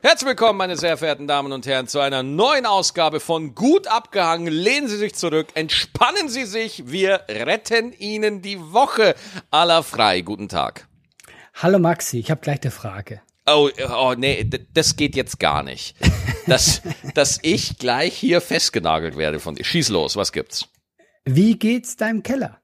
Herzlich 0.00 0.28
willkommen, 0.28 0.58
meine 0.58 0.76
sehr 0.76 0.96
verehrten 0.96 1.26
Damen 1.26 1.50
und 1.50 1.66
Herren, 1.66 1.88
zu 1.88 1.98
einer 1.98 2.22
neuen 2.22 2.66
Ausgabe 2.66 3.18
von 3.18 3.56
Gut 3.56 3.88
abgehangen. 3.88 4.46
Lehnen 4.46 4.86
Sie 4.86 4.96
sich 4.96 5.16
zurück, 5.16 5.48
entspannen 5.54 6.28
Sie 6.28 6.44
sich. 6.44 6.84
Wir 6.86 7.22
retten 7.28 7.92
Ihnen 7.92 8.40
die 8.40 8.60
Woche 8.60 9.16
aller 9.50 9.82
frei. 9.82 10.20
Guten 10.20 10.48
Tag. 10.48 10.86
Hallo 11.54 11.80
Maxi, 11.80 12.20
ich 12.20 12.30
habe 12.30 12.40
gleich 12.40 12.62
eine 12.62 12.70
Frage. 12.70 13.22
Oh, 13.46 13.70
oh 13.92 14.14
nee, 14.16 14.48
das 14.72 14.94
geht 14.94 15.16
jetzt 15.16 15.40
gar 15.40 15.64
nicht. 15.64 15.96
Dass, 16.46 16.80
dass 17.12 17.40
ich 17.42 17.76
gleich 17.76 18.16
hier 18.16 18.40
festgenagelt 18.40 19.18
werde 19.18 19.38
von 19.38 19.54
dir. 19.54 19.64
Schieß 19.64 19.90
los, 19.90 20.16
was 20.16 20.32
gibt's? 20.32 20.66
Wie 21.26 21.58
geht's 21.58 21.96
deinem 21.96 22.22
Keller? 22.22 22.58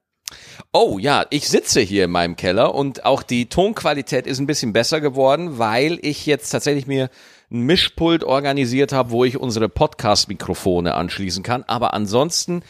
Oh 0.71 0.97
ja, 0.99 1.25
ich 1.29 1.47
sitze 1.47 1.79
hier 1.79 2.05
in 2.05 2.11
meinem 2.11 2.35
Keller 2.35 2.75
und 2.75 3.05
auch 3.05 3.23
die 3.23 3.47
Tonqualität 3.47 4.27
ist 4.27 4.39
ein 4.39 4.47
bisschen 4.47 4.73
besser 4.73 4.99
geworden, 4.99 5.57
weil 5.57 5.99
ich 6.01 6.25
jetzt 6.25 6.49
tatsächlich 6.49 6.87
mir 6.87 7.09
ein 7.51 7.61
Mischpult 7.61 8.23
organisiert 8.23 8.91
habe, 8.91 9.11
wo 9.11 9.23
ich 9.23 9.37
unsere 9.37 9.69
Podcast-Mikrofone 9.69 10.95
anschließen 10.95 11.43
kann. 11.43 11.63
Aber 11.63 11.93
ansonsten, 11.93 12.63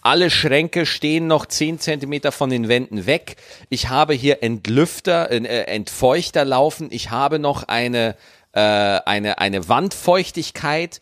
alle 0.00 0.30
Schränke 0.30 0.84
stehen 0.86 1.28
noch 1.28 1.46
10 1.46 1.78
Zentimeter 1.78 2.32
von 2.32 2.50
den 2.50 2.68
Wänden 2.68 3.06
weg. 3.06 3.36
Ich 3.68 3.88
habe 3.88 4.14
hier 4.14 4.42
Entlüfter, 4.42 5.30
äh, 5.30 5.66
Entfeuchter 5.66 6.44
laufen. 6.44 6.88
Ich 6.90 7.12
habe 7.12 7.38
noch 7.38 7.62
eine, 7.62 8.16
äh, 8.52 8.60
eine, 8.60 9.38
eine 9.38 9.68
Wandfeuchtigkeit 9.68 10.98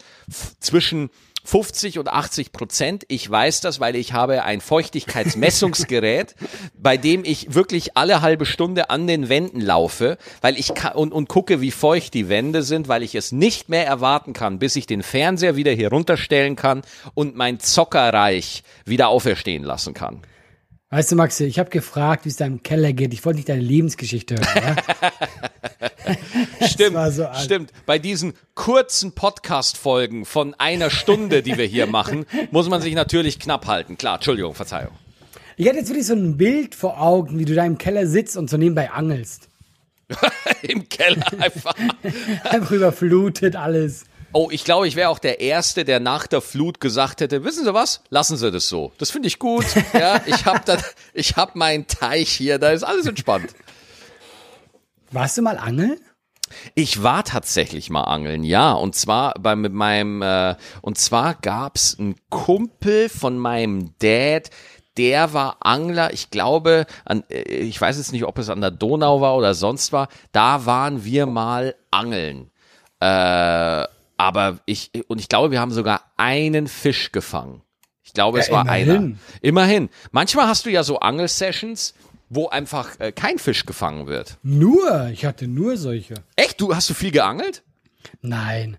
zwischen 0.61 1.09
50 1.51 1.99
und 1.99 2.09
80 2.09 2.53
Prozent. 2.53 3.05
Ich 3.09 3.29
weiß 3.29 3.61
das, 3.61 3.81
weil 3.81 3.97
ich 3.97 4.13
habe 4.13 4.45
ein 4.45 4.61
Feuchtigkeitsmessungsgerät, 4.61 6.37
bei 6.79 6.97
dem 6.97 7.25
ich 7.25 7.55
wirklich 7.55 7.97
alle 7.97 8.23
halbe 8.23 8.47
Stunde 8.47 8.89
an 8.89 9.09
den 9.09 9.29
Wänden 9.29 9.61
laufe, 9.61 10.17
weil 10.43 10.57
ich 10.57 10.75
kann, 10.75 10.93
und, 10.93 11.13
und 11.13 11.29
gucke, 11.29 11.61
wie 11.61 11.73
feucht 11.73 12.15
die 12.15 12.29
Wände 12.29 12.63
sind, 12.63 12.87
weil 12.87 13.03
ich 13.03 13.17
es 13.17 13.33
nicht 13.33 13.69
mehr 13.69 13.85
erwarten 13.85 14.33
kann, 14.33 14.61
bis 14.61 14.77
ich 14.77 14.87
den 14.87 15.03
Fernseher 15.03 15.57
wieder 15.57 15.73
hier 15.73 15.91
runterstellen 15.91 16.55
kann 16.55 16.83
und 17.15 17.35
mein 17.35 17.59
Zockerreich 17.59 18.63
wieder 18.85 19.09
auferstehen 19.09 19.65
lassen 19.65 19.93
kann. 19.93 20.23
Weißt 20.93 21.13
du, 21.13 21.15
Maxi, 21.15 21.45
ich 21.45 21.60
habe 21.60 21.71
gefragt, 21.71 22.24
wie 22.24 22.30
es 22.30 22.37
deinem 22.37 22.65
Keller 22.65 22.93
geht. 22.93 23.15
Ich 23.15 23.24
wollte 23.24 23.37
nicht 23.37 23.49
deine 23.49 23.60
Lebensgeschichte 23.60 24.35
hören. 24.35 24.77
Ja? 25.01 26.66
Stimmt, 26.66 27.13
so 27.13 27.29
stimmt. 27.41 27.73
Bei 27.87 28.01
diesen 28.01 28.35
kurzen 28.57 29.13
Podcast-Folgen 29.13 30.24
von 30.24 30.55
einer 30.55 30.91
Stunde, 30.91 31.43
die 31.45 31.57
wir 31.57 31.65
hier 31.65 31.87
machen, 31.87 32.27
muss 32.51 32.68
man 32.68 32.83
sich 32.83 32.95
natürlich 32.95 33.38
knapp 33.38 33.68
halten. 33.68 33.99
Klar, 33.99 34.16
Entschuldigung, 34.16 34.55
Verzeihung. 34.55 34.91
Ich 35.57 35.68
hatte 35.68 35.79
jetzt 35.79 35.91
wirklich 35.91 36.07
so 36.07 36.15
ein 36.15 36.37
Bild 36.37 36.74
vor 36.74 37.01
Augen, 37.01 37.38
wie 37.38 37.45
du 37.45 37.55
da 37.55 37.65
im 37.65 37.79
Keller 37.79 38.09
sitzt 38.09 38.37
und 38.37 38.51
so 38.51 38.57
nebenbei 38.57 38.91
angelst. 38.91 39.49
Im 40.63 40.88
Keller 40.88 41.24
einfach. 41.38 41.77
Einfach 42.45 42.73
überflutet 42.73 43.55
alles. 43.55 44.07
Oh, 44.33 44.49
ich 44.53 44.65
glaube, 44.65 44.87
ich 44.87 44.95
wäre 44.95 45.09
auch 45.09 45.19
der 45.19 45.41
Erste, 45.41 45.85
der 45.85 45.99
nach 45.99 46.29
der 46.29 46.41
Flut 46.41 46.81
gesagt 46.81 47.21
hätte, 47.21 47.43
wissen 47.43 47.65
Sie 47.65 47.75
was, 47.75 48.03
lassen 48.11 48.37
Sie 48.37 48.51
das 48.53 48.69
so. 48.69 48.93
Das 48.99 49.11
finde 49.11 49.29
ich 49.29 49.39
gut. 49.39 49.67
Ja, 49.93 50.21
ich 50.25 50.47
habe 50.47 50.61
habe 51.37 51.59
meinen 51.59 51.87
Teich 51.87 52.31
hier, 52.31 52.59
da 52.59 52.71
ist 52.71 52.85
alles 52.85 53.07
entspannt. 53.07 53.55
Warst 55.11 55.37
du 55.37 55.43
mal 55.43 55.59
angeln? 55.59 55.99
Ich 56.75 57.03
war 57.03 57.25
tatsächlich 57.25 57.91
mal 57.91 58.05
angeln, 58.05 58.45
ja, 58.45 58.73
und 58.73 58.95
zwar 58.95 59.35
bei 59.35 59.57
mit 59.57 59.73
meinem 59.73 60.23
äh, 60.23 60.55
und 60.81 60.99
zwar 60.99 61.35
gab's 61.35 61.97
einen 61.99 62.17
Kumpel 62.29 63.09
von 63.09 63.39
meinem 63.39 63.95
Dad, 63.99 64.51
der 64.97 65.33
war 65.33 65.56
Angler, 65.61 66.12
ich 66.12 66.31
glaube, 66.31 66.87
an, 67.05 67.25
äh, 67.31 67.43
ich 67.43 67.81
weiß 67.81 67.99
jetzt 67.99 68.12
nicht, 68.12 68.25
ob 68.25 68.39
es 68.39 68.49
an 68.49 68.61
der 68.61 68.71
Donau 68.71 69.21
war 69.21 69.37
oder 69.37 69.55
sonst 69.55 69.93
war, 69.93 70.09
da 70.33 70.67
waren 70.67 71.05
wir 71.05 71.27
mal 71.27 71.75
angeln. 71.91 72.51
Äh, 73.01 73.87
aber 74.21 74.59
ich 74.66 74.91
und 75.09 75.19
ich 75.19 75.28
glaube, 75.28 75.50
wir 75.50 75.60
haben 75.60 75.72
sogar 75.72 76.12
einen 76.19 76.69
Fisch 76.69 77.10
gefangen. 77.10 77.62
Ich 78.03 78.12
glaube, 78.12 78.38
es 78.38 78.49
Ja, 78.49 78.53
war 78.54 78.69
einer. 78.69 78.94
immerhin. 78.94 79.19
Immerhin. 79.41 79.88
Manchmal 80.10 80.47
hast 80.47 80.67
du 80.67 80.71
ja 80.71 80.83
so 80.83 80.99
Angelsessions, 81.00 81.95
wo 82.28 82.49
einfach 82.49 83.00
äh, 83.00 83.12
kein 83.12 83.39
Fisch 83.39 83.65
gefangen 83.65 84.06
wird. 84.06 84.37
Nur, 84.43 85.09
ich 85.12 85.25
hatte 85.25 85.49
nur 85.49 85.77
solche. 85.78 86.15
Echt? 86.37 86.61
Du 86.61 86.75
hast 86.75 86.91
du 86.91 86.95
viel 86.95 87.12
geangelt? 87.12 87.62
Nein. 88.21 88.77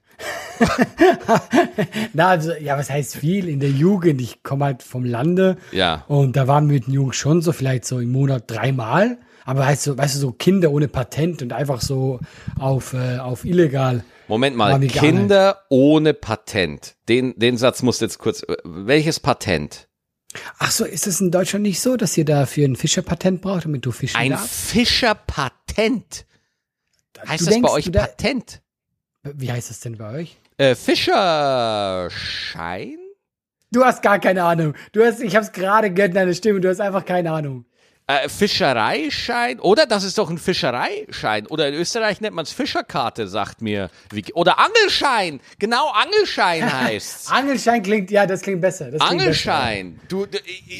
Na, 2.14 2.28
also, 2.30 2.54
ja, 2.54 2.78
was 2.78 2.90
heißt 2.90 3.18
viel? 3.18 3.48
In 3.50 3.60
der 3.60 3.70
Jugend, 3.72 4.22
ich 4.22 4.44
komme 4.44 4.66
halt 4.66 4.84
vom 4.84 5.06
Lande. 5.06 5.58
Ja. 5.72 6.06
Und 6.08 6.36
da 6.36 6.48
waren 6.48 6.68
wir 6.70 6.76
mit 6.76 6.88
den 6.88 6.94
Jungs 6.94 7.16
schon 7.16 7.42
so 7.42 7.52
vielleicht 7.52 7.86
so 7.86 8.00
im 8.00 8.12
Monat 8.12 8.44
dreimal. 8.48 9.18
Aber 9.46 9.62
weißt 9.62 9.88
du, 9.88 9.98
weißt 9.98 10.16
du, 10.16 10.20
so 10.20 10.32
Kinder 10.34 10.72
ohne 10.72 10.88
Patent 10.88 11.42
und 11.42 11.52
einfach 11.54 11.82
so 11.82 12.20
auf, 12.60 12.94
äh, 12.94 13.18
auf 13.18 13.44
illegal. 13.44 14.04
Moment 14.32 14.56
mal. 14.56 14.80
Kinder 14.80 15.62
ohne 15.70 16.14
Patent. 16.14 16.96
Den, 17.10 17.38
den 17.38 17.58
Satz 17.58 17.82
musst 17.82 18.00
du 18.02 18.06
jetzt 18.06 18.18
kurz. 18.18 18.44
äh, 18.44 18.56
Welches 18.64 19.20
Patent? 19.20 19.90
Ach 20.58 20.72
so, 20.72 20.86
ist 20.86 21.06
es 21.06 21.20
in 21.20 21.32
Deutschland 21.32 21.64
nicht 21.64 21.82
so, 21.82 21.98
dass 21.98 22.18
ihr 22.18 22.24
dafür 22.24 22.66
ein 22.66 22.78
Fischerpatent 22.78 23.42
braucht, 23.42 23.66
damit 23.66 23.86
du 23.86 23.92
fischen 23.92 24.16
Ein 24.16 24.32
darfst? 24.32 24.72
Fischerpatent. 24.72 26.26
Heißt 27.28 27.42
Du 27.42 27.46
das 27.46 27.54
denkst, 27.54 27.68
bei 27.68 27.74
euch 27.74 27.92
da- 27.92 28.08
Patent? 28.08 28.62
Wie 29.24 29.52
heißt 29.52 29.70
das 29.70 29.82
denn 29.82 29.98
bei 29.98 30.14
euch? 30.22 30.38
Äh, 30.58 30.76
Fischerschein? 30.76 32.10
Du 33.72 33.84
hast 33.84 34.02
gar 34.02 34.20
keine 34.20 34.44
Ahnung. 34.44 34.74
Du 34.94 35.04
hast, 35.04 35.20
ich 35.22 35.36
hab's 35.36 35.52
gerade 35.52 35.92
gehört 35.94 36.12
in 36.12 36.16
deiner 36.16 36.34
Stimme, 36.34 36.60
du 36.62 36.70
hast 36.70 36.80
einfach 36.82 37.06
keine 37.06 37.32
Ahnung. 37.32 37.66
Äh, 38.12 38.28
Fischereischein? 38.30 39.60
Oder 39.60 39.86
das 39.86 40.04
ist 40.04 40.18
doch 40.18 40.30
ein 40.30 40.38
Fischereischein. 40.38 41.48
Oder 41.48 41.70
in 41.70 41.76
Österreich 41.76 42.20
nennt 42.20 42.36
man 42.36 42.44
es 42.44 42.52
Fischerkarte, 42.52 43.28
sagt 43.28 43.62
mir. 43.62 43.90
Vicky. 44.10 44.34
Oder 44.34 44.58
Angelschein. 44.60 45.40
Genau, 45.60 45.90
Angelschein 45.92 46.72
heißt's. 46.82 47.32
Angelschein 47.32 47.82
klingt, 47.82 48.12
ja, 48.12 48.26
das 48.26 48.42
klingt 48.42 48.60
besser. 48.60 48.92
Das 48.92 49.00
klingt 49.00 49.22
Angelschein. 49.22 50.00
Du, 50.10 50.26
du, 50.26 50.38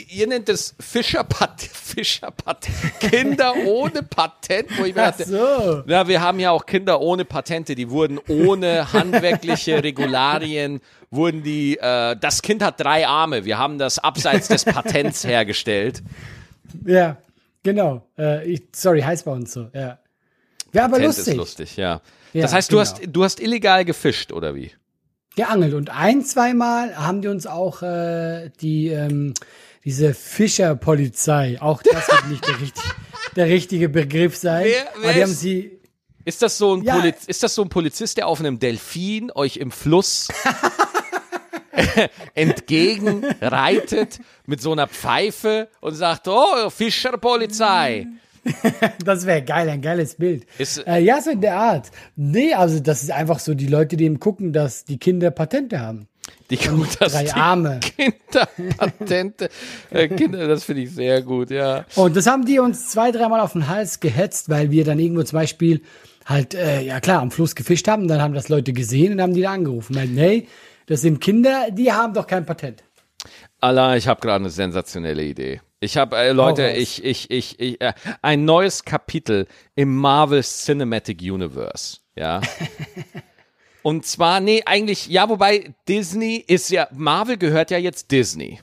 ihr 0.10 0.28
nennt 0.28 0.50
es 0.50 0.76
Fischerpatent. 0.80 1.72
Fischerpatent. 1.74 3.00
Kinder 3.00 3.54
ohne 3.66 4.04
Patent. 4.04 4.70
Wo 4.78 4.84
ich 4.84 4.94
mir 4.96 5.12
Besser. 5.12 5.24
Ach 5.24 5.30
dachte, 5.30 5.30
so. 5.30 5.84
na, 5.86 6.08
wir 6.08 6.22
haben 6.22 6.40
ja 6.40 6.52
auch 6.52 6.66
Kinder 6.66 7.00
ohne 7.00 7.24
Patente. 7.24 7.76
Die 7.76 7.90
wurden 7.90 8.20
ohne 8.28 8.92
handwerkliche 8.92 9.84
Regularien, 9.84 10.82
wurden 11.12 11.44
die, 11.44 11.78
äh, 11.78 12.16
das 12.20 12.42
Kind 12.42 12.62
hat 12.62 12.80
drei 12.80 13.08
Arme. 13.08 13.46
Wir 13.46 13.58
haben 13.58 13.78
das 13.78 14.00
abseits 14.00 14.48
des 14.50 14.66
Patents 14.66 15.24
hergestellt. 15.24 16.02
Ja, 16.86 17.18
genau. 17.64 18.08
Äh, 18.18 18.46
ich, 18.52 18.64
sorry, 18.76 19.02
heißt 19.02 19.26
bei 19.26 19.32
uns 19.32 19.54
so. 19.54 19.70
Ja, 19.74 20.00
ja 20.74 20.86
aber 20.86 20.94
Patent 20.98 21.06
lustig. 21.08 21.28
ist 21.28 21.36
lustig, 21.38 21.78
ja. 21.78 22.02
Ja, 22.34 22.44
das 22.44 22.54
heißt, 22.54 22.72
du 22.72 22.78
genau. 22.78 22.90
hast, 22.90 23.02
du 23.06 23.24
hast 23.24 23.40
illegal 23.42 23.84
gefischt, 23.86 24.32
oder 24.32 24.56
wie? 24.56 24.72
Geangelt. 25.36 25.74
Und 25.74 25.90
ein, 25.90 26.24
zweimal 26.24 26.96
haben 26.98 27.22
die 27.22 27.28
uns 27.28 27.46
auch 27.48 27.82
äh, 27.84 28.50
die, 28.62 28.88
ähm, 28.88 29.34
diese 29.86 30.14
Fischerpolizei, 30.14 31.58
auch 31.62 31.82
das 31.84 32.08
wird 32.08 32.28
nicht 32.30 32.48
der, 32.48 32.60
richtig, 32.62 32.84
der 33.36 33.46
richtige 33.48 33.90
Begriff 33.90 34.36
sein. 34.38 34.66
Wer- 34.66 34.88
wer 34.96 35.04
aber 35.04 35.14
die 35.14 35.24
haben 35.24 35.34
sie. 35.34 35.78
Ist 36.24 36.42
das 36.44 36.58
so 36.58 36.76
ein 36.76 36.84
Ja. 36.84 37.00
Poliz 37.00 37.26
ist 37.26 37.42
das 37.42 37.56
so 37.56 37.64
ein 37.64 37.70
Polizist, 37.70 38.16
der 38.18 38.28
auf 38.28 38.40
einem 38.40 38.60
Delfin 38.60 39.32
euch 39.34 39.58
im 39.58 39.72
Fluss 39.72 40.28
entgegenreitet 42.34 44.20
mit 44.46 44.62
so 44.62 44.72
einer 44.72 44.88
Pfeife 44.88 45.68
und 45.80 45.94
sagt, 45.96 46.28
oh, 46.28 46.70
Fischerpolizei. 46.70 48.08
Das 49.06 49.28
wäre 49.28 49.44
geil, 49.44 49.70
ein 49.70 49.82
geiles 49.84 50.16
Bild. 50.16 50.48
Ist- 50.58 50.86
äh, 50.88 50.98
ja, 51.00 51.22
so 51.22 51.30
in 51.30 51.42
der 51.42 51.58
Art. 51.58 51.92
Nee, 52.16 52.56
also 52.56 52.80
das 52.80 53.04
ist 53.04 53.12
einfach 53.12 53.38
so 53.38 53.54
die 53.54 53.68
Leute, 53.68 53.98
die 53.98 54.06
eben 54.06 54.20
gucken, 54.20 54.52
dass 54.52 54.84
die 54.84 54.98
Kinder 54.98 55.30
Patente 55.30 55.80
haben. 55.80 56.08
Die 56.50 56.58
gut, 56.58 57.00
dass 57.00 57.14
drei 57.14 57.26
die 57.26 57.32
Arme. 57.34 57.80
Kinderpatente, 57.98 59.50
äh, 59.92 60.08
Kinder, 60.08 60.48
das 60.48 60.64
finde 60.64 60.82
ich 60.82 60.92
sehr 60.92 61.22
gut, 61.22 61.52
ja. 61.52 61.86
Und 61.96 62.16
das 62.16 62.26
haben 62.26 62.46
die 62.46 62.58
uns 62.60 62.90
zwei, 62.90 63.12
dreimal 63.12 63.42
auf 63.42 63.54
den 63.54 63.68
Hals 63.68 64.00
gehetzt, 64.00 64.50
weil 64.50 64.72
wir 64.72 64.86
dann 64.86 64.98
irgendwo 65.00 65.22
zum 65.24 65.38
Beispiel 65.38 65.82
halt, 66.26 66.54
äh, 66.56 66.82
ja 66.82 67.00
klar, 67.00 67.22
am 67.22 67.30
Fluss 67.32 67.56
gefischt 67.56 67.88
haben. 67.88 68.08
Dann 68.08 68.22
haben 68.22 68.34
das 68.34 68.50
Leute 68.50 68.74
gesehen 68.74 69.14
und 69.14 69.22
haben 69.22 69.34
die 69.34 69.42
da 69.42 69.52
angerufen. 69.52 69.94
Meinten, 69.96 70.16
nee, 70.16 70.48
das 70.92 71.00
sind 71.00 71.22
Kinder, 71.22 71.72
die 71.72 71.94
haben 71.94 72.14
doch 72.14 72.28
kein 72.28 72.46
Patent. 72.46 72.84
Allah, 73.62 73.96
ich 73.96 74.10
habe 74.10 74.20
gerade 74.20 74.42
eine 74.42 74.50
sensationelle 74.50 75.24
Idee. 75.24 75.62
Ich 75.80 75.96
habe, 75.96 76.18
äh, 76.18 76.34
Leute, 76.34 76.68
raus. 76.68 76.76
ich, 76.76 77.06
ich, 77.06 77.32
ich, 77.32 77.60
ich 77.62 77.80
äh, 77.80 77.94
ein 78.22 78.44
neues 78.44 78.84
Kapitel 78.84 79.48
im 79.76 79.96
Marvel 79.96 80.44
Cinematic 80.44 81.22
Universe, 81.22 82.00
ja. 82.18 82.42
Und 83.84 84.06
zwar, 84.06 84.42
nee, 84.42 84.64
eigentlich, 84.66 85.08
ja, 85.08 85.30
wobei 85.30 85.74
Disney 85.88 86.36
ist 86.36 86.70
ja, 86.70 86.90
Marvel 86.92 87.38
gehört 87.38 87.72
ja 87.72 87.78
jetzt 87.78 88.12
Disney. 88.12 88.60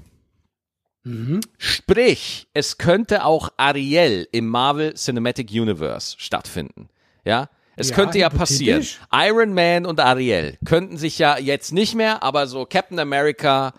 Sprich, 1.56 2.46
es 2.52 2.76
könnte 2.76 3.24
auch 3.24 3.48
Ariel 3.56 4.28
im 4.32 4.48
Marvel 4.48 4.92
Cinematic 4.92 5.50
Universe 5.50 6.16
stattfinden. 6.18 6.90
Ja, 7.24 7.48
es 7.78 7.90
Ja, 7.90 7.94
könnte 7.94 8.18
ja 8.18 8.28
passieren. 8.30 8.86
Iron 9.12 9.54
Man 9.54 9.86
und 9.86 10.00
Ariel 10.00 10.58
könnten 10.64 10.96
sich 10.96 11.18
ja 11.18 11.38
jetzt 11.38 11.72
nicht 11.72 11.94
mehr, 11.94 12.22
aber 12.22 12.46
so 12.46 12.66
Captain 12.66 12.98
America 12.98 13.72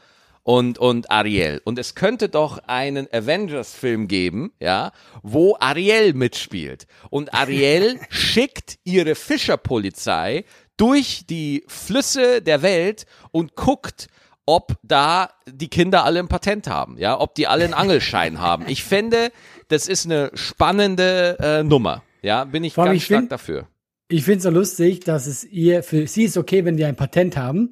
und, 0.44 0.78
und 0.80 1.12
Ariel. 1.12 1.62
Und 1.66 1.78
es 1.78 1.94
könnte 1.96 2.28
doch 2.30 2.60
einen 2.68 3.08
Avengers-Film 3.14 4.08
geben, 4.08 4.52
ja, 4.60 4.92
wo 5.22 5.56
Ariel 5.60 6.14
mitspielt. 6.14 6.88
Und 7.10 7.34
Ariel 7.34 8.00
schickt 8.10 8.80
ihre 8.84 9.14
Fischerpolizei 9.16 10.46
durch 10.78 11.26
die 11.30 11.64
Flüsse 11.68 12.42
der 12.42 12.62
Welt 12.62 13.06
und 13.32 13.56
guckt, 13.56 14.08
ob 14.46 14.78
da 14.82 15.30
die 15.46 15.68
Kinder 15.68 16.06
alle 16.06 16.20
ein 16.20 16.28
Patent 16.28 16.68
haben, 16.68 16.98
ja, 16.98 17.20
ob 17.20 17.36
die 17.36 17.46
alle 17.48 17.66
einen 17.66 17.74
Angelschein 17.76 18.40
haben. 18.40 18.66
Ich 18.68 18.84
fände, 18.84 19.32
das 19.68 19.88
ist 19.88 20.06
eine 20.06 20.32
spannende 20.34 21.38
äh, 21.40 21.64
Nummer, 21.64 22.02
ja, 22.24 22.46
bin 22.46 22.64
ich 22.64 22.74
Vor 22.74 22.86
ganz 22.86 23.04
stark 23.04 23.20
find- 23.20 23.32
dafür. 23.32 23.68
Ich 24.12 24.24
finde 24.24 24.38
es 24.40 24.44
so 24.44 24.50
lustig, 24.50 25.02
dass 25.02 25.28
es 25.28 25.44
ihr, 25.46 25.84
für 25.84 26.08
sie 26.08 26.24
ist 26.24 26.36
okay, 26.36 26.66
wenn 26.66 26.78
die 26.78 26.84
ein 26.86 26.96
Patent 26.96 27.38
haben, 27.38 27.72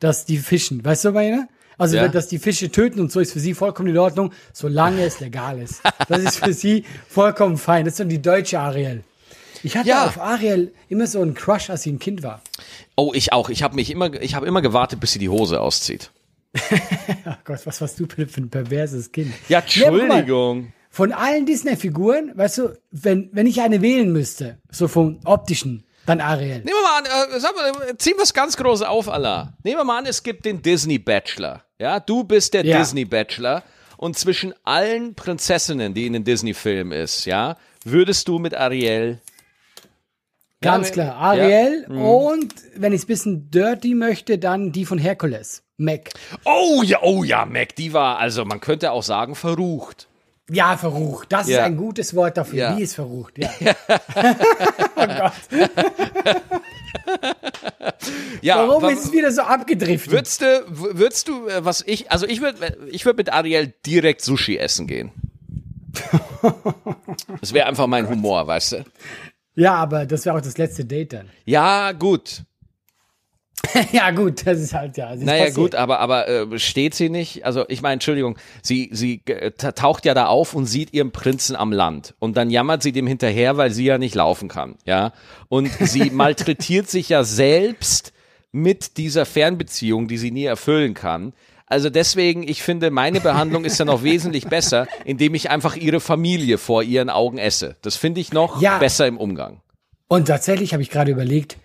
dass 0.00 0.26
die 0.26 0.36
fischen. 0.36 0.84
Weißt 0.84 1.06
du, 1.06 1.12
meine? 1.12 1.48
Also, 1.78 1.96
Ja. 1.96 2.08
dass 2.08 2.28
die 2.28 2.38
Fische 2.38 2.70
töten 2.70 3.00
und 3.00 3.10
so 3.10 3.20
ist 3.20 3.32
für 3.32 3.40
sie 3.40 3.54
vollkommen 3.54 3.88
in 3.88 3.96
Ordnung, 3.98 4.32
solange 4.52 5.02
es 5.02 5.20
legal 5.20 5.58
ist. 5.58 5.80
Das 6.08 6.20
ist 6.22 6.44
für 6.44 6.52
sie 6.52 6.84
vollkommen 7.08 7.56
fein. 7.56 7.84
Das 7.86 7.94
ist 7.94 7.98
so 7.98 8.04
die 8.04 8.20
deutsche 8.20 8.58
Ariel. 8.60 9.02
Ich 9.62 9.76
hatte 9.76 9.88
Ja. 9.88 10.04
auf 10.06 10.20
Ariel 10.20 10.72
immer 10.90 11.06
so 11.06 11.22
einen 11.22 11.34
Crush, 11.34 11.70
als 11.70 11.86
ich 11.86 11.92
ein 11.92 11.98
Kind 11.98 12.22
war. 12.22 12.42
Oh, 12.94 13.12
ich 13.14 13.32
auch. 13.32 13.48
Ich 13.48 13.62
habe 13.62 13.74
mich 13.76 13.90
immer, 13.90 14.12
ich 14.20 14.34
habe 14.34 14.46
immer 14.46 14.60
gewartet, 14.60 15.00
bis 15.00 15.12
sie 15.12 15.18
die 15.18 15.28
Hose 15.30 15.60
auszieht. 15.60 16.10
Ach 17.24 17.38
Gott, 17.44 17.60
was 17.64 17.80
warst 17.80 17.98
du 17.98 18.06
für 18.06 18.40
ein 18.40 18.50
perverses 18.50 19.10
Kind? 19.10 19.32
Ja, 19.48 19.60
Entschuldigung. 19.60 20.72
Von 20.98 21.12
allen 21.12 21.46
Disney-Figuren, 21.46 22.32
weißt 22.34 22.58
du, 22.58 22.76
wenn, 22.90 23.28
wenn 23.30 23.46
ich 23.46 23.60
eine 23.60 23.82
wählen 23.82 24.10
müsste, 24.10 24.58
so 24.68 24.88
vom 24.88 25.20
optischen, 25.24 25.84
dann 26.06 26.20
Ariel. 26.20 26.56
Nehmen 26.64 26.70
wir 26.70 26.82
mal 26.82 26.98
an, 26.98 27.36
äh, 27.36 27.38
sag 27.38 27.54
mal, 27.54 27.90
äh, 27.90 27.96
ziehen 27.96 28.16
wir 28.16 28.24
es 28.24 28.34
ganz 28.34 28.56
groß 28.56 28.82
auf, 28.82 29.08
Allah. 29.08 29.52
Nehmen 29.62 29.78
wir 29.78 29.84
mal 29.84 29.98
an, 29.98 30.06
es 30.06 30.24
gibt 30.24 30.44
den 30.44 30.60
Disney 30.60 30.98
Bachelor. 30.98 31.62
Ja, 31.78 32.00
du 32.00 32.24
bist 32.24 32.52
der 32.52 32.66
Ja. 32.66 32.80
Disney 32.80 33.04
Bachelor 33.04 33.62
und 33.96 34.18
zwischen 34.18 34.52
allen 34.64 35.14
Prinzessinnen, 35.14 35.94
die 35.94 36.04
in 36.08 36.14
den 36.14 36.24
Disney-Filmen 36.24 36.90
ist, 36.90 37.26
ja, 37.26 37.56
würdest 37.84 38.26
du 38.26 38.40
mit 38.40 38.56
Ariel 38.56 39.20
Ganz 40.60 40.90
klar. 40.90 41.36
ja. 41.36 41.44
Ariel 41.44 41.86
und, 41.90 42.52
wenn 42.74 42.92
ich 42.92 43.02
es 43.02 43.04
ein 43.04 43.06
bisschen 43.06 43.50
dirty 43.52 43.94
möchte, 43.94 44.38
dann 44.38 44.72
die 44.72 44.84
von 44.84 44.98
Herkules. 44.98 45.62
Mac. 45.76 46.10
Oh 46.44 46.82
ja, 46.84 46.98
oh 47.02 47.22
ja, 47.22 47.44
Mac, 47.44 47.76
die 47.76 47.92
war, 47.92 48.18
also 48.18 48.44
man 48.44 48.58
könnte 48.58 48.90
auch 48.90 49.04
sagen, 49.04 49.36
verrucht. 49.36 50.07
Ja, 50.50 50.76
verrucht. 50.76 51.32
Das 51.32 51.48
Ja. 51.48 51.58
ist 51.58 51.64
ein 51.64 51.76
gutes 51.76 52.14
Wort 52.14 52.36
dafür. 52.36 52.58
Ja. 52.58 52.74
Die 52.74 52.82
ist 52.82 52.94
verrucht, 52.94 53.34
ja. 53.38 53.50
Ja, 58.40 58.66
Warum 58.68 58.82
wa- 58.84 58.90
ist 58.90 59.06
es 59.06 59.12
wieder 59.12 59.30
so 59.32 59.42
abgedriftet? 59.42 60.12
würdest 60.12 60.40
du, 60.42 60.64
würdest 60.68 61.28
du, 61.28 61.48
äh, 61.48 61.64
was 61.64 61.82
ich, 61.86 62.10
also 62.12 62.26
ich 62.26 62.40
würde, 62.40 62.76
ich 62.90 63.04
würde 63.04 63.16
mit 63.16 63.32
Ariel 63.32 63.74
direkt 63.84 64.22
Sushi 64.22 64.56
essen 64.56 64.86
gehen. 64.86 65.10
Das 67.40 67.52
wäre 67.52 67.66
einfach 67.66 67.86
mein 67.86 68.08
Humor, 68.12 68.46
weißt 68.46 68.72
du? 68.72 68.84
Ja, 69.56 69.74
aber 69.74 70.06
das 70.06 70.24
wäre 70.24 70.36
auch 70.36 70.40
das 70.40 70.56
letzte 70.56 70.84
Date 70.84 71.14
dann. 71.14 71.28
Ja, 71.44 71.92
gut. 71.92 72.42
ja, 73.92 74.10
gut, 74.12 74.46
das 74.46 74.60
ist 74.60 74.72
halt 74.74 74.96
ja. 74.96 75.12
ist 75.12 75.22
Naja, 75.24 75.40
passiert. 75.46 75.56
gut, 75.56 75.74
aber, 75.74 75.98
aber 76.00 76.28
äh, 76.28 76.58
steht 76.58 76.94
sie 76.94 77.08
nicht? 77.10 77.44
Also, 77.44 77.64
ich 77.68 77.82
meine, 77.82 77.94
Entschuldigung, 77.94 78.38
sie, 78.62 78.88
sie 78.92 79.20
äh, 79.26 79.50
ta- 79.50 79.72
taucht 79.72 80.04
ja 80.04 80.14
da 80.14 80.26
auf 80.26 80.54
und 80.54 80.66
sieht 80.66 80.92
ihren 80.94 81.10
Prinzen 81.10 81.56
am 81.56 81.72
Land. 81.72 82.14
Und 82.18 82.36
dann 82.36 82.50
jammert 82.50 82.82
sie 82.82 82.92
dem 82.92 83.06
hinterher, 83.06 83.56
weil 83.56 83.70
sie 83.70 83.84
ja 83.84 83.98
nicht 83.98 84.14
laufen 84.14 84.48
kann. 84.48 84.76
Ja. 84.84 85.12
Und 85.48 85.70
sie 85.80 86.10
malträtiert 86.10 86.88
sich 86.88 87.08
ja 87.08 87.24
selbst 87.24 88.12
mit 88.52 88.96
dieser 88.96 89.26
Fernbeziehung, 89.26 90.08
die 90.08 90.18
sie 90.18 90.30
nie 90.30 90.44
erfüllen 90.44 90.94
kann. 90.94 91.32
Also 91.66 91.90
deswegen, 91.90 92.48
ich 92.48 92.62
finde, 92.62 92.90
meine 92.90 93.20
Behandlung 93.20 93.66
ist 93.66 93.78
ja 93.78 93.84
noch 93.84 94.02
wesentlich 94.02 94.46
besser, 94.46 94.86
indem 95.04 95.34
ich 95.34 95.50
einfach 95.50 95.76
ihre 95.76 96.00
Familie 96.00 96.56
vor 96.56 96.82
ihren 96.82 97.10
Augen 97.10 97.36
esse. 97.36 97.76
Das 97.82 97.96
finde 97.96 98.22
ich 98.22 98.32
noch 98.32 98.62
Ja. 98.62 98.78
besser 98.78 99.06
im 99.06 99.18
Umgang. 99.18 99.60
Und 100.08 100.28
tatsächlich 100.28 100.72
habe 100.72 100.82
ich 100.82 100.88
gerade 100.88 101.10
überlegt, 101.10 101.58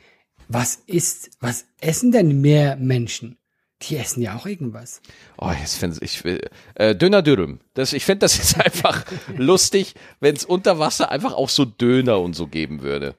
was 0.48 0.76
ist, 0.88 1.32
was 1.40 1.66
essen 1.80 2.12
denn 2.12 2.42
mehr 2.42 2.76
Menschen? 2.76 3.38
Die 3.82 3.98
essen 3.98 4.22
ja 4.22 4.36
auch 4.36 4.46
irgendwas. 4.46 5.02
Oh, 5.38 5.52
jetzt 5.52 5.76
finde 5.76 5.98
ich, 6.02 6.24
äh, 6.76 6.96
Döner 6.96 7.22
Dürüm. 7.22 7.60
Das, 7.74 7.92
ich 7.94 8.06
finde, 8.06 8.20
das 8.20 8.40
ist 8.40 8.60
einfach 8.60 9.06
lustig, 9.36 9.96
wenn 10.20 10.36
es 10.36 10.46
unter 10.46 10.80
Wasser 10.80 11.12
einfach 11.12 11.34
auch 11.34 11.50
so 11.50 11.66
Döner 11.66 12.20
und 12.20 12.34
so 12.34 12.48
geben 12.48 12.82
würde. 12.82 13.16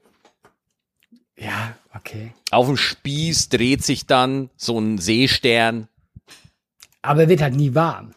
Ja, 1.37 1.77
okay. 1.95 2.33
Auf 2.51 2.67
dem 2.67 2.77
Spieß 2.77 3.49
dreht 3.49 3.85
sich 3.85 4.07
dann 4.07 4.51
so 4.57 4.79
ein 4.79 4.99
Seestern. 4.99 5.89
Aber 7.03 7.23
er 7.23 7.29
wird 7.29 7.43
halt 7.43 7.55
nie 7.55 7.75
warm. 7.75 8.15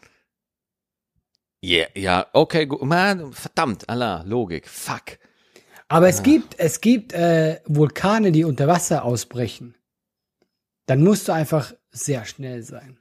Yeah, 1.63 1.87
ja, 1.95 2.27
okay, 2.33 2.67
gut. 2.67 2.83
Man, 2.83 3.33
verdammt, 3.33 3.89
Allah, 3.89 4.23
Logik. 4.25 4.67
Fuck. 4.67 5.17
Aber 5.89 6.09
es 6.09 6.23
gibt, 6.23 6.59
es 6.59 6.81
gibt 6.81 7.13
äh, 7.13 7.61
Vulkane, 7.65 8.31
die 8.31 8.43
unter 8.43 8.67
Wasser 8.67 9.05
ausbrechen. 9.05 9.75
Dann 10.85 11.03
musst 11.03 11.27
du 11.27 11.33
einfach 11.33 11.73
sehr 11.91 12.25
schnell 12.25 12.63
sein. 12.63 12.99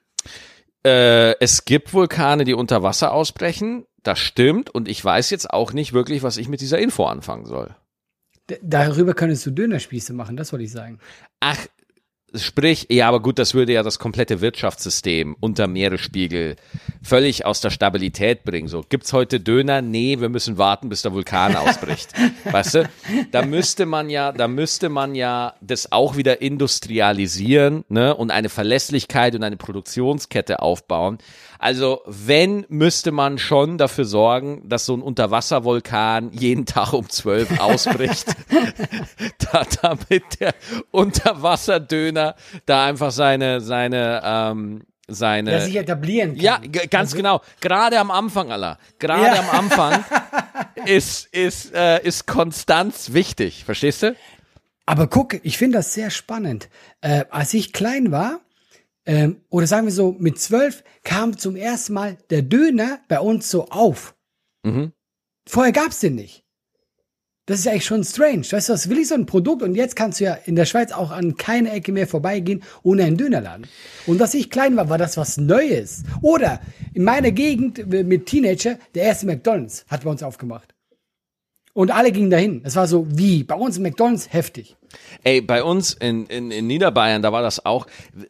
Äh, 0.85 1.39
es 1.41 1.65
gibt 1.65 1.93
Vulkane, 1.93 2.45
die 2.45 2.55
unter 2.55 2.83
Wasser 2.83 3.13
ausbrechen. 3.13 3.87
Das 4.03 4.21
stimmt. 4.21 4.71
Und 4.71 4.89
ich 4.89 5.05
weiß 5.05 5.31
jetzt 5.31 5.51
auch 5.51 5.73
nicht 5.73 5.93
wirklich, 5.93 6.23
was 6.23 6.37
ich 6.37 6.49
mit 6.49 6.61
dieser 6.61 6.79
Info 6.79 7.07
anfangen 7.07 7.47
soll. 7.47 7.75
D 8.49 8.61
darüber 8.63 9.15
könntest 9.15 9.45
du 9.47 9.51
Dönerspieße 9.51 10.13
machen, 10.13 10.37
das 10.37 10.53
wollte 10.53 10.65
ich 10.65 10.71
sagen. 10.71 11.01
Ach, 11.41 11.59
sprich, 12.35 12.87
ja, 12.91 13.09
aber 13.09 13.21
gut, 13.21 13.39
das 13.39 13.55
würde 13.55 13.73
ja 13.73 13.83
das 13.83 13.99
komplette 13.99 14.41
Wirtschaftssystem 14.41 15.37
unter 15.41 15.67
Meeresspiegel 15.67 16.57
völlig 17.03 17.47
aus 17.47 17.61
der 17.61 17.71
Stabilität 17.71 18.45
bringen. 18.45 18.69
So, 18.69 18.85
gibt's 18.89 19.13
heute 19.13 19.41
Döner? 19.41 19.83
Nee, 19.83 20.21
wir 20.21 20.29
müssen 20.29 20.59
warten, 20.59 20.89
bis 20.89 21.03
der 21.03 21.13
Vulkan 21.13 21.57
ausbricht. 21.57 22.11
weißt 22.45 22.75
du? 22.75 22.91
Da 23.31 23.45
müsste 23.45 23.87
man 23.87 24.11
ja, 24.11 24.33
da 24.33 24.49
müsste 24.49 24.89
man 24.89 25.15
ja 25.15 25.55
das 25.61 25.93
auch 25.93 26.17
wieder 26.17 26.41
industrialisieren, 26.41 27.85
ne, 27.89 28.15
und 28.15 28.31
eine 28.31 28.49
Verlässlichkeit 28.49 29.35
und 29.35 29.43
eine 29.43 29.57
Produktionskette 29.57 30.61
aufbauen. 30.61 31.19
Also, 31.59 32.01
wenn, 32.07 32.67
müsste 32.69 33.13
man 33.13 33.39
schon 33.39 33.79
dafür 33.79 34.05
sorgen, 34.05 34.69
dass 34.69 34.87
so 34.87 34.95
ein 34.97 35.03
Unterwasservulkan 35.03 36.31
jeden 36.33 36.67
Tag 36.67 36.93
um 36.93 37.09
zwölf 37.09 37.61
ausbricht 37.61 38.27
da, 39.53 39.65
damit 39.83 40.41
der 40.41 40.55
Unterwasserdöner 40.91 42.35
da 42.67 42.85
einfach 42.87 43.11
seine, 43.11 43.61
seine, 43.61 44.21
ähm, 44.25 44.83
seine. 45.09 45.51
Der 45.51 45.61
sich 45.63 45.77
etablieren 45.77 46.35
kann. 46.35 46.41
ja, 46.41 46.61
ganz 46.91 47.15
genau. 47.15 47.41
Gerade 47.61 47.99
am 47.99 48.11
Anfang, 48.11 48.51
Allah. 48.51 48.79
Gerade 48.99 49.27
Ja. 49.37 49.41
am 49.41 49.51
Anfang 49.51 50.05
ist, 50.87 51.27
ist, 51.35 51.75
äh, 51.75 52.03
ist 52.03 52.27
Konstanz 52.27 53.13
wichtig. 53.13 53.65
Verstehst 53.65 54.03
du? 54.03 54.17
Aber 54.85 55.09
guck, 55.09 55.35
ich 55.45 55.59
finde 55.59 55.79
das 55.79 55.95
sehr 55.95 56.11
spannend. 56.11 56.69
Äh, 57.01 57.25
als 57.31 57.55
ich 57.55 57.73
klein 57.73 58.13
war, 58.13 58.41
ähm, 59.07 59.41
oder 59.49 59.67
sagen 59.67 59.87
wir 59.87 59.93
so, 59.93 60.17
mit 60.19 60.39
zwölf 60.39 60.83
kam 61.05 61.39
zum 61.39 61.57
ersten 61.57 61.95
Mal 61.95 62.19
der 62.31 62.43
Döner 62.43 63.01
bei 63.09 63.21
uns 63.21 63.51
so 63.51 63.69
auf. 63.69 64.15
Mhm. 64.65 64.93
Vorher 65.49 65.73
gab's 65.73 66.01
den 66.01 66.17
nicht. 66.17 66.45
Das 67.47 67.61
ist 67.61 67.65
ja 67.65 67.71
eigentlich 67.71 67.85
schon 67.85 68.03
strange. 68.03 68.45
Weißt 68.51 68.69
du, 68.69 68.73
was 68.73 68.89
will 68.89 68.99
ich 68.99 69.07
so 69.07 69.15
ein 69.15 69.25
Produkt? 69.25 69.63
Und 69.63 69.77
jetzt 69.77 69.95
kannst 69.95 70.19
du 70.19 70.25
ja 70.25 70.35
in 70.35 70.57
der 70.57 70.65
Schweiz 70.65 70.91
auch 70.91 71.13
an 71.13 71.37
keine 71.37 71.71
Ecke 71.71 71.93
mehr 71.93 72.09
vorbeigehen 72.09 72.65
ohne 72.83 73.05
einen 73.05 73.17
Dönerladen. 73.17 73.69
Und 74.07 74.21
als 74.21 74.35
ich 74.35 74.51
klein 74.51 74.77
war, 74.77 74.89
war 74.89 74.99
das 74.99 75.17
was 75.17 75.37
Neues. 75.37 76.03
Oder 76.23 76.61
in 76.93 77.05
meiner 77.05 77.31
Gegend 77.31 77.79
äh, 77.79 78.03
mit 78.03 78.27
Teenager, 78.27 78.81
der 78.97 79.05
erste 79.05 79.27
McDonalds 79.27 79.87
hat 79.87 80.03
bei 80.03 80.11
uns 80.11 80.25
aufgemacht. 80.25 80.76
Und 81.77 81.91
alle 81.91 82.11
gingen 82.11 82.31
dahin. 82.31 82.63
Es 82.65 82.75
war 82.75 82.87
so 82.87 83.07
wie 83.07 83.45
bei 83.45 83.55
uns 83.55 83.79
McDonalds 83.79 84.33
heftig. 84.33 84.77
Ey, 85.25 85.43
bei 85.43 85.63
uns 85.63 85.93
in, 85.93 86.25
in, 86.25 86.51
in 86.51 86.67
Niederbayern, 86.67 87.21
da 87.21 87.33
war 87.33 87.43
das 87.43 87.67
auch, 87.67 87.87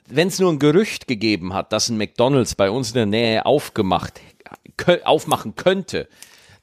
wenn 0.08 0.26
es 0.26 0.40
nur 0.40 0.50
ein 0.52 0.58
Gerücht 0.58 1.06
gegeben 1.06 1.54
hat, 1.54 1.72
dass 1.72 1.88
ein 1.88 1.96
McDonalds 1.96 2.56
bei 2.56 2.72
uns 2.72 2.88
in 2.88 2.94
der 2.94 3.06
Nähe 3.06 3.46
aufgemacht, 3.46 4.20
aufmachen 5.04 5.54
könnte, 5.54 6.08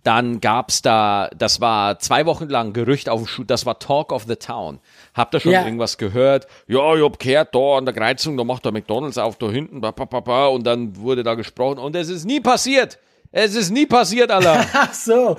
dann 0.03 0.41
gab's 0.41 0.81
da, 0.81 1.29
das 1.37 1.61
war 1.61 1.99
zwei 1.99 2.25
Wochen 2.25 2.49
lang 2.49 2.73
Gerücht 2.73 3.07
auf 3.07 3.21
dem 3.21 3.27
Schuh, 3.27 3.45
das 3.45 3.65
war 3.65 3.79
Talk 3.79 4.11
of 4.11 4.25
the 4.27 4.35
Town. 4.35 4.79
Habt 5.13 5.33
ihr 5.35 5.39
schon 5.39 5.53
Ja. 5.53 5.63
irgendwas 5.63 5.97
gehört? 5.97 6.47
Ja, 6.67 6.95
ich 6.95 7.01
hab 7.01 7.17
gehört, 7.17 7.55
da 7.55 7.77
an 7.77 7.85
der 7.85 7.93
Kreuzung, 7.93 8.35
da 8.35 8.43
macht 8.43 8.65
der 8.65 8.73
McDonalds 8.73 9.17
auf, 9.17 9.37
da 9.37 9.49
hinten, 9.49 9.79
ba, 9.79 9.91
ba, 9.91 10.03
ba, 10.03 10.19
ba, 10.19 10.47
und 10.47 10.67
dann 10.67 10.97
wurde 10.97 11.23
da 11.23 11.35
gesprochen 11.35 11.79
und 11.79 11.95
es 11.95 12.09
ist 12.09 12.25
nie 12.25 12.41
passiert. 12.41 12.99
Es 13.35 13.55
ist 13.55 13.71
nie 13.71 13.87
passiert, 13.87 14.29
Alter. 14.31 14.63
Ach 14.73 14.93
so. 14.93 15.35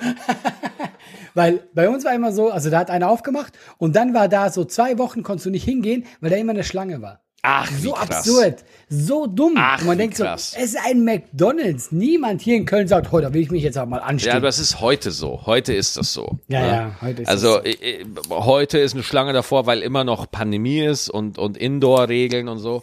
weil 1.33 1.63
bei 1.73 1.87
uns 1.89 2.03
war 2.03 2.13
immer 2.13 2.31
so, 2.33 2.51
also 2.51 2.69
da 2.69 2.79
hat 2.79 2.89
einer 2.89 3.09
aufgemacht 3.09 3.53
und 3.77 3.95
dann 3.95 4.13
war 4.13 4.27
da 4.27 4.49
so 4.51 4.65
zwei 4.65 4.97
Wochen 4.97 5.23
konntest 5.23 5.45
du 5.45 5.49
nicht 5.49 5.63
hingehen, 5.63 6.05
weil 6.19 6.29
da 6.29 6.35
immer 6.35 6.51
eine 6.51 6.63
Schlange 6.65 7.01
war. 7.01 7.21
Ach, 7.41 7.69
wie 7.71 7.81
So 7.87 7.95
absurd, 7.95 8.65
so 8.89 9.27
dumm. 9.27 9.53
Ach, 9.57 9.79
und 9.79 9.87
man 9.87 9.97
wie 9.97 10.01
denkt 10.01 10.17
krass. 10.17 10.51
so, 10.51 10.57
es 10.59 10.73
ist 10.73 10.77
ein 10.85 11.05
McDonalds. 11.05 11.91
Niemand 11.91 12.41
hier 12.41 12.55
in 12.57 12.65
Köln 12.65 12.87
sagt, 12.87 13.11
heute 13.11 13.33
will 13.33 13.41
ich 13.43 13.51
mich 13.51 13.63
jetzt 13.63 13.77
auch 13.77 13.85
mal 13.85 13.97
Ja, 13.97 14.03
anstellen. 14.03 14.41
das 14.43 14.57
ist 14.59 14.81
heute 14.81 15.11
so. 15.11 15.45
Heute 15.45 15.71
ist 15.73 15.95
das 15.95 16.11
so. 16.11 16.39
Ja, 16.47 16.59
ne? 16.61 16.67
ja, 16.67 16.95
heute 17.01 17.21
ist 17.21 17.29
Also 17.29 17.59
das 17.59 17.65
äh, 17.75 18.03
heute 18.29 18.79
ist 18.79 18.93
eine 18.93 19.03
Schlange 19.03 19.31
davor, 19.31 19.67
weil 19.67 19.83
immer 19.83 20.03
noch 20.03 20.29
Pandemie 20.31 20.81
ist 20.81 21.07
und, 21.09 21.37
und 21.37 21.55
Indoor-Regeln 21.55 22.47
und 22.49 22.57
so. 22.57 22.81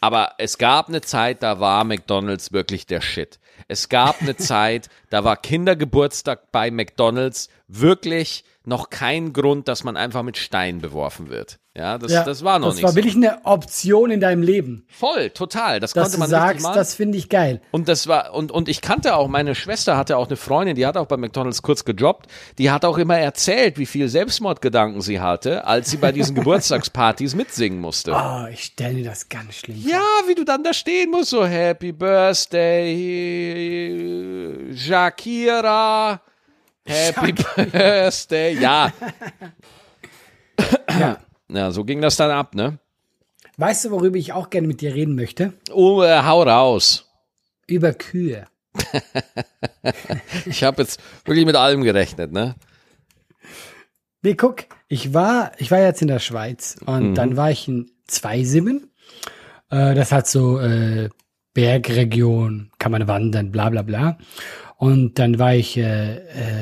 Aber 0.00 0.32
es 0.38 0.58
gab 0.58 0.88
eine 0.88 1.00
Zeit, 1.00 1.42
da 1.42 1.58
war 1.60 1.82
McDonalds 1.84 2.52
wirklich 2.52 2.86
der 2.86 3.00
Shit. 3.00 3.40
Es 3.68 3.88
gab 3.88 4.20
eine 4.20 4.36
Zeit, 4.36 4.88
da 5.10 5.24
war 5.24 5.36
Kindergeburtstag 5.36 6.52
bei 6.52 6.70
McDonalds 6.70 7.48
wirklich 7.68 8.44
noch 8.64 8.90
kein 8.90 9.32
Grund, 9.32 9.68
dass 9.68 9.84
man 9.84 9.96
einfach 9.96 10.22
mit 10.22 10.36
Steinen 10.36 10.80
beworfen 10.80 11.28
wird. 11.28 11.58
Ja, 11.76 11.98
das, 11.98 12.12
das 12.24 12.44
war 12.44 12.60
noch 12.60 12.68
das 12.68 12.76
nicht 12.76 12.84
war 12.84 12.94
wirklich 12.94 13.16
eine 13.16 13.44
Option 13.44 14.12
in 14.12 14.20
deinem 14.20 14.44
Leben. 14.44 14.86
Voll, 14.88 15.30
total. 15.30 15.80
Das 15.80 15.92
Dass 15.92 16.04
konnte 16.04 16.16
du 16.16 16.20
man 16.20 16.30
richtig 16.30 16.50
sagst, 16.52 16.62
machen. 16.62 16.76
das 16.76 16.94
finde 16.94 17.18
ich 17.18 17.28
geil. 17.28 17.60
Und 17.72 17.88
das 17.88 18.06
war, 18.06 18.32
und, 18.32 18.52
und 18.52 18.68
ich 18.68 18.80
kannte 18.80 19.16
auch, 19.16 19.26
meine 19.26 19.56
Schwester 19.56 19.96
hatte 19.96 20.16
auch 20.16 20.28
eine 20.28 20.36
Freundin, 20.36 20.76
die 20.76 20.86
hat 20.86 20.96
auch 20.96 21.06
bei 21.06 21.16
McDonalds 21.16 21.62
kurz 21.62 21.84
gejobbt, 21.84 22.28
die 22.58 22.70
hat 22.70 22.84
auch 22.84 22.96
immer 22.96 23.18
erzählt, 23.18 23.76
wie 23.76 23.86
viel 23.86 24.08
Selbstmordgedanken 24.08 25.00
sie 25.00 25.18
hatte, 25.18 25.66
als 25.66 25.90
sie 25.90 25.96
bei 25.96 26.12
diesen 26.12 26.34
Geburtstagspartys 26.36 27.34
mitsingen 27.34 27.80
musste. 27.80 28.12
Oh, 28.12 28.46
ich 28.52 28.66
stelle 28.66 28.94
mir 28.94 29.04
das 29.04 29.28
ganz 29.28 29.56
schlimm. 29.56 29.82
Ja, 29.84 30.00
wie 30.28 30.36
du 30.36 30.44
dann 30.44 30.62
da 30.62 30.72
stehen 30.72 31.10
musst, 31.10 31.30
so 31.30 31.44
Happy 31.44 31.90
Birthday, 31.90 32.94
Shakira, 34.76 36.20
Happy 36.86 37.32
Birthday, 37.32 38.60
ja. 38.60 38.92
Ja. 41.00 41.18
Ja, 41.54 41.70
so 41.70 41.84
ging 41.84 42.00
das 42.00 42.16
dann 42.16 42.30
ab, 42.30 42.54
ne? 42.54 42.78
Weißt 43.56 43.84
du, 43.84 43.90
worüber 43.92 44.16
ich 44.16 44.32
auch 44.32 44.50
gerne 44.50 44.66
mit 44.66 44.80
dir 44.80 44.94
reden 44.94 45.14
möchte? 45.14 45.52
Oh, 45.72 46.02
äh, 46.02 46.22
hau 46.22 46.42
raus. 46.42 47.08
Über 47.66 47.92
Kühe. 47.92 48.46
Ich 50.46 50.64
habe 50.64 50.82
jetzt 50.82 51.00
wirklich 51.24 51.46
mit 51.46 51.56
allem 51.56 51.82
gerechnet, 51.82 52.32
ne? 52.32 52.54
Nee, 54.22 54.34
guck, 54.34 54.64
ich 54.88 55.12
war, 55.12 55.52
ich 55.58 55.70
war 55.70 55.80
jetzt 55.80 56.00
in 56.02 56.08
der 56.08 56.18
Schweiz 56.18 56.76
und 56.86 57.10
Mhm. 57.10 57.14
dann 57.14 57.36
war 57.36 57.50
ich 57.50 57.68
in 57.68 57.90
Zweisimmen. 58.06 58.90
Äh, 59.70 59.94
das 59.94 60.12
hat 60.12 60.26
so 60.26 60.58
äh, 60.58 61.10
Bergregion, 61.52 62.70
kann 62.78 62.92
man 62.92 63.06
wandern, 63.06 63.52
bla 63.52 63.68
bla 63.70 63.82
bla. 63.82 64.18
Und 64.76 65.18
dann 65.18 65.38
war 65.38 65.54
ich, 65.54 65.76
äh, 65.76 66.16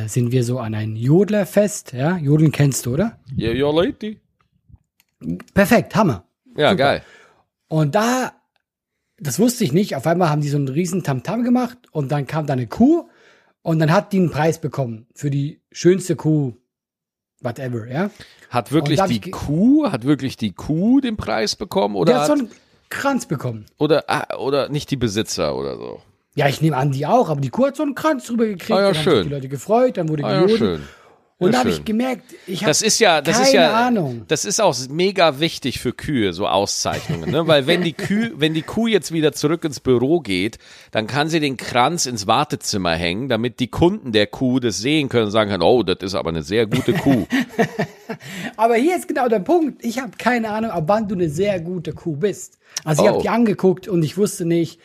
äh, 0.05 0.09
sind 0.09 0.33
wir 0.33 0.45
so 0.45 0.59
an 0.59 0.75
ein 0.75 0.97
Jodlerfest, 0.97 1.93
ja? 1.93 2.17
Jodeln 2.19 2.53
kennst 2.53 2.87
du, 2.87 2.95
oder? 2.95 3.19
Ja, 3.37 3.53
ja, 3.53 3.71
Leute. 3.71 4.17
Perfekt, 5.55 5.95
Hammer. 5.95 6.25
Ja, 6.57 6.71
Super. 6.71 6.77
geil. 6.77 7.03
Und 7.69 7.95
da, 7.95 8.33
das 9.19 9.39
wusste 9.39 9.65
ich 9.65 9.73
nicht, 9.73 9.97
auf 9.97 10.07
einmal 10.07 10.29
haben 10.31 10.43
die 10.43 10.49
so 10.49 10.57
einen 10.59 10.69
riesen 10.69 11.03
Tamtam 11.03 11.43
gemacht 11.45 11.79
und 11.93 12.13
dann 12.13 12.27
kam 12.27 12.47
da 12.47 12.53
eine 12.53 12.67
Kuh 12.67 13.09
und 13.63 13.79
dann 13.79 13.93
hat 13.93 14.13
die 14.13 14.19
einen 14.19 14.31
Preis 14.31 14.61
bekommen 14.61 15.07
für 15.15 15.31
die 15.31 15.61
schönste 15.71 16.17
Kuh, 16.17 16.55
whatever, 17.41 17.87
ja? 17.89 18.11
Hat 18.51 18.73
wirklich 18.73 19.01
die 19.03 19.31
Kuh, 19.31 19.91
hat 19.91 20.05
wirklich 20.05 20.37
die 20.37 20.53
Kuh 20.53 21.01
den 21.01 21.17
Preis 21.17 21.57
bekommen 21.57 21.97
oder 21.97 22.13
Der 22.13 22.21
hat 22.23 22.27
so 22.27 22.33
einen 22.35 22.51
Kranz 22.91 23.25
bekommen. 23.27 23.65
oder 23.79 24.05
ah, 24.09 24.37
oder 24.37 24.69
nicht 24.69 24.91
die 24.91 24.97
Besitzer 24.97 25.57
oder 25.57 25.77
so? 25.77 26.03
Ja, 26.35 26.49
ich 26.49 26.61
nehme 26.63 26.77
an, 26.77 26.93
die 26.93 27.07
auch, 27.07 27.29
aber 27.29 27.41
die 27.41 27.51
Kuh 27.51 27.67
hat 27.67 27.77
so 27.77 27.83
einen 27.83 27.95
Kranz 27.95 28.27
drüber 28.27 28.47
gekriegt. 28.47 28.71
Ah 28.73 28.81
ja, 28.81 28.87
dann 28.89 28.95
haben 28.97 29.05
sich 29.05 29.05
schön. 29.05 29.23
die 29.25 29.35
Leute 29.35 29.49
gefreut, 29.49 29.97
dann 29.97 30.09
wurde 30.09 30.25
Ah, 30.25 30.47
ja, 30.47 30.49
schön. 30.57 30.83
Und 31.47 31.53
da 31.53 31.59
habe 31.61 31.71
ich 31.71 31.85
gemerkt, 31.85 32.25
ich 32.47 32.61
habe 32.61 32.71
Das 32.71 32.83
ist 32.83 32.99
ja, 32.99 33.21
keine 33.23 33.43
ist 33.43 33.53
ja, 33.53 33.87
Ahnung. 33.87 34.25
das 34.29 34.45
ist 34.45 34.61
auch 34.61 34.77
mega 34.91 35.41
wichtig 35.41 35.81
für 35.81 35.93
Kühe, 35.93 36.33
so 36.33 36.47
Auszeichnungen, 36.49 37.31
ne? 37.31 37.47
Weil 37.47 37.67
wenn 37.67 37.83
die 37.83 37.93
Kuh, 37.93 38.31
wenn 38.37 38.55
die 38.55 38.63
Kuh 38.63 38.87
jetzt 38.87 39.13
wieder 39.13 39.33
zurück 39.33 39.65
ins 39.65 39.81
Büro 39.81 40.21
geht, 40.21 40.59
dann 40.91 41.07
kann 41.07 41.29
sie 41.29 41.41
den 41.41 41.57
Kranz 41.57 42.07
ins 42.07 42.27
Wartezimmer 42.27 42.95
hängen, 42.95 43.29
damit 43.29 43.61
die 43.61 43.69
Kunden 43.69 44.13
der 44.13 44.27
Kuh 44.27 44.61
das 44.61 44.79
sehen 44.79 45.09
können 45.09 45.27
und 45.27 45.31
sagen 45.33 45.51
können, 45.51 45.63
oh, 45.63 45.83
das 45.83 45.99
ist 46.01 46.15
aber 46.15 46.31
eine 46.31 46.43
sehr 46.43 46.67
gute 46.67 46.93
Kuh. 46.93 47.27
Aber 48.57 48.75
hier 48.77 48.97
ist 48.97 49.09
genau 49.09 49.29
der 49.29 49.39
Punkt. 49.41 49.85
Ich 49.85 49.99
habe 49.99 50.13
keine 50.19 50.51
Ahnung, 50.51 50.71
ab 50.71 50.85
wann 50.87 51.09
du 51.09 51.15
eine 51.15 51.29
sehr 51.31 51.61
gute 51.61 51.93
Kuh 51.93 52.17
bist. 52.17 52.59
Also 52.85 53.03
ich 53.03 53.09
Oh. 53.09 53.13
habe 53.15 53.23
die 53.23 53.29
angeguckt 53.31 53.89
und 53.89 54.03
ich 54.03 54.17
wusste 54.19 54.45
nicht, 54.45 54.81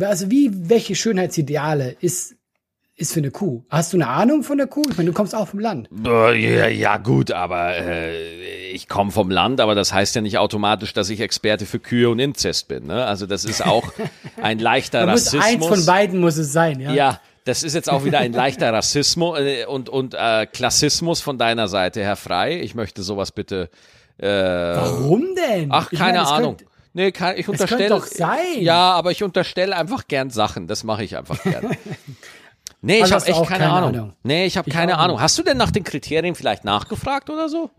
also 0.00 0.30
wie, 0.30 0.50
welche 0.68 0.94
Schönheitsideale 0.94 1.96
ist, 2.00 2.34
ist 2.96 3.12
für 3.12 3.20
eine 3.20 3.30
Kuh? 3.30 3.64
Hast 3.70 3.92
du 3.92 3.96
eine 3.96 4.06
Ahnung 4.06 4.42
von 4.44 4.56
der 4.58 4.66
Kuh? 4.68 4.82
Ich 4.88 4.96
meine, 4.96 5.10
du 5.10 5.14
kommst 5.14 5.34
auch 5.34 5.48
vom 5.48 5.58
Land. 5.58 5.88
Ja, 6.04 6.30
ja, 6.68 6.96
gut, 6.98 7.32
aber 7.32 7.76
äh, 7.76 8.70
ich 8.70 8.88
komme 8.88 9.10
vom 9.10 9.30
Land, 9.30 9.60
aber 9.60 9.74
das 9.74 9.92
heißt 9.92 10.14
ja 10.14 10.20
nicht 10.20 10.38
automatisch, 10.38 10.92
dass 10.92 11.08
ich 11.10 11.20
Experte 11.20 11.66
für 11.66 11.80
Kühe 11.80 12.08
und 12.08 12.18
Inzest 12.20 12.68
bin. 12.68 12.86
Ne? 12.86 13.04
Also 13.04 13.26
das 13.26 13.44
ist 13.44 13.64
auch 13.64 13.84
ein 14.42 14.58
leichter 14.60 15.06
muss 15.06 15.26
Rassismus. 15.34 15.44
eins 15.44 15.66
von 15.66 15.86
beiden 15.86 16.20
muss 16.20 16.36
es 16.36 16.52
sein, 16.52 16.78
ja? 16.80 16.92
Ja, 16.92 17.20
das 17.44 17.62
ist 17.64 17.74
jetzt 17.74 17.90
auch 17.90 18.04
wieder 18.04 18.20
ein 18.20 18.32
leichter 18.32 18.72
Rassismus 18.72 19.38
äh, 19.40 19.64
und, 19.66 19.88
und 19.88 20.14
äh, 20.14 20.46
Klassismus 20.46 21.20
von 21.20 21.36
deiner 21.36 21.66
Seite, 21.68 22.02
Herr 22.02 22.16
Frei. 22.16 22.60
Ich 22.60 22.74
möchte 22.74 23.02
sowas 23.02 23.32
bitte. 23.32 23.70
Äh, 24.18 24.28
Warum 24.28 25.34
denn? 25.34 25.68
ach, 25.72 25.90
Ich 25.90 25.98
keine 25.98 26.18
meine, 26.18 26.28
Ahnung. 26.28 26.56
könnte- 26.58 26.72
Nee, 26.96 27.10
kann, 27.10 27.36
ich 27.36 27.46
könnte 27.46 27.62
unterstelle. 27.64 27.88
doch 27.88 28.06
sein. 28.06 28.38
Ja, 28.60 28.92
aber 28.92 29.10
ich 29.10 29.24
unterstelle 29.24 29.74
einfach 29.76 30.06
gern 30.06 30.30
Sachen. 30.30 30.68
Das 30.68 30.84
mache 30.84 31.02
ich 31.02 31.16
einfach 31.16 31.42
gern. 31.42 31.76
Nee, 32.86 32.96
ich 32.98 33.02
Also 33.04 33.14
habe 33.14 33.26
echt 33.26 33.36
keine, 33.48 33.48
keine 33.64 33.72
Ahnung. 33.72 33.88
Ahnung. 33.94 34.12
Nee, 34.22 34.46
ich 34.46 34.56
habe 34.56 34.68
Ich 34.68 34.74
keine 34.74 34.98
Ahnung. 34.98 35.20
Hast 35.20 35.38
du 35.38 35.42
denn 35.42 35.56
nach 35.56 35.70
den 35.70 35.84
Kriterien 35.84 36.34
vielleicht 36.34 36.64
nachgefragt 36.64 37.30
oder 37.30 37.48
so? 37.48 37.70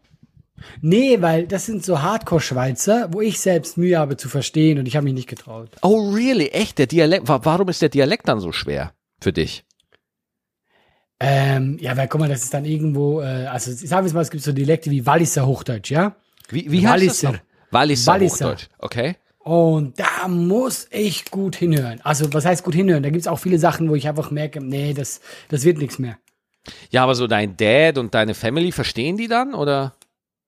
Nee, 0.82 1.22
weil 1.22 1.48
das 1.48 1.66
sind 1.66 1.84
so 1.86 2.02
Hardcore-Schweizer, 2.02 3.10
wo 3.12 3.22
ich 3.22 3.40
selbst 3.40 3.78
Mühe 3.78 4.00
habe 4.00 4.18
zu 4.18 4.30
verstehen 4.30 4.80
und 4.80 4.88
ich 4.88 4.96
habe 4.96 5.04
mich 5.04 5.14
nicht 5.14 5.28
getraut. 5.30 5.70
Oh, 5.82 6.12
really? 6.12 6.48
Echt? 6.48 6.80
Der 6.80 6.88
Dialekt, 6.88 7.28
wa- 7.28 7.42
warum 7.44 7.68
ist 7.70 7.82
der 7.82 7.90
Dialekt 7.90 8.28
dann 8.28 8.40
so 8.40 8.52
schwer 8.52 8.94
für 9.22 9.34
dich? 9.34 9.64
Ähm, 11.20 11.78
ja, 11.80 11.96
weil 11.96 12.08
guck 12.08 12.20
mal, 12.22 12.30
das 12.30 12.44
ist 12.44 12.54
dann 12.54 12.66
irgendwo, 12.66 13.22
äh, 13.22 13.46
also 13.46 13.72
sagen 13.72 14.06
wir 14.06 14.08
es 14.08 14.14
mal, 14.14 14.22
es 14.22 14.32
gibt 14.32 14.44
so 14.44 14.52
Dialekte 14.52 14.92
wie 14.92 15.06
Walliser 15.06 15.46
Hochdeutsch, 15.46 15.92
ja? 15.92 16.16
Wie, 16.50 16.70
wie 16.72 16.88
heißt 16.88 17.06
das 17.08 17.24
Walliser. 17.24 17.32
noch? 17.32 17.40
Walliser, 17.72 18.12
Walliser. 18.14 18.46
Hochdeutsch. 18.48 18.68
Okay. 18.80 19.16
Und 19.46 20.00
da 20.00 20.28
muss 20.28 20.88
ich 20.90 21.30
gut 21.30 21.56
hinhören. 21.56 22.02
Also, 22.04 22.34
was 22.34 22.46
heißt 22.46 22.64
gut 22.64 22.74
hinhören? 22.74 23.04
Da 23.04 23.12
gibt's 23.12 23.28
auch 23.28 23.38
viele 23.38 23.60
Sachen, 23.60 23.88
wo 23.92 23.94
ich 23.94 24.08
einfach 24.08 24.32
merke, 24.32 24.60
nee, 24.60 24.96
das, 24.96 25.22
das 25.50 25.64
wird 25.64 25.78
nichts 25.78 26.00
mehr. 26.00 26.18
Ja, 26.90 27.04
aber 27.04 27.14
so 27.14 27.28
dein 27.28 27.56
Dad 27.56 28.00
und 28.00 28.16
deine 28.16 28.34
Family, 28.34 28.72
verstehen 28.72 29.18
die 29.18 29.28
dann? 29.28 29.54
Oder? 29.54 29.94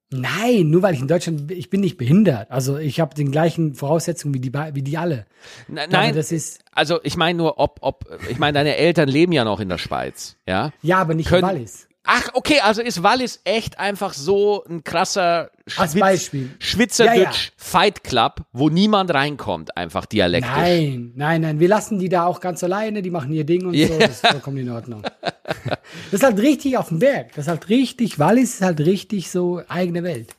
Nein, 0.09 0.71
nur 0.71 0.81
weil 0.81 0.95
ich 0.95 0.99
in 0.99 1.07
Deutschland, 1.07 1.45
bin, 1.45 1.59
ich 1.59 1.69
bin 1.69 1.81
nicht 1.81 1.97
behindert. 1.97 2.49
Also, 2.49 2.79
ich 2.79 2.99
habe 2.99 3.13
den 3.13 3.31
gleichen 3.31 3.75
Voraussetzungen 3.75 4.33
wie 4.33 4.39
die, 4.39 4.51
wie 4.51 4.81
die 4.81 4.97
alle. 4.97 5.27
Nein, 5.67 6.15
das 6.15 6.31
ist, 6.31 6.61
also 6.71 6.99
ich 7.03 7.17
meine 7.17 7.37
nur, 7.37 7.59
ob, 7.59 7.77
ob, 7.81 8.05
ich 8.31 8.39
meine, 8.39 8.53
deine 8.53 8.77
Eltern 8.77 9.09
leben 9.09 9.31
ja 9.31 9.43
noch 9.43 9.59
in 9.59 9.69
der 9.69 9.77
Schweiz, 9.77 10.37
ja? 10.47 10.71
ja, 10.81 10.97
aber 10.97 11.13
nicht 11.13 11.29
Können- 11.29 11.43
in 11.47 11.55
Wallis. 11.55 11.86
Ach, 12.09 12.29
okay, 12.33 12.61
also 12.61 12.81
ist 12.81 13.03
Wallis 13.03 13.41
echt 13.43 13.79
einfach 13.79 14.13
so 14.13 14.63
ein 14.69 14.83
krasser 14.83 15.51
Als 15.75 15.93
Beispiel. 15.93 16.49
Schwitzerdeutsch 16.57 17.17
Ja, 17.17 17.23
ja. 17.23 17.31
Fight 17.57 18.03
Club, 18.03 18.41
wo 18.53 18.69
niemand 18.69 19.13
reinkommt, 19.13 19.75
einfach 19.75 20.05
dialektisch. 20.05 20.49
Nein, 20.55 21.11
nein, 21.15 21.41
nein. 21.41 21.59
Wir 21.59 21.67
lassen 21.67 21.99
die 21.99 22.07
da 22.09 22.25
auch 22.25 22.39
ganz 22.39 22.63
alleine, 22.63 23.01
die 23.01 23.09
machen 23.11 23.33
ihr 23.33 23.43
Ding 23.43 23.65
und 23.65 23.73
Ja. 23.73 23.87
so, 23.87 23.99
das 23.99 24.09
ist 24.11 24.27
vollkommen 24.27 24.57
in 24.57 24.69
Ordnung. 24.69 25.03
das 25.03 26.13
ist 26.13 26.23
halt 26.23 26.39
richtig 26.39 26.77
auf 26.77 26.87
dem 26.87 26.99
Berg. 26.99 27.33
Das 27.35 27.45
ist 27.45 27.49
halt 27.49 27.67
richtig, 27.69 28.19
Wallis 28.19 28.55
ist 28.55 28.61
halt 28.61 28.79
richtig 28.79 29.29
so 29.29 29.61
eigene 29.67 30.03
Welt. 30.03 30.29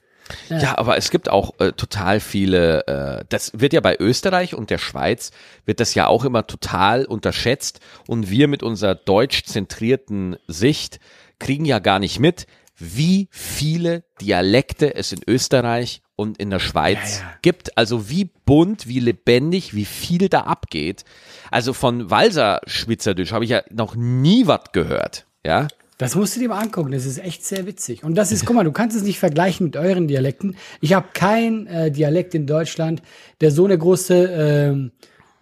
Ja, 0.51 0.77
aber 0.77 0.99
es 0.99 1.11
gibt 1.11 1.31
auch 1.31 1.59
äh, 1.59 1.73
total 1.73 2.21
viele, 2.21 2.87
äh, 2.87 3.25
das 3.31 3.53
wird 3.55 3.73
ja 3.73 3.81
bei 3.81 3.97
Österreich 3.99 4.55
und 4.55 4.69
der 4.71 4.77
Schweiz, 4.79 5.31
wird 5.65 5.81
das 5.81 5.95
ja 5.95 6.07
auch 6.07 6.25
immer 6.25 6.47
total 6.47 7.07
unterschätzt 7.07 7.81
und 8.07 8.29
wir 8.31 8.47
mit 8.49 8.63
unserer 8.63 8.95
deutsch 8.95 9.45
zentrierten 9.45 10.37
Sicht 10.47 11.01
kriegen 11.39 11.65
ja 11.65 11.79
gar 11.79 11.99
nicht 11.99 12.19
mit, 12.19 12.47
wie 12.77 13.29
viele 13.31 14.05
Dialekte 14.21 14.95
es 14.95 15.13
in 15.13 15.21
Österreich 15.27 16.01
und 16.17 16.39
in 16.39 16.51
der 16.51 16.59
Schweiz 16.61 17.19
Ja, 17.19 17.25
ja. 17.25 17.35
gibt. 17.43 17.77
Also 17.77 18.09
wie 18.09 18.31
bunt, 18.45 18.87
wie 18.87 19.01
lebendig, 19.01 19.75
wie 19.75 19.85
viel 19.85 20.29
da 20.29 20.43
abgeht. 20.43 21.05
Also 21.51 21.73
von 21.73 22.11
Walser 22.11 22.61
Schweizerdeutsch 22.67 23.33
habe 23.33 23.45
ich 23.45 23.51
ja 23.51 23.63
noch 23.71 23.95
nie 23.97 24.47
was 24.47 24.73
gehört. 24.73 25.27
Ja, 25.45 25.67
Das 25.99 26.15
musst 26.15 26.37
du 26.37 26.41
dir 26.41 26.49
mal 26.49 26.61
angucken, 26.61 26.93
das 26.93 27.05
ist 27.07 27.19
echt 27.19 27.45
sehr 27.45 27.67
witzig. 27.67 28.05
Und 28.05 28.15
das 28.17 28.31
ist, 28.31 28.47
guck 28.47 28.55
mal, 28.55 28.65
du 28.65 28.71
kannst 28.73 28.97
es 28.97 29.03
nicht 29.03 29.19
vergleichen 29.19 29.65
mit 29.67 29.77
euren 29.77 30.07
Dialekten. 30.07 30.57
Ich 30.81 30.93
habe 30.93 31.09
keinen 31.15 31.67
äh, 31.67 31.91
Dialekt 31.91 32.35
in 32.35 32.47
Deutschland, 32.47 33.03
der 33.41 33.51
so 33.51 33.65
eine 33.65 33.77
große, 33.79 34.15
ähm, 34.27 34.93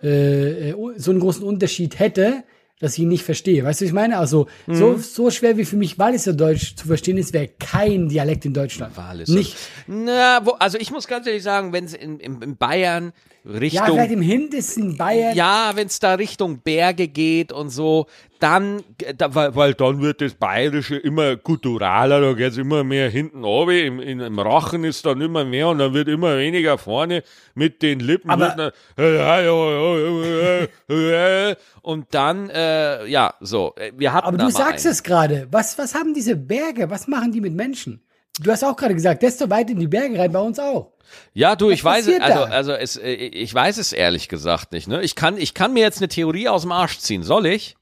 äh, 0.02 0.70
äh, 0.70 0.74
so 0.96 1.10
einen 1.10 1.20
großen 1.20 1.42
Unterschied 1.42 1.98
hätte, 1.98 2.44
dass 2.78 2.94
ich 2.94 3.00
ihn 3.00 3.08
nicht 3.08 3.24
verstehe. 3.24 3.64
Weißt 3.64 3.80
du, 3.80 3.84
was 3.84 3.88
ich 3.88 3.94
meine? 3.94 4.18
Also 4.18 4.48
so, 4.66 4.98
so 4.98 5.30
schwer 5.30 5.56
wie 5.56 5.64
für 5.64 5.76
mich 5.76 5.98
Walliser 5.98 6.34
Deutsch 6.34 6.76
zu 6.76 6.86
verstehen 6.86 7.16
ist, 7.16 7.32
wäre 7.32 7.48
kein 7.48 8.08
Dialekt 8.08 8.44
in 8.44 8.52
Deutschland. 8.52 8.96
Walliser. 8.96 9.32
Nicht. 9.32 9.56
Na, 9.86 10.44
wo, 10.44 10.50
also 10.52 10.76
ich 10.78 10.90
muss 10.90 11.06
ganz 11.06 11.26
ehrlich 11.26 11.42
sagen, 11.42 11.72
wenn 11.72 11.84
es 11.84 11.94
in, 11.94 12.20
in, 12.20 12.42
in 12.42 12.56
Bayern 12.56 13.12
Ja, 13.46 13.58
Richtung 13.58 13.86
vielleicht 13.86 14.12
im 14.12 14.22
hintesten 14.22 14.96
Bayern. 14.96 15.36
Ja, 15.36 15.72
wenn 15.74 15.86
es 15.86 16.00
da 16.00 16.14
Richtung 16.14 16.58
Berge 16.58 17.06
geht 17.06 17.52
und 17.52 17.70
so, 17.70 18.06
dann, 18.40 18.82
da, 19.16 19.34
weil, 19.34 19.54
weil 19.54 19.74
dann 19.74 20.00
wird 20.00 20.20
das 20.20 20.34
Bayerische 20.34 20.96
immer 20.96 21.36
kulturaler, 21.36 22.20
da 22.20 22.32
geht's 22.32 22.56
immer 22.56 22.84
mehr 22.84 23.08
hinten 23.08 23.44
runter, 23.44 23.72
im, 23.72 24.00
in, 24.00 24.20
im 24.20 24.38
Rachen 24.38 24.84
ist 24.84 25.06
dann 25.06 25.20
immer 25.20 25.44
mehr 25.44 25.68
und 25.68 25.78
dann 25.78 25.94
wird 25.94 26.08
immer 26.08 26.36
weniger 26.36 26.76
vorne 26.76 27.22
mit 27.54 27.82
den 27.82 28.00
Lippen. 28.00 28.30
Aber- 28.30 28.72
und 31.82 32.06
dann, 32.10 32.50
äh, 32.50 33.06
ja, 33.08 33.34
so, 33.40 33.74
äh, 33.76 33.92
wir 33.96 34.12
hatten 34.12 34.26
Aber 34.26 34.38
du 34.38 34.50
sagst 34.50 34.84
einen. 34.86 34.92
es 34.92 35.02
gerade. 35.02 35.46
Was, 35.50 35.78
was 35.78 35.94
haben 35.94 36.14
diese 36.14 36.36
Berge? 36.36 36.90
Was 36.90 37.06
machen 37.06 37.32
die 37.32 37.40
mit 37.40 37.54
Menschen? 37.54 38.02
Du 38.40 38.50
hast 38.50 38.64
auch 38.64 38.76
gerade 38.76 38.94
gesagt, 38.94 39.22
desto 39.22 39.48
weiter 39.48 39.70
in 39.70 39.80
die 39.80 39.86
Berge 39.86 40.18
rein, 40.18 40.32
bei 40.32 40.40
uns 40.40 40.58
auch. 40.58 40.92
Ja, 41.32 41.56
du, 41.56 41.70
ich 41.70 41.84
Was 41.84 41.98
weiß 41.98 42.06
es, 42.08 42.18
passiert 42.18 42.36
also, 42.36 42.52
also 42.52 42.72
es, 42.72 42.96
äh, 42.96 43.12
ich 43.12 43.54
weiß 43.54 43.78
es 43.78 43.92
ehrlich 43.92 44.28
gesagt 44.28 44.72
nicht, 44.72 44.88
ne? 44.88 45.02
Ich 45.02 45.14
kann, 45.14 45.38
ich 45.38 45.54
kann 45.54 45.72
mir 45.72 45.82
jetzt 45.82 45.98
eine 45.98 46.08
Theorie 46.08 46.48
aus 46.48 46.62
dem 46.62 46.72
Arsch 46.72 46.98
ziehen, 46.98 47.22
soll 47.22 47.46
ich? 47.46 47.76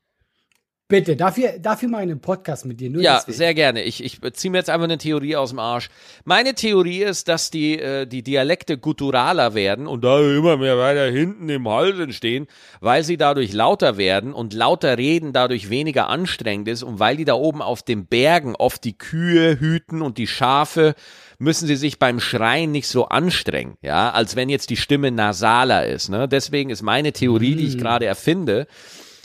Bitte, 0.95 1.17
dafür, 1.17 1.59
dafür 1.59 1.89
mal 1.89 2.03
einen 2.03 2.21
Podcast 2.21 2.67
mit 2.67 2.79
dir. 2.79 2.89
Nur 2.89 3.03
Ja, 3.03 3.17
deswegen. 3.17 3.37
sehr 3.37 3.55
gerne. 3.55 3.83
Ich, 3.83 4.05
ich 4.05 4.21
ziehe 4.35 4.53
mir 4.53 4.59
jetzt 4.59 4.71
einfach 4.71 4.85
eine 4.85 4.97
Theorie 4.97 5.35
aus 5.35 5.51
dem 5.51 5.59
Arsch. 5.59 5.89
Meine 6.25 6.55
Theorie 6.55 7.03
ist, 7.03 7.27
dass 7.27 7.51
die, 7.51 7.81
äh, 7.81 8.07
die 8.07 8.23
Dialekte 8.23 8.79
gutturaler 8.79 9.55
werden 9.55 9.89
und 9.89 10.05
da 10.05 10.21
immer 10.21 10.57
mehr 10.57 10.79
weiter 10.79 11.11
hinten 11.11 11.49
im 11.49 11.69
Hals 11.69 11.99
entstehen, 11.99 12.47
weil 12.81 13.03
sie 13.03 13.17
dadurch 13.17 13.53
lauter 13.53 13.97
werden 13.97 14.33
und 14.33 14.53
lauter 14.53 14.97
reden 14.97 15.33
dadurch 15.33 15.69
weniger 15.69 16.09
anstrengend 16.09 16.69
ist 16.69 16.85
und 16.85 17.01
weil 17.01 17.17
die 17.17 17.25
da 17.25 17.35
oben 17.35 17.61
auf 17.61 17.83
den 17.83 18.07
Bergen 18.07 18.55
oft 18.55 18.85
die 18.85 18.97
Kühe 18.97 19.59
hüten 19.59 20.01
und 20.01 20.17
die 20.17 20.29
Schafe, 20.29 20.95
müssen 21.39 21.67
sie 21.67 21.75
sich 21.75 21.99
beim 21.99 22.21
Schreien 22.21 22.71
nicht 22.71 22.87
so 22.87 23.07
anstrengen, 23.07 23.77
ja, 23.83 24.11
als 24.11 24.37
wenn 24.37 24.49
jetzt 24.49 24.71
die 24.71 24.77
Stimme 24.77 25.11
nasaler 25.11 25.87
ist. 25.89 26.09
Ne? 26.09 26.29
Deswegen 26.29 26.71
ist 26.71 26.83
meine 26.83 27.13
Theorie, 27.13 27.57
die 27.57 27.67
ich 27.67 27.79
gerade 27.79 28.07
erfinde, 28.07 28.69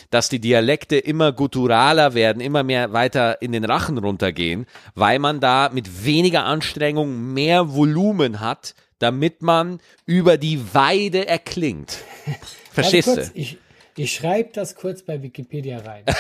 dass 0.09 0.29
die 0.29 0.39
Dialekte 0.39 0.97
immer 0.97 1.31
gutturaler 1.31 2.13
werden, 2.13 2.41
immer 2.41 2.63
mehr 2.63 2.93
weiter 2.93 3.41
in 3.41 3.51
den 3.51 3.65
Rachen 3.65 3.97
runtergehen, 3.97 4.65
weil 4.95 5.19
man 5.19 5.39
da 5.39 5.69
mit 5.71 6.05
weniger 6.05 6.45
Anstrengung 6.45 7.33
mehr 7.33 7.73
Volumen 7.73 8.39
hat, 8.39 8.75
damit 8.99 9.41
man 9.41 9.79
über 10.05 10.37
die 10.37 10.73
Weide 10.73 11.27
erklingt. 11.27 11.97
Verstehst 12.71 13.07
du? 13.07 13.31
Ich, 13.33 13.57
ich 13.99 14.13
schreibe 14.13 14.49
das 14.53 14.75
kurz 14.75 15.01
bei 15.03 15.21
Wikipedia 15.21 15.79
rein. 15.79 16.03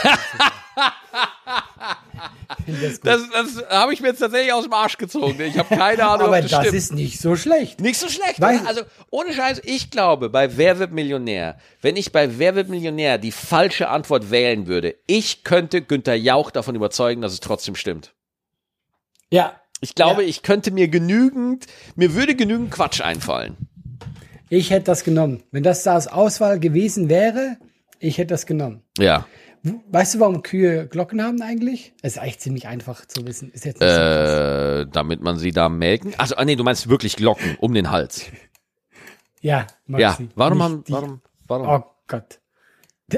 Das. 2.81 2.99
Das, 3.01 3.21
das 3.31 3.65
habe 3.69 3.93
ich 3.93 4.01
mir 4.01 4.09
jetzt 4.09 4.19
tatsächlich 4.19 4.51
aus 4.53 4.63
dem 4.63 4.73
Arsch 4.73 4.97
gezogen. 4.97 5.39
Ich 5.41 5.57
habe 5.57 5.73
keine 5.75 6.03
Ahnung, 6.03 6.27
Aber 6.27 6.41
das, 6.41 6.51
das 6.51 6.73
ist 6.73 6.93
nicht 6.93 7.19
so 7.19 7.35
schlecht. 7.35 7.79
Nicht 7.79 7.99
so 7.99 8.07
schlecht. 8.09 8.39
Weil-? 8.41 8.59
Also 8.65 8.81
ohne 9.09 9.33
Scheiß, 9.33 9.61
ich 9.63 9.89
glaube, 9.91 10.29
bei 10.29 10.57
Wer 10.57 10.77
wird 10.79 10.91
Millionär, 10.91 11.57
wenn 11.81 11.95
ich 11.95 12.11
bei 12.11 12.37
Wer 12.37 12.55
wird 12.55 12.69
Millionär 12.69 13.17
die 13.17 13.31
falsche 13.31 13.89
Antwort 13.89 14.29
wählen 14.31 14.67
würde, 14.67 14.95
ich 15.07 15.43
könnte 15.43 15.81
Günther 15.81 16.15
Jauch 16.15 16.51
davon 16.51 16.75
überzeugen, 16.75 17.21
dass 17.21 17.33
es 17.33 17.39
trotzdem 17.39 17.75
stimmt. 17.75 18.13
Ja, 19.31 19.53
Ich 19.81 19.95
glaube, 19.95 20.23
Ja. 20.23 20.27
ich 20.29 20.41
könnte 20.43 20.71
mir 20.71 20.87
genügend, 20.89 21.65
mir 21.95 22.13
würde 22.13 22.35
genügend 22.35 22.71
Quatsch 22.71 23.01
einfallen. 23.01 23.55
ich 24.49 24.69
hätte 24.71 24.85
das 24.85 25.03
genommen. 25.03 25.43
Wenn 25.51 25.63
das 25.63 25.83
da 25.83 25.95
als 25.95 26.07
Auswahl 26.07 26.59
gewesen 26.59 27.09
wäre, 27.09 27.57
ich 27.99 28.17
hätte 28.17 28.33
das 28.33 28.45
genommen. 28.45 28.81
Ja. 28.97 29.25
Weißt 29.91 30.15
du, 30.15 30.19
warum 30.21 30.41
Kühe 30.41 30.87
Glocken 30.87 31.21
haben 31.21 31.41
eigentlich? 31.41 31.93
Es 32.01 32.13
ist 32.13 32.19
eigentlich 32.19 32.39
ziemlich 32.39 32.67
einfach 32.67 33.05
zu 33.05 33.27
wissen. 33.27 33.51
Ist 33.51 33.65
jetzt 33.65 33.81
nicht 33.81 33.89
so. 33.91 33.95
Äh, 33.99 34.85
damit 34.89 35.21
man 35.21 35.37
sie 35.37 35.51
da 35.51 35.67
melken. 35.67 36.13
Also, 36.17 36.35
ah, 36.37 36.45
nee, 36.45 36.55
du 36.55 36.63
meinst 36.63 36.87
wirklich 36.89 37.15
Glocken 37.17 37.57
um 37.59 37.73
den 37.73 37.91
Hals. 37.91 38.25
Ja, 39.41 39.67
Ja. 39.87 40.17
Warum 40.35 40.57
nicht 40.57 40.63
haben, 40.65 40.83
warum, 40.89 41.21
warum? 41.47 41.67
Oh 41.69 41.85
Gott. 42.07 42.41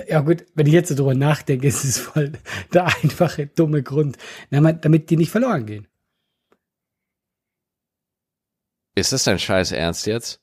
Ja 0.07 0.19
gut, 0.21 0.45
wenn 0.53 0.67
ich 0.67 0.73
jetzt 0.73 0.89
so 0.89 0.95
drüber 0.95 1.15
nachdenke, 1.15 1.67
ist 1.67 1.83
es 1.83 1.97
voll 1.97 2.33
der 2.73 2.85
einfache, 2.85 3.47
dumme 3.47 3.81
Grund. 3.81 4.17
Na, 4.51 4.61
man- 4.61 4.79
damit 4.81 5.09
die 5.09 5.17
nicht 5.17 5.31
verloren 5.31 5.65
gehen. 5.65 5.87
Ist 8.93 9.13
das 9.13 9.23
dein 9.23 9.39
Scheiß 9.39 9.71
Ernst 9.71 10.05
jetzt? 10.05 10.41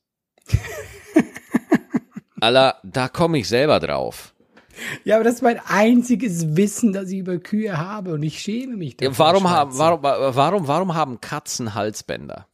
Alter, 2.41 2.77
da 2.83 3.09
komme 3.09 3.39
ich 3.39 3.49
selber 3.49 3.81
drauf. 3.81 4.35
Ja, 5.05 5.17
aber 5.17 5.25
das 5.25 5.37
ist 5.37 5.43
mein 5.43 5.61
einziges 5.67 6.57
Wissen, 6.57 6.93
das 6.93 7.11
ich 7.11 7.19
über 7.19 7.39
Kühe 7.39 7.77
habe 7.77 8.13
und 8.15 8.23
ich 8.23 8.41
schäme 8.41 8.77
mich 8.77 8.97
dafür. 8.97 9.13
Ja, 9.13 9.19
warum, 9.19 9.51
haben, 9.51 9.79
warum, 9.79 10.03
warum, 10.03 10.69
warum 10.69 10.95
haben 10.95 11.21
Katzen 11.21 11.75
Halsbänder? 11.75 12.47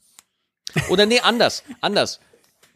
Oder 0.89 1.07
nee, 1.07 1.21
anders, 1.21 1.63
anders. 1.81 2.21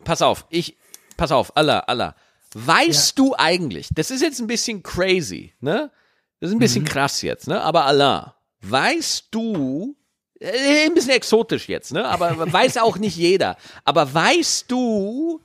Pass 0.04 0.22
auf, 0.22 0.46
ich, 0.50 0.76
pass 1.16 1.32
auf, 1.32 1.56
Allah, 1.56 1.80
Allah. 1.80 2.14
Weißt 2.54 3.18
du 3.18 3.34
eigentlich, 3.36 3.88
das 3.94 4.10
ist 4.10 4.22
jetzt 4.22 4.40
ein 4.40 4.46
bisschen 4.46 4.82
crazy, 4.82 5.54
ne? 5.60 5.90
Das 6.40 6.50
ist 6.50 6.56
ein 6.56 6.60
bisschen 6.60 6.84
krass 6.84 7.22
jetzt, 7.22 7.48
ne? 7.48 7.60
Aber 7.60 7.84
Allah, 7.84 8.36
weißt 8.62 9.28
du, 9.32 9.96
äh, 10.40 10.86
ein 10.86 10.94
bisschen 10.94 11.10
exotisch 11.10 11.68
jetzt, 11.68 11.92
ne? 11.92 12.06
Aber 12.06 12.52
weiß 12.52 12.78
auch 12.78 12.96
nicht 12.98 13.16
jeder. 13.16 13.56
Aber 13.84 14.14
weißt 14.14 14.70
du, 14.70 15.42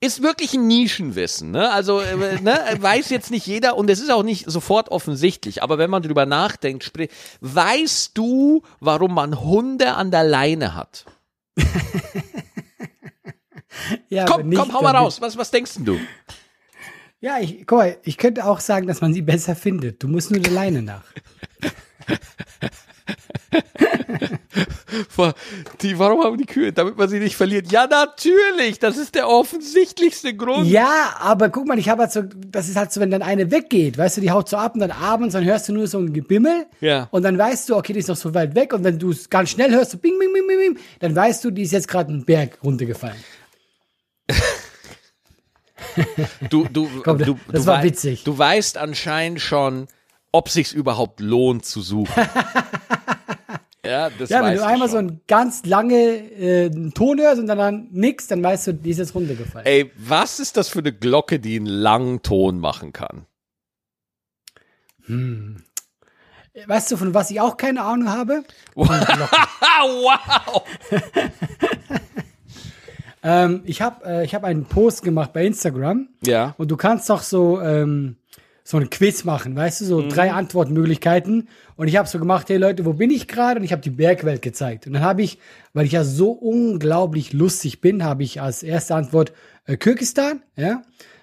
ist 0.00 0.22
wirklich 0.22 0.54
ein 0.54 0.66
Nischenwissen, 0.66 1.50
ne? 1.50 1.70
Also 1.70 2.00
äh, 2.00 2.40
ne, 2.40 2.58
weiß 2.78 3.10
jetzt 3.10 3.30
nicht 3.30 3.46
jeder 3.46 3.76
und 3.76 3.90
es 3.90 4.00
ist 4.00 4.10
auch 4.10 4.22
nicht 4.22 4.50
sofort 4.50 4.88
offensichtlich, 4.88 5.62
aber 5.62 5.78
wenn 5.78 5.90
man 5.90 6.02
drüber 6.02 6.26
nachdenkt, 6.26 6.84
sprich, 6.84 7.10
weißt 7.40 8.16
du, 8.16 8.62
warum 8.80 9.14
man 9.14 9.40
Hunde 9.40 9.94
an 9.94 10.10
der 10.10 10.24
Leine 10.24 10.74
hat? 10.74 11.04
Ja, 14.08 14.24
Komm, 14.24 14.48
nicht 14.48 14.58
komm, 14.58 14.72
hau 14.72 14.82
mal 14.82 14.94
raus. 14.94 15.20
Was, 15.20 15.36
was 15.36 15.50
denkst 15.50 15.72
du? 15.78 15.98
Ja, 17.20 17.38
ich, 17.38 17.66
guck 17.66 17.78
mal, 17.78 17.98
ich 18.02 18.18
könnte 18.18 18.44
auch 18.44 18.60
sagen, 18.60 18.86
dass 18.86 19.00
man 19.00 19.14
sie 19.14 19.22
besser 19.22 19.54
findet. 19.54 20.02
Du 20.02 20.08
musst 20.08 20.30
nur 20.30 20.40
der 20.40 20.52
Leine 20.52 20.82
nach. 20.82 21.04
Die, 25.82 25.98
warum 25.98 26.24
haben 26.24 26.36
die 26.36 26.46
Kühe? 26.46 26.72
Damit 26.72 26.96
man 26.96 27.08
sie 27.08 27.18
nicht 27.18 27.36
verliert. 27.36 27.70
Ja, 27.70 27.86
natürlich. 27.86 28.78
Das 28.78 28.96
ist 28.96 29.14
der 29.14 29.28
offensichtlichste 29.28 30.34
Grund. 30.34 30.66
Ja, 30.66 31.16
aber 31.18 31.48
guck 31.48 31.66
mal, 31.66 31.78
ich 31.78 31.88
habe 31.88 32.02
halt 32.02 32.12
so, 32.12 32.22
das 32.22 32.68
ist 32.68 32.76
halt 32.76 32.92
so, 32.92 33.00
wenn 33.00 33.10
dann 33.10 33.22
eine 33.22 33.50
weggeht, 33.50 33.98
weißt 33.98 34.16
du, 34.16 34.20
die 34.20 34.30
haut 34.30 34.48
so 34.48 34.56
ab 34.56 34.74
und 34.74 34.80
dann 34.80 34.90
abends, 34.90 35.34
dann 35.34 35.44
hörst 35.44 35.68
du 35.68 35.72
nur 35.72 35.86
so 35.86 35.98
ein 35.98 36.12
Gebimmel. 36.12 36.66
Ja. 36.80 37.08
Und 37.10 37.22
dann 37.22 37.38
weißt 37.38 37.68
du, 37.68 37.76
okay, 37.76 37.92
die 37.92 38.00
ist 38.00 38.08
noch 38.08 38.16
so 38.16 38.34
weit 38.34 38.54
weg 38.54 38.72
und 38.72 38.84
wenn 38.84 38.98
du 38.98 39.10
es 39.10 39.30
ganz 39.30 39.50
schnell 39.50 39.70
hörst, 39.70 39.92
so 39.92 39.98
bing, 39.98 40.18
bing, 40.18 40.32
bing, 40.32 40.46
bing, 40.46 40.58
bing, 40.58 40.78
dann 41.00 41.14
weißt 41.14 41.44
du, 41.44 41.50
die 41.50 41.62
ist 41.62 41.72
jetzt 41.72 41.88
gerade 41.88 42.10
einen 42.10 42.24
Berg 42.24 42.58
runtergefallen. 42.62 43.18
Du, 46.48 46.66
du, 46.70 46.88
Komm, 47.04 47.18
du, 47.18 47.38
das 47.50 47.62
du 47.62 47.66
war 47.66 47.82
witzig. 47.82 48.24
Du 48.24 48.36
weißt 48.36 48.78
anscheinend 48.78 49.40
schon, 49.40 49.88
ob 50.32 50.48
sich's 50.48 50.72
überhaupt 50.72 51.20
lohnt 51.20 51.64
zu 51.64 51.80
suchen. 51.80 52.12
ja, 53.84 54.10
das 54.10 54.30
Ja, 54.30 54.44
wenn 54.44 54.56
du 54.56 54.64
einmal 54.64 54.88
schon. 54.88 54.90
so 54.90 54.96
einen 54.98 55.20
ganz 55.26 55.64
lange 55.64 55.94
äh, 55.96 56.70
Ton 56.92 57.18
hörst 57.20 57.40
und 57.40 57.46
dann, 57.46 57.58
dann 57.58 57.88
nix, 57.90 58.26
dann 58.26 58.42
weißt 58.42 58.66
du, 58.68 58.74
die 58.74 58.90
ist 58.90 58.98
jetzt 58.98 59.14
runtergefallen. 59.14 59.66
Ey, 59.66 59.90
was 59.96 60.40
ist 60.40 60.56
das 60.56 60.68
für 60.68 60.80
eine 60.80 60.92
Glocke, 60.92 61.38
die 61.40 61.56
einen 61.56 61.66
langen 61.66 62.22
Ton 62.22 62.58
machen 62.60 62.92
kann? 62.92 63.26
Weißt 66.66 66.92
du, 66.92 66.96
von 66.96 67.14
was 67.14 67.30
ich 67.30 67.40
auch 67.40 67.56
keine 67.56 67.82
Ahnung 67.82 68.08
habe? 68.08 68.44
Wow! 68.74 68.90
Ähm, 73.22 73.60
ich 73.66 73.82
habe 73.82 74.02
äh, 74.06 74.24
ich 74.24 74.34
hab 74.34 74.44
einen 74.44 74.64
Post 74.64 75.02
gemacht 75.02 75.34
bei 75.34 75.44
Instagram 75.44 76.08
Ja. 76.24 76.54
und 76.56 76.70
du 76.70 76.78
kannst 76.78 77.10
doch 77.10 77.22
so, 77.22 77.60
ähm, 77.60 78.16
so 78.64 78.76
ein 78.76 78.90
Quiz 78.90 79.24
machen, 79.24 79.56
weißt 79.56 79.80
du, 79.80 79.84
so 79.84 80.02
Mhm. 80.02 80.08
drei 80.10 80.32
Antwortmöglichkeiten. 80.32 81.48
Und 81.76 81.88
ich 81.88 81.96
habe 81.96 82.08
so 82.08 82.18
gemacht, 82.18 82.48
hey 82.48 82.56
Leute, 82.58 82.84
wo 82.84 82.92
bin 82.92 83.10
ich 83.10 83.26
gerade? 83.28 83.58
Und 83.58 83.64
ich 83.64 83.72
habe 83.72 83.82
die 83.82 83.90
Bergwelt 83.90 84.42
gezeigt. 84.42 84.86
Und 84.86 84.92
dann 84.94 85.02
habe 85.02 85.22
ich, 85.22 85.38
weil 85.72 85.86
ich 85.86 85.92
ja 85.92 86.04
so 86.04 86.30
unglaublich 86.32 87.32
lustig 87.32 87.80
bin, 87.80 88.04
habe 88.04 88.22
ich 88.22 88.40
als 88.40 88.62
erste 88.62 88.94
Antwort 88.94 89.32
äh, 89.66 89.76
Kirgistan, 89.76 90.42
ja. 90.56 90.82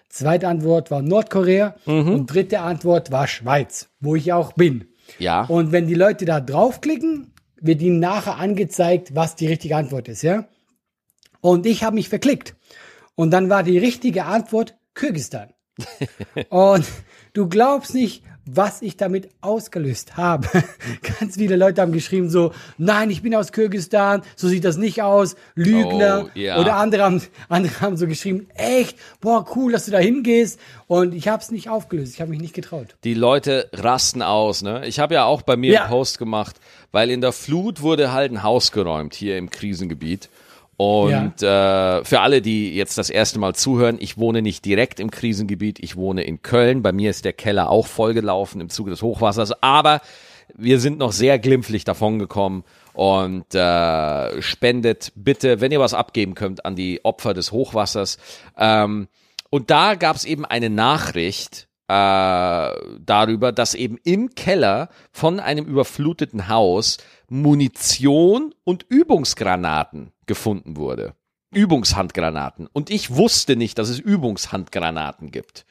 Zweite 0.09 0.47
Antwort 0.47 0.89
war 0.89 1.01
Nordkorea 1.01 1.75
Mhm. 1.85 2.09
und 2.13 2.27
dritte 2.27 2.61
Antwort 2.61 3.11
war 3.11 3.27
Schweiz, 3.27 3.89
wo 3.99 4.15
ich 4.15 4.31
auch 4.33 4.53
bin. 4.53 4.85
Ja. 5.19 5.43
Und 5.45 5.71
wenn 5.71 5.85
die 5.87 5.93
Leute 5.95 6.25
da 6.25 6.39
draufklicken, 6.39 7.33
wird 7.59 7.81
ihnen 7.81 7.99
nachher 7.99 8.37
angezeigt, 8.37 9.15
was 9.15 9.35
die 9.35 9.47
richtige 9.47 9.75
Antwort 9.75 10.07
ist, 10.07 10.21
ja? 10.21 10.47
Und 11.41 11.65
ich 11.65 11.83
habe 11.83 11.95
mich 11.95 12.09
verklickt. 12.09 12.55
Und 13.15 13.31
dann 13.31 13.49
war 13.49 13.63
die 13.63 13.77
richtige 13.77 14.25
Antwort 14.25 14.75
Kirgistan. 14.95 15.49
Und 16.49 16.85
du 17.37 17.47
glaubst 17.47 17.93
nicht, 17.93 18.23
was 18.49 18.81
ich 18.81 18.95
damit 18.95 19.29
ausgelöst 19.41 20.15
habe. 20.15 20.47
Ganz 21.19 21.35
viele 21.35 21.57
Leute 21.57 21.81
haben 21.81 21.91
geschrieben 21.91 22.29
so, 22.29 22.53
nein, 22.77 23.09
ich 23.09 23.21
bin 23.21 23.35
aus 23.35 23.51
Kirgistan, 23.51 24.21
so 24.37 24.47
sieht 24.47 24.63
das 24.63 24.77
nicht 24.77 25.01
aus, 25.01 25.35
Lügner. 25.53 26.25
Oh, 26.25 26.29
ja. 26.33 26.57
Oder 26.59 26.77
andere 26.77 27.03
haben, 27.03 27.21
andere 27.49 27.81
haben 27.81 27.97
so 27.97 28.07
geschrieben, 28.07 28.47
echt, 28.55 28.97
boah, 29.19 29.45
cool, 29.55 29.73
dass 29.73 29.85
du 29.85 29.91
da 29.91 29.99
hingehst. 29.99 30.59
Und 30.87 31.13
ich 31.13 31.27
habe 31.27 31.43
es 31.43 31.51
nicht 31.51 31.69
aufgelöst, 31.69 32.13
ich 32.15 32.21
habe 32.21 32.31
mich 32.31 32.39
nicht 32.39 32.53
getraut. 32.53 32.95
Die 33.03 33.13
Leute 33.13 33.69
rasten 33.73 34.21
aus, 34.21 34.61
ne? 34.63 34.87
Ich 34.87 34.99
habe 34.99 35.13
ja 35.15 35.25
auch 35.25 35.41
bei 35.41 35.57
mir 35.57 35.73
Ja. 35.73 35.81
einen 35.81 35.89
Post 35.89 36.17
gemacht, 36.17 36.55
weil 36.93 37.11
in 37.11 37.19
der 37.21 37.33
Flut 37.33 37.81
wurde 37.81 38.13
halt 38.13 38.31
ein 38.31 38.43
Haus 38.43 38.71
geräumt 38.71 39.13
hier 39.13 39.37
im 39.37 39.49
Krisengebiet. 39.49 40.29
Und 40.77 41.41
äh, 41.41 42.03
für 42.03 42.21
alle, 42.21 42.41
die 42.43 42.75
jetzt 42.75 42.99
das 42.99 43.09
erste 43.09 43.39
Mal 43.39 43.55
zuhören, 43.55 43.97
ich 43.99 44.19
wohne 44.19 44.43
nicht 44.43 44.63
direkt 44.63 44.99
im 44.99 45.09
Krisengebiet, 45.09 45.79
ich 45.79 45.95
wohne 45.95 46.23
in 46.23 46.43
Köln. 46.43 46.83
Bei 46.83 46.91
mir 46.91 47.09
ist 47.09 47.25
der 47.25 47.33
Keller 47.33 47.71
auch 47.71 47.87
vollgelaufen 47.87 48.61
im 48.61 48.69
Zuge 48.69 48.91
des 48.91 49.01
Hochwassers, 49.01 49.63
aber 49.63 50.01
wir 50.55 50.79
sind 50.79 50.99
noch 50.99 51.11
sehr 51.11 51.39
glimpflich 51.39 51.83
davongekommen 51.83 52.63
und 52.93 53.53
äh, 53.55 54.41
spendet 54.41 55.11
bitte, 55.15 55.61
wenn 55.61 55.71
ihr 55.71 55.79
was 55.79 55.95
abgeben 55.95 56.35
könnt, 56.35 56.63
an 56.65 56.75
die 56.75 57.03
Opfer 57.03 57.33
des 57.33 57.51
Hochwassers. 57.51 58.17
Ähm, 58.55 59.07
und 59.49 59.71
da 59.71 59.95
gab 59.95 60.15
es 60.15 60.25
eben 60.25 60.45
eine 60.45 60.69
Nachricht 60.69 61.66
darüber, 61.87 63.51
dass 63.53 63.73
eben 63.73 63.97
im 64.03 64.35
Keller 64.35 64.89
von 65.11 65.39
einem 65.39 65.65
überfluteten 65.65 66.49
Haus 66.49 66.97
Munition 67.29 68.53
und 68.65 68.85
Übungsgranaten 68.89 70.11
gefunden 70.25 70.75
wurde. 70.75 71.13
Übungshandgranaten. 71.53 72.67
Und 72.67 72.89
ich 72.89 73.15
wusste 73.15 73.55
nicht, 73.55 73.77
dass 73.79 73.87
es 73.89 73.99
Übungshandgranaten 73.99 75.31
gibt. 75.31 75.65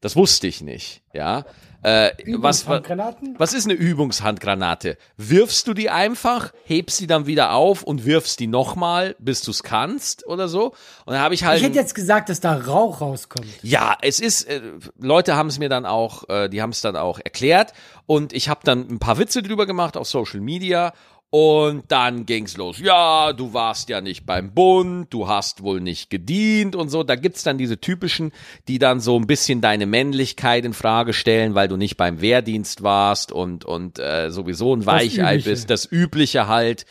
Das 0.00 0.14
wusste 0.14 0.46
ich 0.46 0.60
nicht, 0.60 1.02
ja. 1.14 1.46
Äh, 1.86 2.10
was, 2.38 2.66
was 2.66 3.54
ist 3.54 3.66
eine 3.66 3.74
Übungshandgranate? 3.74 4.98
Wirfst 5.16 5.68
du 5.68 5.72
die 5.72 5.88
einfach, 5.88 6.52
hebst 6.64 6.98
die 6.98 7.06
dann 7.06 7.26
wieder 7.26 7.52
auf 7.52 7.84
und 7.84 8.04
wirfst 8.04 8.40
die 8.40 8.48
nochmal, 8.48 9.14
bis 9.20 9.42
du 9.42 9.52
es 9.52 9.62
kannst 9.62 10.26
oder 10.26 10.48
so? 10.48 10.70
Und 11.04 11.12
dann 11.12 11.20
habe 11.20 11.34
ich 11.34 11.44
halt. 11.44 11.58
Ich 11.58 11.64
hätte 11.64 11.76
jetzt 11.76 11.94
gesagt, 11.94 12.28
dass 12.28 12.40
da 12.40 12.56
Rauch 12.56 13.00
rauskommt. 13.00 13.46
Ja, 13.62 13.96
es 14.02 14.18
ist, 14.18 14.48
äh, 14.48 14.62
Leute 14.98 15.36
haben 15.36 15.48
es 15.48 15.60
mir 15.60 15.68
dann 15.68 15.86
auch, 15.86 16.28
äh, 16.28 16.48
die 16.48 16.60
haben 16.60 16.70
es 16.70 16.80
dann 16.80 16.96
auch 16.96 17.20
erklärt 17.22 17.72
und 18.06 18.32
ich 18.32 18.48
habe 18.48 18.62
dann 18.64 18.88
ein 18.90 18.98
paar 18.98 19.18
Witze 19.18 19.44
drüber 19.44 19.64
gemacht 19.64 19.96
auf 19.96 20.08
Social 20.08 20.40
Media 20.40 20.92
und 21.36 21.82
dann 21.88 22.24
ging's 22.24 22.56
los. 22.56 22.78
Ja, 22.78 23.34
du 23.34 23.52
warst 23.52 23.90
ja 23.90 24.00
nicht 24.00 24.24
beim 24.24 24.54
Bund, 24.54 25.12
du 25.12 25.28
hast 25.28 25.62
wohl 25.62 25.82
nicht 25.82 26.08
gedient 26.08 26.74
und 26.74 26.88
so. 26.88 27.02
Da 27.02 27.14
gibt's 27.14 27.42
dann 27.42 27.58
diese 27.58 27.78
typischen, 27.78 28.32
die 28.68 28.78
dann 28.78 29.00
so 29.00 29.18
ein 29.18 29.26
bisschen 29.26 29.60
deine 29.60 29.84
Männlichkeit 29.84 30.64
in 30.64 30.72
Frage 30.72 31.12
stellen, 31.12 31.54
weil 31.54 31.68
du 31.68 31.76
nicht 31.76 31.98
beim 31.98 32.22
Wehrdienst 32.22 32.82
warst 32.82 33.32
und 33.32 33.66
und 33.66 33.98
äh, 33.98 34.30
sowieso 34.30 34.74
ein 34.74 34.86
Weichei 34.86 35.36
bist. 35.36 35.68
Das 35.68 35.84
Übliche 35.84 36.48
halt. 36.48 36.86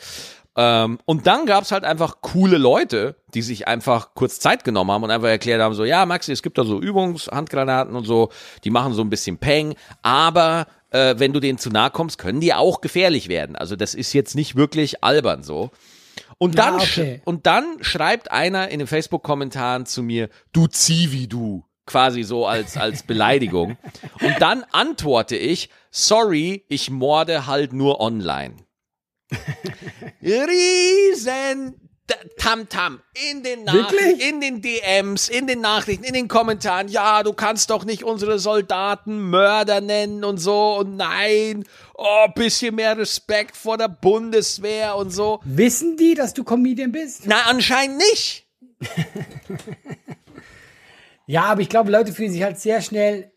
Ähm, 0.56 1.00
und 1.06 1.26
dann 1.26 1.48
gab's 1.48 1.72
halt 1.72 1.84
einfach 1.84 2.22
coole 2.22 2.60
Leute, 2.60 3.16
die 3.34 3.42
sich 3.42 3.68
einfach 3.68 4.14
kurz 4.14 4.40
Zeit 4.40 4.64
genommen 4.64 4.92
haben 4.92 5.04
und 5.04 5.10
einfach 5.10 5.28
erklärt 5.28 5.60
haben, 5.60 5.74
so, 5.74 5.86
ja, 5.86 6.06
Maxi, 6.06 6.32
es 6.32 6.44
gibt 6.44 6.60
da 6.60 6.64
so 6.64 6.80
Übungshandgranaten 6.80 7.96
und 7.96 8.06
so, 8.06 8.30
die 8.64 8.70
machen 8.70 8.94
so 8.94 9.02
ein 9.02 9.10
bisschen 9.10 9.38
Peng, 9.38 9.76
aber 10.04 10.68
äh, 10.92 11.16
wenn 11.18 11.34
du 11.34 11.40
denen 11.40 11.58
zu 11.58 11.70
nahe 11.70 11.92
kommst, 11.92 12.18
können 12.18 12.40
die 12.42 12.54
auch 12.54 12.82
gefährlich 12.82 13.28
werden. 13.30 13.56
Also 13.56 13.76
das 13.76 13.94
ist 13.94 14.14
jetzt 14.14 14.36
nicht 14.36 14.56
wirklich 14.56 15.04
albern 15.04 15.44
so. 15.44 15.72
Und 16.38 16.56
Ja, 16.56 16.66
dann, 16.72 16.80
sch- 16.82 17.00
okay. 17.02 17.22
und 17.26 17.46
dann 17.46 17.78
schreibt 17.82 18.32
einer 18.32 18.70
in 18.70 18.80
den 18.80 18.88
Facebook-Kommentaren 18.88 19.86
zu 19.86 20.04
mir, 20.04 20.30
du 20.54 20.68
Zivi, 20.68 21.28
du. 21.28 21.64
Quasi 21.88 22.24
so 22.24 22.48
als, 22.48 22.78
als 22.78 23.04
Beleidigung. 23.04 23.78
Und 24.24 24.36
dann 24.40 24.66
antworte 24.72 25.36
ich, 25.36 25.70
sorry, 25.92 26.66
ich 26.68 26.90
morde 26.90 27.46
halt 27.46 27.74
nur 27.74 28.00
online. 28.02 28.56
Riesen 30.24 31.76
D- 32.10 32.14
Tamtam 32.38 33.02
in 33.32 33.42
den 33.42 33.64
Nachrichten, 33.64 33.96
Wirklich? 33.96 34.30
in 34.30 34.40
den 34.42 34.62
DMs, 34.62 35.28
in 35.28 35.48
den 35.48 35.62
Nachrichten, 35.62 36.04
in 36.04 36.14
den 36.14 36.28
Kommentaren. 36.28 36.88
Ja, 36.88 37.24
du 37.24 37.34
kannst 37.34 37.72
doch 37.72 37.84
nicht 37.84 38.04
unsere 38.04 38.38
Soldaten 38.38 39.30
Mörder 39.30 39.82
nennen 39.82 40.24
und 40.24 40.38
so 40.38 40.76
und 40.78 40.98
nein, 40.98 41.64
oh, 41.96 42.28
bisschen 42.36 42.76
mehr 42.76 42.96
Respekt 42.98 43.58
vor 43.58 43.78
der 43.80 43.88
Bundeswehr 43.88 44.96
und 44.96 45.10
so. 45.12 45.40
Wissen 45.46 45.98
die, 45.98 46.14
dass 46.14 46.34
du 46.36 46.44
Comedian 46.44 46.92
bist? 46.92 47.22
Na, 47.26 47.42
anscheinend 47.48 47.98
nicht. 47.98 48.46
Ja, 51.28 51.46
aber 51.46 51.62
ich 51.62 51.70
glaube, 51.70 51.90
Leute 51.90 52.14
fühlen 52.14 52.32
sich 52.32 52.44
halt 52.44 52.60
sehr 52.60 52.82
schnell 52.84 53.32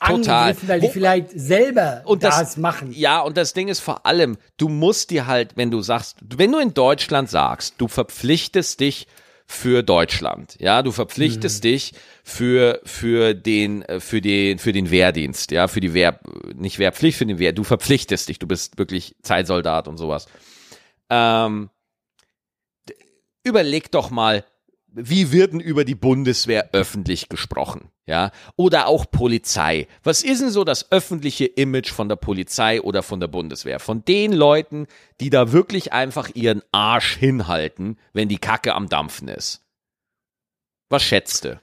Total. 0.00 0.56
weil 0.66 0.80
die 0.80 0.86
Wo- 0.86 0.90
vielleicht 0.92 1.30
selber 1.34 2.02
Und 2.04 2.22
das, 2.22 2.38
das, 2.38 2.56
machen. 2.56 2.92
Ja, 2.92 3.20
und 3.20 3.36
das 3.36 3.52
Ding 3.52 3.68
ist 3.68 3.80
vor 3.80 4.06
allem, 4.06 4.36
du 4.56 4.68
musst 4.68 5.10
dir 5.10 5.26
halt, 5.26 5.56
wenn 5.56 5.70
du 5.70 5.80
sagst, 5.82 6.16
wenn 6.22 6.52
du 6.52 6.58
in 6.58 6.74
Deutschland 6.74 7.28
sagst, 7.30 7.74
du 7.78 7.88
verpflichtest 7.88 8.80
dich 8.80 9.06
für 9.50 9.82
Deutschland, 9.82 10.56
ja, 10.60 10.82
du 10.82 10.92
verpflichtest 10.92 11.64
dich 11.64 11.94
für 12.22 12.80
für 12.84 13.32
den 13.34 13.80
äh, 13.82 13.98
für 13.98 14.20
den 14.20 14.58
für 14.58 14.72
den 14.72 14.90
Wehrdienst, 14.90 15.50
ja, 15.52 15.68
für 15.68 15.80
die 15.80 15.94
Wehr 15.94 16.20
nicht 16.54 16.78
Wehrpflicht, 16.78 17.16
für 17.16 17.24
den 17.26 17.38
Wehr, 17.38 17.52
du 17.52 17.64
verpflichtest 17.64 18.28
dich, 18.28 18.38
du 18.38 18.46
bist 18.46 18.78
wirklich 18.78 19.16
Zeitsoldat 19.22 19.88
und 19.88 19.96
sowas. 19.96 20.26
Ähm, 21.08 21.70
überleg 23.42 23.90
doch 23.90 24.10
mal, 24.10 24.44
wie 24.88 25.32
wird 25.32 25.52
denn 25.52 25.60
über 25.60 25.84
die 25.84 25.94
Bundeswehr 25.94 26.70
öffentlich 26.72 27.28
gesprochen? 27.28 27.90
Ja, 28.08 28.30
oder 28.56 28.86
auch 28.86 29.10
Polizei. 29.10 29.86
Was 30.02 30.22
ist 30.22 30.40
denn 30.40 30.48
so 30.48 30.64
das 30.64 30.90
öffentliche 30.90 31.44
Image 31.44 31.90
von 31.90 32.08
der 32.08 32.16
Polizei 32.16 32.80
oder 32.80 33.02
von 33.02 33.20
der 33.20 33.28
Bundeswehr? 33.28 33.80
Von 33.80 34.02
den 34.02 34.32
Leuten, 34.32 34.86
die 35.20 35.28
da 35.28 35.52
wirklich 35.52 35.92
einfach 35.92 36.30
ihren 36.32 36.62
Arsch 36.72 37.18
hinhalten, 37.18 37.98
wenn 38.14 38.30
die 38.30 38.38
Kacke 38.38 38.74
am 38.74 38.88
Dampfen 38.88 39.28
ist. 39.28 39.62
Was 40.88 41.02
schätzt 41.02 41.44
du? 41.44 41.60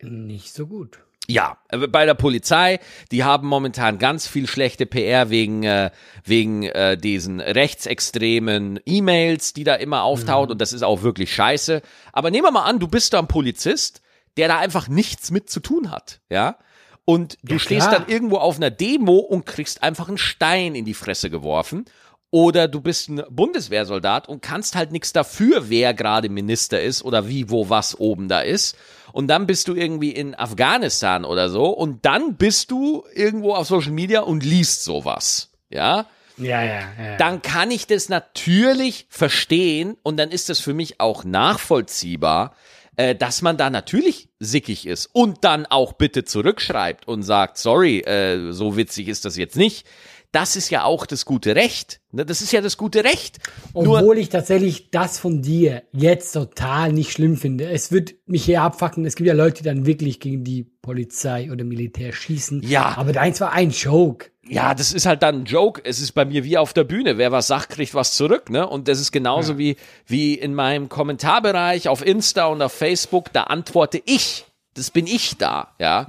Nicht 0.00 0.52
so 0.52 0.68
gut. 0.68 1.00
Ja, 1.26 1.58
äh, 1.70 1.88
bei 1.88 2.06
der 2.06 2.14
Polizei, 2.14 2.78
die 3.10 3.24
haben 3.24 3.48
momentan 3.48 3.98
ganz 3.98 4.28
viel 4.28 4.46
schlechte 4.46 4.86
PR 4.86 5.28
wegen, 5.28 5.64
äh, 5.64 5.90
wegen 6.24 6.62
äh, 6.62 6.96
diesen 6.96 7.40
rechtsextremen 7.40 8.78
E-Mails, 8.86 9.54
die 9.54 9.64
da 9.64 9.74
immer 9.74 10.04
auftauchen 10.04 10.52
und 10.52 10.60
das 10.60 10.72
ist 10.72 10.84
auch 10.84 11.02
wirklich 11.02 11.34
scheiße. 11.34 11.82
Aber 12.12 12.30
nehmen 12.30 12.44
wir 12.44 12.52
mal 12.52 12.62
an, 12.62 12.78
du 12.78 12.86
bist 12.86 13.12
da 13.12 13.18
ein 13.18 13.26
Polizist, 13.26 14.02
der 14.36 14.48
da 14.48 14.58
einfach 14.58 14.88
nichts 14.88 15.30
mit 15.30 15.48
zu 15.50 15.60
tun 15.60 15.90
hat, 15.90 16.20
ja? 16.30 16.56
Und 17.04 17.38
du 17.42 17.54
Ja, 17.54 17.58
stehst 17.60 17.88
klar. 17.88 18.00
dann 18.00 18.08
irgendwo 18.08 18.38
auf 18.38 18.56
einer 18.56 18.70
Demo 18.70 19.18
und 19.18 19.46
kriegst 19.46 19.82
einfach 19.82 20.08
einen 20.08 20.18
Stein 20.18 20.74
in 20.74 20.84
die 20.84 20.94
Fresse 20.94 21.30
geworfen. 21.30 21.84
Oder 22.32 22.66
du 22.66 22.80
bist 22.80 23.08
ein 23.08 23.22
Bundeswehrsoldat 23.30 24.28
und 24.28 24.42
kannst 24.42 24.74
halt 24.74 24.90
nichts 24.90 25.12
dafür, 25.12 25.70
wer 25.70 25.94
gerade 25.94 26.28
Minister 26.28 26.82
ist 26.82 27.04
oder 27.04 27.28
wie, 27.28 27.48
wo, 27.48 27.70
was 27.70 27.98
oben 28.00 28.26
da 28.28 28.40
ist. 28.40 28.76
Und 29.12 29.28
dann 29.28 29.46
bist 29.46 29.68
du 29.68 29.74
irgendwie 29.74 30.10
in 30.10 30.34
Afghanistan 30.34 31.24
oder 31.24 31.48
so 31.48 31.66
und 31.70 32.04
dann 32.04 32.34
bist 32.36 32.72
du 32.72 33.04
irgendwo 33.14 33.54
auf 33.54 33.68
Social 33.68 33.92
Media 33.92 34.20
und 34.22 34.44
liest 34.44 34.82
sowas. 34.82 35.52
Ja? 35.70 36.06
Ja, 36.36 36.62
ja, 36.62 36.80
ja. 37.00 37.16
dann 37.16 37.40
kann 37.40 37.70
ich 37.70 37.86
das 37.86 38.08
natürlich 38.10 39.06
verstehen 39.08 39.96
und 40.02 40.16
dann 40.18 40.30
ist 40.30 40.48
das 40.50 40.58
für 40.58 40.74
mich 40.74 41.00
auch 41.00 41.24
nachvollziehbar, 41.24 42.54
äh, 42.96 43.14
dass 43.14 43.42
man 43.42 43.56
da 43.56 43.70
natürlich 43.70 44.28
sickig 44.40 44.86
ist 44.86 45.06
und 45.12 45.44
dann 45.44 45.66
auch 45.66 45.94
bitte 45.94 46.24
zurückschreibt 46.24 47.06
und 47.06 47.22
sagt, 47.22 47.58
sorry, 47.58 48.00
äh, 48.00 48.52
so 48.52 48.76
witzig 48.76 49.08
ist 49.08 49.24
das 49.24 49.36
jetzt 49.36 49.56
nicht. 49.56 49.86
Das 50.32 50.56
ist 50.56 50.70
ja 50.70 50.84
auch 50.84 51.06
das 51.06 51.24
gute 51.24 51.54
Recht. 51.56 52.00
Ne? 52.12 52.26
Das 52.26 52.42
ist 52.42 52.52
ja 52.52 52.60
das 52.60 52.76
gute 52.76 53.04
Recht. 53.04 53.38
Nur, 53.74 54.00
Obwohl 54.00 54.18
ich 54.18 54.28
tatsächlich 54.28 54.90
das 54.90 55.18
von 55.18 55.40
dir 55.42 55.82
jetzt 55.92 56.32
total 56.32 56.92
nicht 56.92 57.12
schlimm 57.12 57.36
finde. 57.36 57.70
Es 57.70 57.90
wird 57.92 58.14
mich 58.26 58.48
eher 58.48 58.62
abfacken. 58.62 59.06
Es 59.06 59.16
gibt 59.16 59.28
ja 59.28 59.34
Leute, 59.34 59.62
die 59.62 59.68
dann 59.68 59.86
wirklich 59.86 60.20
gegen 60.20 60.44
die 60.44 60.64
Polizei 60.82 61.50
oder 61.50 61.64
Militär 61.64 62.12
schießen. 62.12 62.62
Ja. 62.64 62.94
Aber 62.96 63.12
deins 63.12 63.40
war 63.40 63.52
ein 63.52 63.70
Joke. 63.70 64.26
ja, 64.48 64.74
das 64.74 64.92
ist 64.92 65.06
halt 65.06 65.22
dann 65.22 65.42
ein 65.42 65.44
Joke. 65.44 65.80
Es 65.84 66.00
ist 66.00 66.12
bei 66.12 66.24
mir 66.24 66.44
wie 66.44 66.58
auf 66.58 66.72
der 66.72 66.84
Bühne. 66.84 67.18
Wer 67.18 67.32
was 67.32 67.46
sagt, 67.46 67.70
kriegt 67.70 67.94
was 67.94 68.14
zurück, 68.16 68.50
ne? 68.50 68.66
Und 68.68 68.88
das 68.88 69.00
ist 69.00 69.12
genauso 69.12 69.58
wie, 69.58 69.76
wie 70.06 70.34
in 70.34 70.54
meinem 70.54 70.88
Kommentarbereich 70.88 71.88
auf 71.88 72.04
Insta 72.04 72.46
und 72.46 72.60
auf 72.62 72.72
Facebook. 72.72 73.32
Da 73.32 73.44
antworte 73.44 74.00
ich. 74.04 74.44
Das 74.74 74.90
bin 74.90 75.06
ich 75.06 75.38
da, 75.38 75.68
ja. 75.80 76.06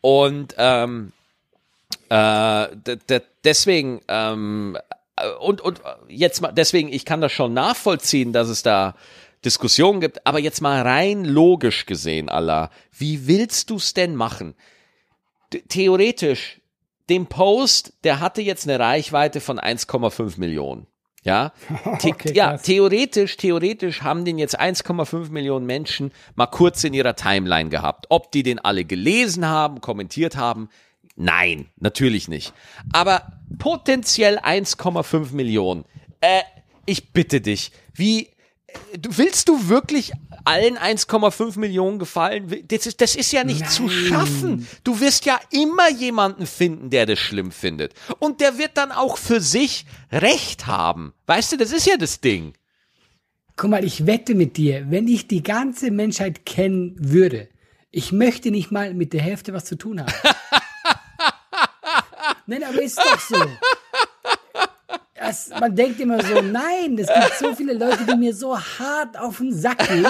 Und, 0.00 0.54
ähm, 0.56 1.12
äh, 2.10 2.68
deswegen, 3.44 4.00
ähm, 4.08 4.76
äh, 5.16 5.28
und, 5.40 5.60
und 5.60 5.80
jetzt 6.08 6.40
mal, 6.40 6.52
deswegen, 6.52 6.92
ich 6.92 7.04
kann 7.04 7.20
das 7.20 7.32
schon 7.32 7.52
nachvollziehen, 7.54 8.32
dass 8.32 8.48
es 8.48 8.62
da 8.62 8.94
Diskussionen 9.44 10.00
gibt, 10.00 10.26
aber 10.26 10.40
jetzt 10.40 10.60
mal 10.60 10.82
rein 10.82 11.24
logisch 11.24 11.86
gesehen, 11.86 12.28
Allah, 12.28 12.70
wie 12.96 13.26
willst 13.28 13.70
du's 13.70 13.94
denn 13.94 14.16
machen? 14.16 14.54
D- 15.52 15.62
Theoretisch, 15.68 16.60
dem 17.08 17.26
Post, 17.26 17.92
der 18.04 18.20
hatte 18.20 18.42
jetzt 18.42 18.68
eine 18.68 18.78
Reichweite 18.78 19.40
von 19.40 19.58
1,5 19.60 20.38
Millionen. 20.40 20.86
Ja, 21.24 21.52
The 22.00 22.10
Okay, 22.12 22.32
ja, 22.32 22.56
theoretisch, 22.56 23.36
theoretisch 23.36 24.02
haben 24.02 24.24
den 24.24 24.38
jetzt 24.38 24.58
1,5 24.58 25.30
Millionen 25.30 25.66
Menschen 25.66 26.12
mal 26.36 26.46
kurz 26.46 26.84
in 26.84 26.94
ihrer 26.94 27.16
Timeline 27.16 27.70
gehabt. 27.70 28.06
Ob 28.08 28.30
die 28.32 28.42
den 28.42 28.58
alle 28.58 28.84
gelesen 28.84 29.46
haben, 29.46 29.80
kommentiert 29.80 30.36
haben, 30.36 30.68
nein, 31.18 31.66
natürlich 31.78 32.28
nicht. 32.28 32.52
Aber 32.92 33.40
potenziell 33.58 34.38
1,5 34.38 35.34
Millionen. 35.34 35.84
Äh, 36.20 36.42
ich 36.86 37.12
bitte 37.12 37.40
dich, 37.40 37.72
wie 37.94 38.28
du, 38.98 39.16
willst 39.16 39.48
du 39.48 39.68
wirklich 39.68 40.12
allen 40.44 40.76
1,5 40.76 41.58
Millionen 41.58 41.98
gefallen? 41.98 42.64
Das 42.68 42.86
ist, 42.86 43.00
das 43.00 43.16
ist 43.16 43.32
ja 43.32 43.44
nicht 43.44 43.70
zu 43.70 43.88
schaffen. 43.88 44.66
Du 44.84 45.00
wirst 45.00 45.26
ja 45.26 45.38
immer 45.50 45.90
jemanden 45.90 46.46
finden, 46.46 46.90
der 46.90 47.06
das 47.06 47.18
schlimm 47.18 47.52
findet. 47.52 47.94
Und 48.18 48.40
der 48.40 48.58
wird 48.58 48.76
dann 48.76 48.92
auch 48.92 49.18
für 49.18 49.40
sich 49.40 49.86
Recht 50.10 50.66
haben. 50.66 51.12
Weißt 51.26 51.52
du, 51.52 51.56
das 51.56 51.72
ist 51.72 51.86
ja 51.86 51.96
das 51.96 52.20
Ding. 52.20 52.54
Guck 53.56 53.70
mal, 53.70 53.84
ich 53.84 54.06
wette 54.06 54.34
mit 54.34 54.56
dir, 54.56 54.86
wenn 54.88 55.08
ich 55.08 55.26
die 55.26 55.42
ganze 55.42 55.90
Menschheit 55.90 56.46
kennen 56.46 56.94
würde, 56.98 57.48
ich 57.90 58.12
möchte 58.12 58.50
nicht 58.50 58.70
mal 58.70 58.94
mit 58.94 59.12
der 59.12 59.22
Hälfte 59.22 59.52
was 59.52 59.64
zu 59.64 59.76
tun 59.76 60.00
haben. 60.00 60.12
Nein, 62.48 62.64
aber 62.64 62.80
ist 62.82 62.98
doch 62.98 63.20
so. 63.20 63.36
Das, 65.14 65.50
man 65.50 65.76
denkt 65.76 66.00
immer 66.00 66.24
so, 66.24 66.40
nein, 66.40 66.96
es 66.98 67.08
gibt 67.08 67.38
so 67.38 67.54
viele 67.54 67.74
Leute, 67.74 68.06
die 68.06 68.16
mir 68.16 68.34
so 68.34 68.58
hart 68.58 69.18
auf 69.18 69.36
den 69.36 69.52
Sack 69.52 69.86
gehen. 69.86 70.06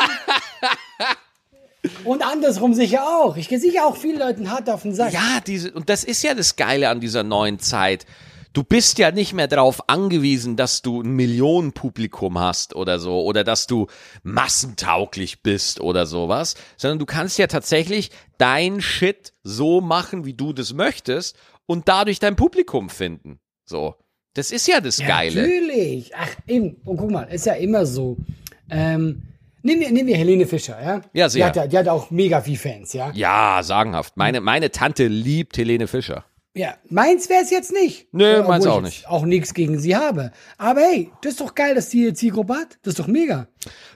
Und 2.04 2.22
andersrum 2.22 2.74
sicher 2.74 3.02
auch. 3.02 3.36
Ich 3.36 3.48
gehe 3.48 3.58
sicher 3.58 3.86
auch 3.86 3.96
vielen 3.96 4.20
Leuten 4.20 4.52
hart 4.52 4.70
auf 4.70 4.82
den 4.82 4.94
Sack. 4.94 5.12
Ja, 5.12 5.40
diese, 5.44 5.72
und 5.72 5.88
das 5.88 6.04
ist 6.04 6.22
ja 6.22 6.34
das 6.34 6.54
Geile 6.54 6.90
an 6.90 7.00
dieser 7.00 7.24
neuen 7.24 7.58
Zeit. 7.58 8.06
du 8.52 8.62
bist 8.62 8.98
ja 8.98 9.10
nicht 9.10 9.32
mehr 9.32 9.48
darauf 9.48 9.88
angewiesen, 9.88 10.56
dass 10.56 10.82
du 10.82 11.02
ein 11.02 11.10
Millionenpublikum 11.10 12.38
hast 12.38 12.74
oder 12.74 12.98
so 12.98 13.22
oder 13.22 13.44
dass 13.44 13.66
du 13.66 13.88
massentauglich 14.22 15.42
bist 15.42 15.80
oder 15.80 16.06
sowas, 16.06 16.54
sondern 16.76 16.98
du 16.98 17.06
kannst 17.06 17.38
ja 17.38 17.46
tatsächlich 17.46 18.10
dein 18.36 18.80
Shit 18.80 19.32
so 19.42 19.80
machen, 19.80 20.24
wie 20.24 20.34
du 20.34 20.52
das 20.52 20.72
möchtest 20.72 21.36
und 21.68 21.86
dadurch 21.88 22.18
dein 22.18 22.34
Publikum 22.34 22.88
finden. 22.90 23.38
So. 23.64 23.94
Das 24.34 24.50
ist 24.50 24.66
ja 24.66 24.80
das 24.80 24.98
Geile. 24.98 25.42
Natürlich. 25.42 26.12
Ach, 26.16 26.28
eben. 26.46 26.76
Und 26.84 26.96
guck 26.96 27.10
mal, 27.10 27.24
ist 27.24 27.46
ja 27.46 27.54
immer 27.54 27.86
so. 27.86 28.16
Ähm, 28.70 29.22
nehmen, 29.62 29.80
wir, 29.80 29.90
nehmen 29.90 30.06
wir 30.08 30.16
Helene 30.16 30.46
Fischer, 30.46 30.80
ja? 30.82 31.00
Ja, 31.12 31.28
sehr. 31.28 31.40
Die 31.40 31.48
hat, 31.48 31.56
ja- 31.56 31.66
die 31.66 31.78
hat 31.78 31.88
auch 31.88 32.10
mega 32.10 32.40
viel 32.40 32.56
Fans, 32.56 32.92
ja? 32.92 33.10
Ja, 33.14 33.60
sagenhaft. 33.62 34.16
Meine, 34.16 34.40
meine 34.40 34.70
Tante 34.70 35.06
liebt 35.06 35.56
Helene 35.58 35.86
Fischer. 35.86 36.24
Ja, 36.54 36.74
meins 36.88 37.28
wäre 37.28 37.42
es 37.42 37.50
jetzt 37.50 37.72
nicht. 37.72 38.08
Nö, 38.12 38.38
obwohl 38.38 38.48
meins 38.48 38.66
auch 38.66 38.80
nicht. 38.80 39.06
Auch 39.08 39.24
nichts 39.24 39.54
gegen 39.54 39.78
sie 39.78 39.96
habe. 39.96 40.32
Aber 40.56 40.80
hey, 40.80 41.10
das 41.22 41.32
ist 41.32 41.40
doch 41.40 41.54
geil, 41.54 41.74
dass 41.74 41.88
die 41.90 42.04
jetzt 42.04 42.18
Zielgruppe 42.18 42.54
hat. 42.54 42.78
Das 42.82 42.92
ist 42.92 42.98
doch 43.00 43.06
mega. 43.06 43.48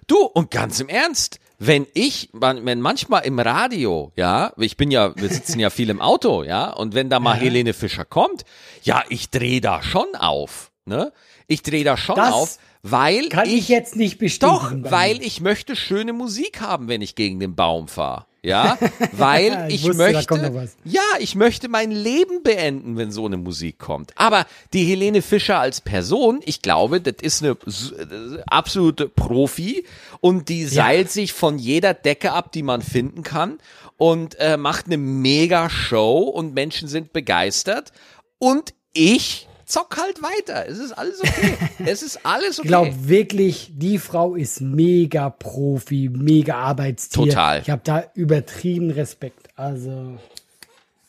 Du, 0.06 0.16
und 0.24 0.50
ganz 0.50 0.78
im 0.80 0.88
Ernst, 0.88 1.40
wenn 1.64 1.86
ich, 1.94 2.28
wenn 2.32 2.80
manchmal 2.80 3.24
im 3.24 3.38
Radio, 3.38 4.12
ja, 4.16 4.52
ich 4.56 4.76
bin 4.76 4.90
ja, 4.90 5.14
wir 5.14 5.28
sitzen 5.28 5.60
ja 5.60 5.70
viel 5.70 5.90
im 5.90 6.00
Auto, 6.00 6.42
ja, 6.42 6.70
und 6.70 6.94
wenn 6.94 7.08
da 7.08 7.20
mal 7.20 7.36
Helene 7.36 7.72
Fischer 7.72 8.04
kommt, 8.04 8.44
ja, 8.82 9.04
ich 9.10 9.30
drehe 9.30 9.60
da 9.60 9.80
schon 9.80 10.08
auf, 10.16 10.72
ne? 10.86 11.12
Ich 11.46 11.62
drehe 11.62 11.84
da 11.84 11.96
schon 11.96 12.16
Das 12.16 12.32
auf, 12.32 12.58
weil 12.82 13.28
Kann 13.28 13.46
ich, 13.46 13.54
ich, 13.54 13.68
jetzt 13.68 13.96
nicht 13.96 14.18
bestätigen. 14.18 14.82
doch, 14.82 14.90
weil 14.90 15.22
ich 15.22 15.40
möchte 15.40 15.76
schöne 15.76 16.12
Musik 16.12 16.60
haben, 16.60 16.88
wenn 16.88 17.00
ich 17.02 17.14
gegen 17.14 17.38
den 17.40 17.54
Baum 17.54 17.88
fahre. 17.88 18.26
Ja, 18.44 18.76
weil 19.12 19.66
Ich 19.68 19.82
ich, 19.82 19.84
wusste, 19.84 20.02
möchte, 20.02 20.68
ja, 20.84 21.00
ich 21.20 21.36
möchte 21.36 21.68
mein 21.68 21.92
Leben 21.92 22.42
beenden, 22.42 22.96
wenn 22.96 23.12
so 23.12 23.24
eine 23.24 23.36
Musik 23.36 23.78
kommt. 23.78 24.12
Aber 24.16 24.46
die 24.72 24.84
Helene 24.84 25.22
Fischer 25.22 25.60
als 25.60 25.80
Person, 25.80 26.40
ich 26.44 26.60
glaube, 26.60 27.00
das 27.00 27.14
ist 27.22 27.44
eine 27.44 27.52
äh, 27.52 28.42
absolute 28.48 29.08
Profi 29.08 29.84
und 30.20 30.48
die 30.48 30.64
seilt 30.64 31.12
sich 31.12 31.32
von 31.32 31.56
jeder 31.56 31.94
Decke 31.94 32.32
ab, 32.32 32.50
die 32.50 32.64
man 32.64 32.82
finden 32.82 33.22
kann 33.22 33.58
und 33.96 34.34
äh, 34.40 34.56
macht 34.56 34.86
eine 34.86 34.96
mega 34.96 35.70
Show 35.70 36.22
und 36.22 36.52
Menschen 36.52 36.88
sind 36.88 37.12
begeistert 37.12 37.92
und 38.38 38.74
ich 38.92 39.46
zock 39.72 39.96
halt 39.96 40.22
weiter. 40.22 40.66
Es 40.68 40.78
ist 40.78 40.92
alles 40.92 41.20
okay. 41.20 41.56
es 41.86 42.02
ist 42.02 42.24
alles 42.24 42.58
okay. 42.58 42.66
Ich 42.66 42.68
glaube 42.68 43.08
wirklich, 43.08 43.70
die 43.72 43.98
Frau 43.98 44.34
ist 44.34 44.60
mega 44.60 45.30
Profi, 45.30 46.10
mega 46.12 46.56
Arbeitstier. 46.56 47.24
Total. 47.24 47.60
Ich 47.62 47.70
habe 47.70 47.80
da 47.82 48.04
übertrieben 48.14 48.90
Respekt. 48.90 49.48
Also, 49.56 50.18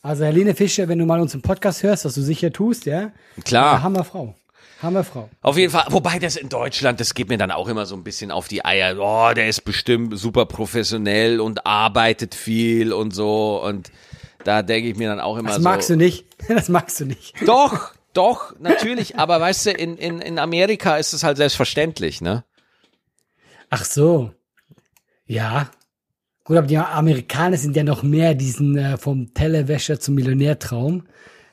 also 0.01 0.23
Helene 0.23 0.55
Fischer, 0.55 0.87
wenn 0.87 0.99
du 0.99 1.05
mal 1.05 1.19
unseren 1.19 1.41
Podcast 1.41 1.83
hörst, 1.83 2.05
was 2.05 2.15
du 2.15 2.21
sicher 2.21 2.53
tust, 2.53 2.85
ja? 2.85 3.11
Klar. 3.43 3.75
Ja, 3.75 3.83
Hammerfrau. 3.83 4.33
Hammerfrau. 4.81 5.29
Auf 5.41 5.57
jeden 5.57 5.71
Fall, 5.71 5.85
wobei 5.89 6.19
das 6.19 6.35
in 6.35 6.49
Deutschland, 6.49 6.99
das 6.99 7.13
geht 7.13 7.29
mir 7.29 7.37
dann 7.37 7.51
auch 7.51 7.67
immer 7.67 7.85
so 7.85 7.95
ein 7.95 8.03
bisschen 8.03 8.31
auf 8.31 8.47
die 8.47 8.63
Eier. 8.65 8.97
Oh, 8.99 9.33
der 9.33 9.47
ist 9.47 9.61
bestimmt 9.61 10.17
super 10.17 10.45
professionell 10.45 11.39
und 11.39 11.65
arbeitet 11.65 12.35
viel 12.35 12.93
und 12.93 13.13
so. 13.13 13.61
Und 13.63 13.91
da 14.43 14.61
denke 14.61 14.89
ich 14.89 14.97
mir 14.97 15.09
dann 15.09 15.19
auch 15.19 15.37
immer 15.37 15.49
Das 15.49 15.57
so. 15.57 15.63
magst 15.63 15.89
du 15.89 15.95
nicht. 15.97 16.25
Das 16.47 16.67
magst 16.67 16.99
du 16.99 17.05
nicht. 17.05 17.35
Doch, 17.45 17.93
doch, 18.13 18.55
natürlich. 18.59 19.15
aber 19.17 19.39
weißt 19.39 19.67
du, 19.67 19.71
in, 19.71 19.97
in, 19.97 20.21
in 20.21 20.39
Amerika 20.39 20.97
ist 20.97 21.13
es 21.13 21.23
halt 21.23 21.37
selbstverständlich, 21.37 22.21
ne? 22.21 22.43
Ach 23.69 23.85
so. 23.85 24.31
Ja. 25.25 25.69
Gut, 26.43 26.57
aber 26.57 26.67
die 26.67 26.77
Amerikaner 26.77 27.57
sind 27.57 27.75
ja 27.75 27.83
noch 27.83 28.03
mehr 28.03 28.35
diesen 28.35 28.77
äh, 28.77 28.97
vom 28.97 29.33
Tellerwäscher 29.33 29.99
zum 29.99 30.15
Millionärtraum. 30.15 31.07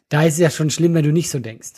Da 0.08 0.24
ist 0.24 0.34
es 0.34 0.40
ja 0.40 0.50
schon 0.50 0.70
schlimm, 0.70 0.94
wenn 0.94 1.04
du 1.04 1.12
nicht 1.12 1.30
so 1.30 1.38
denkst. 1.38 1.70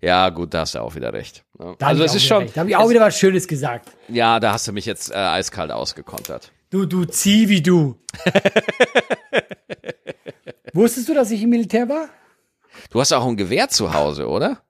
Ja, 0.00 0.28
gut, 0.30 0.54
da 0.54 0.60
hast 0.60 0.76
du 0.76 0.80
auch 0.80 0.94
wieder 0.94 1.12
recht. 1.12 1.44
ne? 1.58 1.74
Da 1.78 1.88
also 1.88 2.04
es 2.04 2.14
ist 2.14 2.24
schon, 2.24 2.44
recht. 2.44 2.56
Da 2.56 2.60
habe 2.60 2.70
ich 2.70 2.76
auch 2.76 2.88
wieder 2.88 3.00
was 3.00 3.18
Schönes 3.18 3.48
gesagt. 3.48 3.90
ja, 4.08 4.38
da 4.38 4.52
hast 4.52 4.68
du 4.68 4.72
mich 4.72 4.86
jetzt 4.86 5.10
äh, 5.10 5.16
eiskalt 5.16 5.72
ausgekontert. 5.72 6.52
Du, 6.70 6.86
du 6.86 7.04
zieh 7.04 7.48
wie 7.48 7.60
du. 7.60 7.96
Wusstest 10.72 11.08
du, 11.08 11.14
dass 11.14 11.32
ich 11.32 11.42
im 11.42 11.50
Militär 11.50 11.88
war? 11.88 12.08
Du 12.90 13.00
hast 13.00 13.12
auch 13.12 13.26
ein 13.26 13.36
Gewehr 13.36 13.68
zu 13.68 13.92
Hause, 13.92 14.28
oder? 14.28 14.62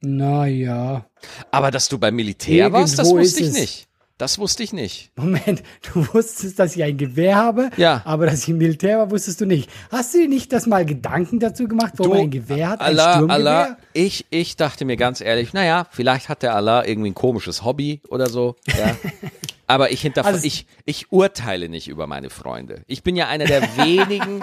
Naja. 0.00 1.04
Aber 1.50 1.70
dass 1.70 1.88
du 1.88 1.98
beim 1.98 2.14
Militär 2.16 2.72
warst, 2.72 2.98
das 2.98 3.08
Irgendwo 3.08 3.22
wusste 3.24 3.40
ich 3.42 3.48
es. 3.48 3.52
nicht. 3.54 3.86
Das 4.16 4.38
wusste 4.38 4.62
ich 4.62 4.74
nicht. 4.74 5.12
Moment, 5.16 5.62
du 5.94 6.06
wusstest, 6.12 6.58
dass 6.58 6.76
ich 6.76 6.82
ein 6.82 6.98
Gewehr 6.98 7.36
habe, 7.36 7.70
Ja. 7.78 8.02
aber 8.04 8.26
dass 8.26 8.42
ich 8.42 8.50
im 8.50 8.58
Militär 8.58 8.98
war, 8.98 9.10
wusstest 9.10 9.40
du 9.40 9.46
nicht. 9.46 9.70
Hast 9.90 10.12
du 10.12 10.18
dir 10.18 10.28
nicht 10.28 10.52
das 10.52 10.66
mal 10.66 10.84
Gedanken 10.84 11.38
dazu 11.40 11.66
gemacht, 11.66 11.94
wo 11.96 12.04
Du, 12.04 12.08
man 12.10 12.18
ein 12.20 12.30
Gewehr 12.30 12.68
hat, 12.68 12.80
ein 12.80 12.86
Allah, 12.88 13.12
Sturmgewehr? 13.14 13.34
Allah, 13.34 13.76
ich, 13.94 14.26
ich 14.28 14.56
dachte 14.56 14.84
mir 14.84 14.96
ganz 14.98 15.22
ehrlich, 15.22 15.54
naja, 15.54 15.86
vielleicht 15.90 16.28
hat 16.28 16.42
der 16.42 16.54
Allah 16.54 16.84
irgendwie 16.84 17.10
ein 17.10 17.14
komisches 17.14 17.64
Hobby 17.64 18.02
oder 18.08 18.28
so. 18.28 18.56
Ja. 18.78 18.94
Aber 19.66 19.90
ich 19.92 20.02
hinterfrage, 20.02 20.34
Also- 20.34 20.46
ich, 20.46 20.66
ich 20.84 21.12
urteile 21.12 21.68
nicht 21.70 21.88
über 21.88 22.06
meine 22.06 22.28
Freunde. 22.28 22.82
Ich 22.88 23.02
bin 23.02 23.16
ja 23.16 23.28
einer 23.28 23.46
der 23.46 23.62
wenigen. 23.78 24.42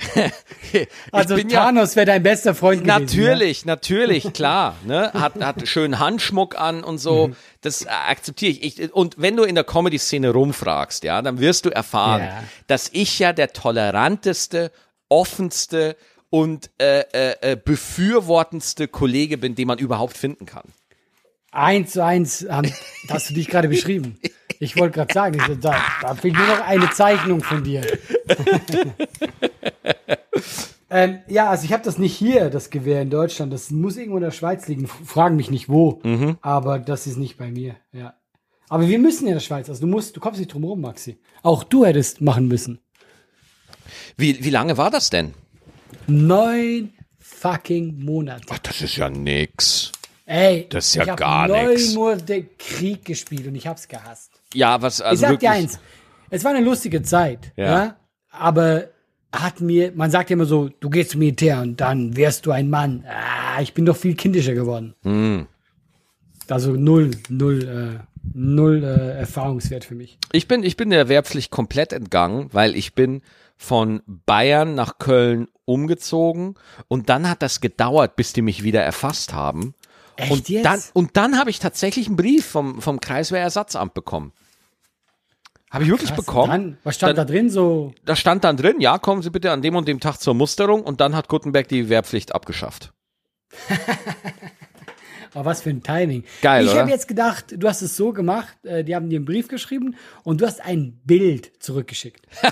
Also 1.12 1.34
bin 1.34 1.48
ja, 1.48 1.64
Thanos 1.64 1.96
wäre 1.96 2.06
dein 2.06 2.22
bester 2.22 2.54
Freund 2.54 2.84
gewesen. 2.84 3.04
Natürlich, 3.04 3.64
natürlich, 3.64 4.32
klar. 4.32 4.76
Ne? 4.84 5.12
Hat, 5.12 5.34
hat 5.42 5.66
schönen 5.66 5.98
Handschmuck 5.98 6.58
an 6.58 6.84
und 6.84 6.98
so. 6.98 7.28
Mhm. 7.28 7.36
Das 7.60 7.86
akzeptiere 7.86 8.52
ich. 8.52 8.78
ich. 8.78 8.92
Und 8.94 9.16
wenn 9.18 9.36
du 9.36 9.42
in 9.42 9.56
der 9.56 9.64
Comedy-Szene 9.64 10.30
rumfragst, 10.30 11.02
ja, 11.04 11.20
dann 11.22 11.40
wirst 11.40 11.66
du 11.66 11.70
erfahren, 11.70 12.22
Ja. 12.22 12.44
dass 12.68 12.88
ich 12.92 13.18
ja 13.18 13.32
der 13.32 13.52
toleranteste, 13.52 14.70
offenste 15.08 15.96
und 16.30 16.70
äh, 16.80 17.00
äh, 17.12 17.52
äh, 17.52 17.56
befürwortendste 17.56 18.86
Kollege 18.86 19.36
bin, 19.38 19.56
den 19.56 19.66
man 19.66 19.78
überhaupt 19.78 20.16
finden 20.16 20.46
kann. 20.46 20.64
Eins 21.50 21.92
zu 21.92 22.04
eins 22.04 22.46
haben, 22.48 22.72
hast 23.08 23.30
du 23.30 23.34
dich 23.34 23.48
gerade 23.48 23.66
beschrieben. 23.68 24.20
Ich 24.60 24.76
wollte 24.76 24.94
gerade 24.94 25.12
sagen, 25.12 25.58
da, 25.60 25.76
da 26.00 26.14
fehlt 26.14 26.34
nur 26.36 26.46
noch 26.46 26.60
eine 26.60 26.90
Zeichnung 26.90 27.42
von 27.42 27.64
dir. 27.64 27.80
ähm, 30.90 31.18
ja, 31.28 31.48
also 31.50 31.64
ich 31.64 31.72
habe 31.72 31.82
das 31.84 31.98
nicht 31.98 32.16
hier, 32.16 32.50
das 32.50 32.70
Gewehr 32.70 33.02
in 33.02 33.10
Deutschland. 33.10 33.52
Das 33.52 33.70
muss 33.70 33.96
irgendwo 33.96 34.16
in 34.18 34.24
der 34.24 34.30
Schweiz 34.30 34.66
liegen. 34.68 34.86
Fragen 34.88 35.36
mich 35.36 35.50
nicht 35.50 35.68
wo. 35.68 36.00
Mhm. 36.02 36.36
Aber 36.40 36.78
das 36.78 37.06
ist 37.06 37.16
nicht 37.16 37.36
bei 37.38 37.50
mir. 37.50 37.76
Ja. 37.92 38.14
Aber 38.68 38.88
wir 38.88 38.98
müssen 38.98 39.26
in 39.26 39.34
der 39.34 39.40
Schweiz. 39.40 39.68
Also 39.68 39.80
du 39.82 39.86
musst, 39.86 40.16
du 40.16 40.20
kommst 40.20 40.38
nicht 40.38 40.52
drum 40.52 40.64
rum, 40.64 40.80
Maxi. 40.80 41.18
Auch 41.42 41.64
du 41.64 41.84
hättest 41.84 42.20
machen 42.20 42.46
müssen. 42.48 42.80
Wie, 44.16 44.44
wie 44.44 44.50
lange 44.50 44.76
war 44.76 44.90
das 44.90 45.10
denn? 45.10 45.34
Neun 46.06 46.92
fucking 47.18 48.04
Monate. 48.04 48.44
Ach, 48.50 48.58
das 48.58 48.80
ist 48.82 48.96
ja 48.96 49.08
nix. 49.08 49.92
Ey, 50.26 50.68
Das 50.68 50.86
ist 50.88 50.94
ja 50.94 51.04
ich 51.04 51.16
gar 51.16 51.48
neun 51.48 51.68
nix. 51.70 51.94
Monate 51.94 52.44
Krieg 52.58 53.04
gespielt 53.04 53.46
und 53.46 53.54
ich 53.56 53.66
hab's 53.66 53.88
gehasst. 53.88 54.30
Ja, 54.54 54.80
was, 54.80 55.00
also 55.00 55.14
ich 55.14 55.20
sag 55.20 55.30
wirklich. 55.30 55.50
dir 55.50 55.56
eins, 55.56 55.78
es 56.30 56.44
war 56.44 56.52
eine 56.54 56.64
lustige 56.64 57.02
Zeit, 57.02 57.52
Ja. 57.56 57.64
ja. 57.66 57.96
aber 58.30 58.88
hat 59.32 59.60
mir, 59.60 59.92
man 59.94 60.10
sagt 60.10 60.30
ja 60.30 60.34
immer 60.34 60.46
so, 60.46 60.70
du 60.80 60.90
gehst 60.90 61.10
zum 61.10 61.20
Militär 61.20 61.60
und 61.60 61.80
dann 61.80 62.16
wirst 62.16 62.46
du 62.46 62.50
ein 62.50 62.68
Mann. 62.68 63.04
Ah, 63.06 63.62
ich 63.62 63.74
bin 63.74 63.84
doch 63.84 63.96
viel 63.96 64.14
kindischer 64.14 64.54
geworden. 64.54 64.94
Hm. 65.02 65.46
Also 66.48 66.72
null, 66.72 67.12
null, 67.28 67.62
äh, 67.62 68.04
null 68.34 68.82
äh, 68.82 69.18
Erfahrungswert 69.18 69.84
für 69.84 69.94
mich. 69.94 70.18
Ich 70.32 70.48
bin, 70.48 70.64
ich 70.64 70.76
bin 70.76 70.90
der 70.90 71.08
Wehrpflicht 71.08 71.50
komplett 71.50 71.92
entgangen, 71.92 72.48
weil 72.52 72.74
ich 72.74 72.94
bin 72.94 73.22
von 73.56 74.02
Bayern 74.06 74.74
nach 74.74 74.98
Köln 74.98 75.46
umgezogen 75.64 76.54
und 76.88 77.08
dann 77.08 77.28
hat 77.28 77.42
das 77.42 77.60
gedauert, 77.60 78.16
bis 78.16 78.32
die 78.32 78.42
mich 78.42 78.62
wieder 78.64 78.82
erfasst 78.82 79.32
haben. 79.32 79.74
Echt 80.16 80.32
und 80.32 80.48
jetzt? 80.48 80.64
dann 80.64 80.82
und 80.92 81.16
dann 81.16 81.38
habe 81.38 81.50
ich 81.50 81.60
tatsächlich 81.60 82.06
einen 82.06 82.16
Brief 82.16 82.46
vom 82.46 82.80
vom 82.80 83.00
Kreiswehrersatzamt 83.00 83.94
bekommen. 83.94 84.32
Habe 85.70 85.84
ich 85.84 85.90
wirklich 85.90 86.10
Krass, 86.10 86.24
bekommen? 86.24 86.50
Dann, 86.50 86.78
was 86.82 86.96
stand 86.96 87.16
Dann- 87.16 87.26
da 87.26 87.32
drin? 87.32 87.48
So, 87.48 87.94
Da 88.04 88.16
stand 88.16 88.42
dann 88.44 88.56
drin, 88.56 88.80
ja, 88.80 88.98
kommen 88.98 89.22
Sie 89.22 89.30
bitte 89.30 89.52
an 89.52 89.62
dem 89.62 89.76
und 89.76 89.86
dem 89.86 90.00
Tag 90.00 90.16
zur 90.18 90.34
Musterung 90.34 90.82
und 90.82 91.00
dann 91.00 91.14
hat 91.14 91.28
Gutenberg 91.28 91.68
die 91.68 91.88
Wehrpflicht 91.88 92.34
abgeschafft. 92.34 92.92
oh, 95.34 95.44
was 95.44 95.62
für 95.62 95.70
ein 95.70 95.82
Timing. 95.82 96.24
Geil, 96.42 96.66
ich 96.66 96.76
habe 96.76 96.90
jetzt 96.90 97.06
gedacht, 97.06 97.54
du 97.56 97.68
hast 97.68 97.82
es 97.82 97.96
so 97.96 98.12
gemacht, 98.12 98.56
äh, 98.64 98.82
die 98.82 98.96
haben 98.96 99.08
dir 99.08 99.16
einen 99.16 99.24
Brief 99.24 99.46
geschrieben 99.48 99.94
und 100.24 100.40
du 100.40 100.46
hast 100.46 100.60
ein 100.60 101.00
Bild 101.04 101.52
zurückgeschickt. 101.62 102.26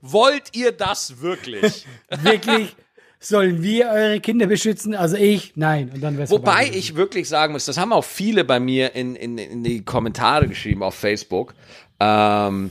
Wollt 0.00 0.56
ihr 0.56 0.72
das 0.72 1.20
wirklich? 1.20 1.86
Wirklich, 2.22 2.76
sollen 3.20 3.62
wir 3.62 3.88
eure 3.90 4.20
Kinder 4.20 4.46
beschützen? 4.46 4.94
Also 4.94 5.16
ich, 5.16 5.52
nein. 5.56 5.90
Und 5.94 6.00
dann 6.02 6.18
wär's 6.18 6.30
Wobei 6.30 6.64
vorbei 6.66 6.76
ich 6.76 6.94
wirklich 6.94 7.28
sagen 7.28 7.52
muss, 7.52 7.64
das 7.64 7.78
haben 7.78 7.92
auch 7.92 8.04
viele 8.04 8.44
bei 8.44 8.60
mir 8.60 8.94
in, 8.94 9.16
in, 9.16 9.38
in 9.38 9.64
die 9.64 9.84
Kommentare 9.84 10.48
geschrieben 10.48 10.82
auf 10.82 10.94
Facebook. 10.94 11.54
Ähm, 12.00 12.70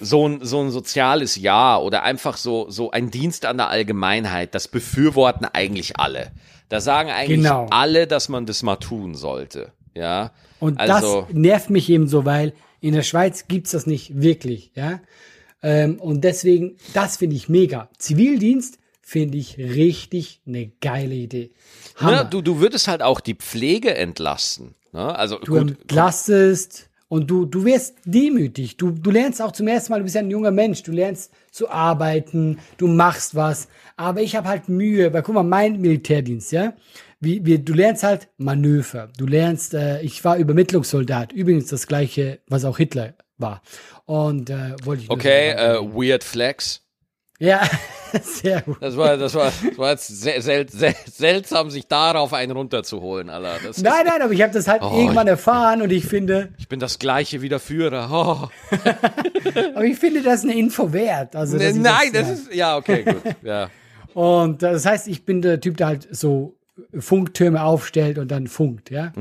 so 0.00 0.28
ein, 0.28 0.44
so 0.44 0.60
ein 0.62 0.70
soziales 0.70 1.36
Ja 1.36 1.78
oder 1.78 2.04
einfach 2.04 2.36
so, 2.36 2.70
so 2.70 2.90
ein 2.92 3.10
Dienst 3.10 3.44
an 3.44 3.56
der 3.56 3.68
Allgemeinheit, 3.68 4.54
das 4.54 4.68
befürworten 4.68 5.44
eigentlich 5.44 5.98
alle. 5.98 6.30
Da 6.68 6.80
sagen 6.80 7.10
eigentlich 7.10 7.38
Genau. 7.38 7.66
alle, 7.70 8.06
dass 8.06 8.28
man 8.28 8.46
das 8.46 8.62
mal 8.62 8.76
tun 8.76 9.14
sollte. 9.14 9.72
Ja. 9.94 10.30
Und 10.60 10.78
also, 10.78 11.22
das 11.22 11.34
nervt 11.34 11.70
mich 11.70 11.88
eben 11.90 12.06
so, 12.06 12.24
weil 12.24 12.52
in 12.80 12.94
der 12.94 13.02
Schweiz 13.02 13.48
gibt's 13.48 13.72
das 13.72 13.86
nicht 13.86 14.20
wirklich, 14.22 14.70
ja. 14.74 15.00
Ähm, 15.60 15.98
und 15.98 16.22
deswegen, 16.22 16.76
das 16.94 17.16
finde 17.16 17.34
ich 17.34 17.48
mega. 17.48 17.88
Zivildienst 17.98 18.78
finde 19.08 19.38
ich 19.38 19.56
richtig 19.56 20.42
eine 20.46 20.70
geile 20.82 21.14
Idee. 21.14 21.50
Ne, 21.98 22.06
Hammer. 22.06 22.24
du, 22.24 22.42
du 22.42 22.60
würdest 22.60 22.88
halt 22.88 23.00
auch 23.00 23.20
die 23.20 23.34
Pflege 23.34 23.94
entlasten. 23.94 24.74
Ne? 24.92 25.18
Also 25.18 25.38
du 25.38 25.52
gut, 25.52 25.70
entlastest 25.70 26.90
und 27.08 27.30
du, 27.30 27.46
du 27.46 27.64
wirst 27.64 27.94
demütig. 28.04 28.76
Du, 28.76 28.90
du 28.90 29.10
lernst 29.10 29.40
auch 29.40 29.52
zum 29.52 29.66
ersten 29.66 29.92
Mal, 29.92 30.00
du 30.00 30.04
bist 30.04 30.14
ja 30.14 30.20
ein 30.20 30.30
junger 30.30 30.50
Mensch, 30.50 30.82
du 30.82 30.92
lernst 30.92 31.32
zu 31.50 31.70
arbeiten, 31.70 32.58
du 32.76 32.86
machst 32.86 33.34
was. 33.34 33.68
Aber 33.96 34.20
ich 34.20 34.36
habe 34.36 34.46
halt 34.46 34.68
Mühe, 34.68 35.10
weil 35.14 35.22
guck 35.22 35.36
mal, 35.36 35.42
mein 35.42 35.80
Militärdienst, 35.80 36.52
ja, 36.52 36.74
wie, 37.18 37.46
wie, 37.46 37.58
du 37.58 37.72
lernst 37.72 38.02
halt 38.02 38.28
Manöver. 38.36 39.08
Du 39.16 39.24
lernst, 39.24 39.72
äh, 39.72 40.02
ich 40.02 40.22
war 40.22 40.36
Übermittlungssoldat, 40.36 41.32
übrigens 41.32 41.68
das 41.68 41.86
gleiche, 41.86 42.40
was 42.46 42.66
auch 42.66 42.76
Hitler 42.76 43.14
war. 43.38 43.62
Und 44.04 44.50
äh, 44.50 44.76
wollte 44.84 45.04
ich 45.04 45.10
okay, 45.10 45.52
äh, 45.52 45.80
Weird 45.80 46.24
Flex. 46.24 46.84
Ja, 47.38 47.60
sehr 48.22 48.62
gut. 48.62 48.78
Das 48.80 48.96
war, 48.96 49.16
das 49.16 49.34
war, 49.34 49.52
das 49.64 49.78
war 49.78 49.90
jetzt 49.90 50.08
sel 50.08 50.42
sel 50.42 50.68
sel 50.68 50.94
seltsam, 51.10 51.70
sich 51.70 51.86
darauf 51.86 52.32
einen 52.32 52.52
runterzuholen, 52.52 53.30
Alter. 53.30 53.58
Das 53.64 53.80
Nein, 53.80 54.06
nein, 54.06 54.22
aber 54.22 54.32
ich 54.32 54.42
habe 54.42 54.52
das 54.52 54.66
halt 54.66 54.82
Oh, 54.82 54.92
irgendwann 54.96 55.28
erfahren 55.28 55.82
und 55.82 55.90
ich 55.90 56.06
finde, 56.06 56.48
ich 56.58 56.68
bin 56.68 56.80
das 56.80 56.98
gleiche 56.98 57.40
wie 57.40 57.48
der 57.48 57.60
Führer. 57.60 58.08
Oh. 58.10 58.76
aber 59.74 59.84
ich 59.84 59.98
finde 59.98 60.22
das 60.22 60.42
eine 60.42 60.58
Info 60.58 60.92
wert. 60.92 61.36
Also, 61.36 61.58
ich 61.58 61.74
Nein, 61.76 62.12
das 62.12 62.26
ja. 62.26 62.32
ist, 62.34 62.54
ja, 62.54 62.76
okay, 62.76 63.04
gut. 63.04 63.22
Ja. 63.42 63.70
Und 64.14 64.62
äh, 64.64 64.72
das 64.72 64.84
heißt, 64.84 65.06
ich 65.06 65.24
bin 65.24 65.42
der 65.42 65.60
Typ, 65.60 65.76
der 65.76 65.86
halt 65.88 66.08
so 66.10 66.56
Funktürme 66.98 67.62
aufstellt 67.62 68.18
und 68.18 68.30
dann 68.30 68.48
funkt, 68.48 68.90
ja. 68.90 69.12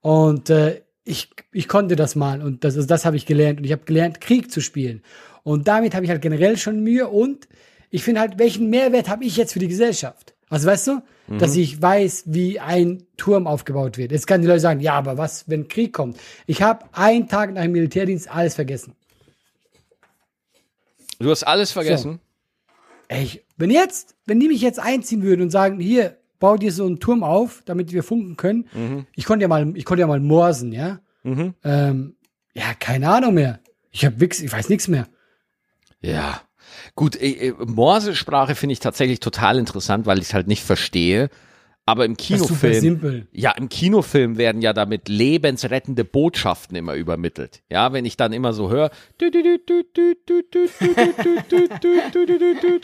Und 0.00 0.50
äh, 0.50 0.82
ich, 1.04 1.30
ich 1.52 1.68
konnte 1.68 1.96
das 1.96 2.16
mal 2.16 2.42
und 2.42 2.64
das, 2.64 2.76
also 2.76 2.86
das 2.86 3.04
habe 3.04 3.16
ich 3.16 3.24
gelernt 3.24 3.60
und 3.60 3.64
ich 3.64 3.72
habe 3.72 3.84
gelernt, 3.84 4.20
Krieg 4.20 4.50
zu 4.50 4.60
spielen. 4.60 5.02
Und 5.46 5.68
damit 5.68 5.94
habe 5.94 6.04
ich 6.04 6.10
halt 6.10 6.22
generell 6.22 6.56
schon 6.56 6.80
Mühe 6.82 7.06
und 7.06 7.46
ich 7.90 8.02
finde 8.02 8.20
halt, 8.20 8.36
welchen 8.36 8.68
Mehrwert 8.68 9.08
habe 9.08 9.24
ich 9.24 9.36
jetzt 9.36 9.52
für 9.52 9.60
die 9.60 9.68
Gesellschaft? 9.68 10.34
Also 10.48 10.66
weißt 10.66 10.88
du, 10.88 11.02
dass 11.38 11.54
ich 11.54 11.80
weiß, 11.80 12.24
wie 12.26 12.58
ein 12.58 13.04
Turm 13.16 13.46
aufgebaut 13.46 13.96
wird. 13.96 14.10
Jetzt 14.10 14.26
kann 14.26 14.40
die 14.40 14.48
Leute 14.48 14.58
sagen, 14.58 14.80
ja, 14.80 14.94
aber 14.94 15.18
was, 15.18 15.48
wenn 15.48 15.68
Krieg 15.68 15.92
kommt? 15.92 16.18
Ich 16.46 16.62
habe 16.62 16.86
einen 16.90 17.28
Tag 17.28 17.52
nach 17.52 17.62
dem 17.62 17.70
Militärdienst 17.70 18.28
alles 18.28 18.56
vergessen. 18.56 18.96
Du 21.20 21.30
hast 21.30 21.44
alles 21.44 21.70
vergessen. 21.70 22.18
Ey, 23.06 23.22
ich, 23.22 23.44
wenn 23.56 23.70
jetzt, 23.70 24.16
wenn 24.26 24.40
die 24.40 24.48
mich 24.48 24.62
jetzt 24.62 24.80
einziehen 24.80 25.22
würden 25.22 25.42
und 25.42 25.50
sagen, 25.50 25.78
hier, 25.78 26.16
bau 26.40 26.56
dir 26.56 26.72
so 26.72 26.86
einen 26.86 26.98
Turm 26.98 27.22
auf, 27.22 27.62
damit 27.66 27.92
wir 27.92 28.02
funken 28.02 28.36
können. 28.36 28.68
Ich 29.14 29.26
konnte 29.26 29.44
ja 29.44 29.48
mal, 29.48 29.76
ich 29.76 29.84
konnte 29.84 30.00
ja 30.00 30.08
mal 30.08 30.18
morsen, 30.18 30.72
ja. 30.72 30.98
Ähm, 31.62 32.16
ja, 32.52 32.74
keine 32.80 33.10
Ahnung 33.10 33.34
mehr. 33.34 33.60
Ich 33.92 34.04
hab 34.04 34.18
Wix, 34.18 34.40
ich 34.40 34.52
weiß 34.52 34.68
nichts 34.70 34.88
mehr. 34.88 35.06
Ja. 36.00 36.40
Gut, 36.94 37.16
äh, 37.16 37.48
äh, 37.48 37.54
Morsesprache 37.64 38.54
finde 38.54 38.72
ich 38.74 38.80
tatsächlich 38.80 39.20
total 39.20 39.58
interessant, 39.58 40.06
weil 40.06 40.18
ich 40.18 40.24
es 40.26 40.34
halt 40.34 40.46
nicht 40.46 40.62
verstehe. 40.64 41.30
Aber 41.88 42.04
im 42.04 42.16
Kinofilm. 42.16 42.72
Ja, 43.30 43.52
im 43.52 43.68
Kinofilm 43.68 44.38
werden 44.38 44.60
ja 44.60 44.72
damit 44.72 45.08
lebensrettende 45.08 46.04
Botschaften 46.04 46.76
immer 46.76 46.94
übermittelt. 46.94 47.62
Ja, 47.70 47.92
wenn 47.92 48.04
ich 48.04 48.16
dann 48.16 48.32
immer 48.32 48.52
so 48.52 48.70
höre 48.70 48.90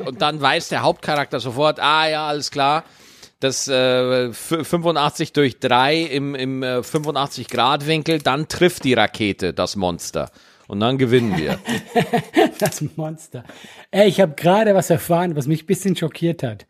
und 0.09 0.23
dann 0.23 0.41
weiß 0.41 0.69
der 0.69 0.83
Hauptcharakter 0.83 1.41
sofort, 1.41 1.81
ah 1.81 2.09
ja, 2.09 2.29
alles 2.29 2.53
klar, 2.53 2.85
das 3.41 3.67
äh, 3.67 4.27
f- 4.29 4.59
85 4.63 5.33
durch 5.33 5.59
3 5.59 5.97
im, 6.03 6.37
im 6.37 6.63
äh, 6.63 6.83
85 6.85 7.49
Grad 7.49 7.89
Winkel, 7.89 8.21
dann 8.21 8.47
trifft 8.47 8.85
die 8.85 8.95
Rakete 8.95 9.53
das 9.53 9.75
Monster. 9.75 10.31
Und 10.73 10.81
dann 10.81 10.97
gewinnen 10.97 11.37
wir. 11.37 11.59
Das 12.59 12.83
Monster. 12.97 13.45
Ey, 13.91 14.09
ich 14.09 14.23
habe 14.23 14.35
gerade 14.37 14.75
was 14.75 14.89
erfahren, 14.89 15.37
was 15.37 15.47
mich 15.47 15.65
ein 15.65 15.67
bisschen 15.67 15.97
schockiert 15.97 16.43
hat. 16.43 16.67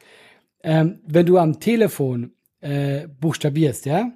Ähm, 0.65 0.99
wenn 1.07 1.25
du 1.25 1.39
am 1.39 1.61
Telefon 1.61 2.33
äh, 2.61 3.07
buchstabierst, 3.07 3.87
ja, 3.87 4.11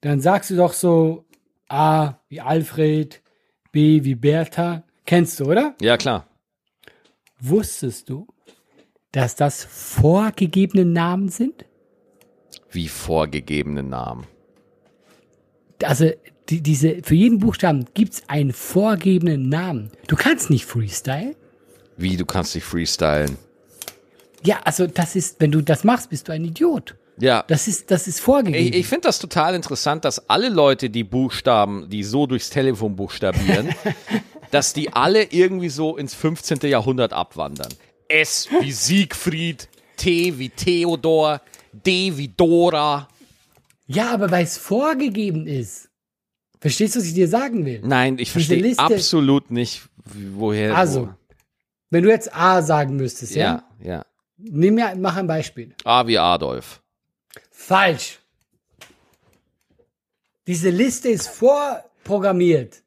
dann 0.00 0.20
sagst 0.20 0.50
du 0.50 0.56
doch 0.56 0.72
so 0.72 1.26
A 1.68 2.14
wie 2.28 2.40
Alfred, 2.40 3.22
B 3.70 4.02
wie 4.02 4.16
Bertha. 4.16 4.82
Kennst 5.06 5.38
du, 5.38 5.44
oder? 5.44 5.76
Ja, 5.80 5.96
klar. 5.96 6.26
Wusstest 7.38 8.08
du, 8.08 8.26
dass 9.12 9.36
das 9.36 9.62
vorgegebene 9.62 10.84
Namen 10.84 11.28
sind? 11.28 11.66
Wie 12.68 12.88
vorgegebene 12.88 13.84
Namen. 13.84 14.26
Also 15.84 16.10
die, 16.50 16.60
diese, 16.60 17.02
für 17.02 17.14
jeden 17.14 17.38
Buchstaben 17.38 17.86
gibt's 17.94 18.22
einen 18.26 18.52
vorgegebenen 18.52 19.48
Namen. 19.48 19.90
Du 20.08 20.16
kannst 20.16 20.50
nicht 20.50 20.66
freestyle. 20.66 21.36
Wie, 21.96 22.16
du 22.16 22.26
kannst 22.26 22.54
dich 22.54 22.64
freestylen. 22.64 23.36
Ja, 24.42 24.60
also 24.64 24.86
das 24.86 25.16
ist, 25.16 25.36
wenn 25.40 25.52
du 25.52 25.60
das 25.60 25.84
machst, 25.84 26.10
bist 26.10 26.28
du 26.28 26.32
ein 26.32 26.44
Idiot. 26.44 26.96
Ja. 27.18 27.44
Das 27.46 27.68
ist, 27.68 27.90
das 27.90 28.08
ist 28.08 28.20
vorgegeben. 28.20 28.68
Ich, 28.68 28.74
ich 28.74 28.86
finde 28.86 29.08
das 29.08 29.18
total 29.18 29.54
interessant, 29.54 30.04
dass 30.04 30.30
alle 30.30 30.48
Leute, 30.48 30.88
die 30.88 31.04
Buchstaben, 31.04 31.88
die 31.90 32.02
so 32.02 32.26
durchs 32.26 32.48
Telefon 32.48 32.96
buchstabieren, 32.96 33.74
dass 34.50 34.72
die 34.72 34.92
alle 34.92 35.24
irgendwie 35.24 35.68
so 35.68 35.96
ins 35.96 36.14
15. 36.14 36.60
Jahrhundert 36.62 37.12
abwandern. 37.12 37.68
S 38.08 38.48
wie 38.60 38.72
Siegfried, 38.72 39.68
T 39.96 40.38
wie 40.38 40.48
Theodor, 40.48 41.42
D 41.72 42.16
wie 42.16 42.28
Dora. 42.28 43.08
ja, 43.86 44.10
aber 44.12 44.30
weil 44.30 44.44
es 44.44 44.56
vorgegeben 44.56 45.46
ist. 45.46 45.89
Verstehst 46.60 46.94
du, 46.94 47.00
was 47.00 47.06
ich 47.06 47.14
dir 47.14 47.28
sagen 47.28 47.64
will? 47.64 47.80
Nein, 47.82 48.18
ich 48.18 48.30
verstehe 48.30 48.78
absolut 48.78 49.50
nicht, 49.50 49.82
woher. 50.04 50.76
Also, 50.76 51.06
wo. 51.06 51.14
wenn 51.88 52.04
du 52.04 52.10
jetzt 52.10 52.34
A 52.34 52.60
sagen 52.60 52.96
müsstest, 52.96 53.34
ja? 53.34 53.64
Ja, 53.80 53.92
ja. 53.92 54.06
Nimm 54.36 54.74
mir, 54.74 54.94
mach 54.96 55.16
ein 55.16 55.26
Beispiel. 55.26 55.74
A 55.84 56.06
wie 56.06 56.18
Adolf. 56.18 56.82
Falsch. 57.50 58.18
Diese 60.46 60.70
Liste 60.70 61.08
ist 61.08 61.28
vorprogrammiert. 61.28 62.82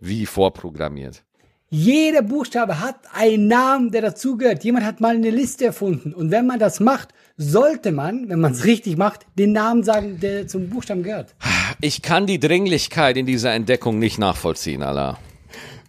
Wie 0.00 0.26
vorprogrammiert. 0.26 1.22
Jeder 1.68 2.22
Buchstabe 2.22 2.80
hat 2.80 2.96
einen 3.12 3.46
Namen, 3.46 3.92
der 3.92 4.02
dazugehört. 4.02 4.64
Jemand 4.64 4.84
hat 4.84 5.00
mal 5.00 5.14
eine 5.14 5.30
Liste 5.30 5.66
erfunden. 5.66 6.12
Und 6.12 6.32
wenn 6.32 6.46
man 6.46 6.58
das 6.58 6.80
macht, 6.80 7.10
sollte 7.40 7.90
man, 7.90 8.28
wenn 8.28 8.38
man 8.38 8.52
es 8.52 8.64
richtig 8.64 8.98
macht, 8.98 9.26
den 9.38 9.52
Namen 9.52 9.82
sagen, 9.82 10.20
der 10.20 10.46
zum 10.46 10.68
Buchstaben 10.68 11.02
gehört. 11.02 11.34
Ich 11.80 12.02
kann 12.02 12.26
die 12.26 12.38
Dringlichkeit 12.38 13.16
in 13.16 13.24
dieser 13.24 13.54
Entdeckung 13.54 13.98
nicht 13.98 14.18
nachvollziehen, 14.18 14.82
Allah. 14.82 15.18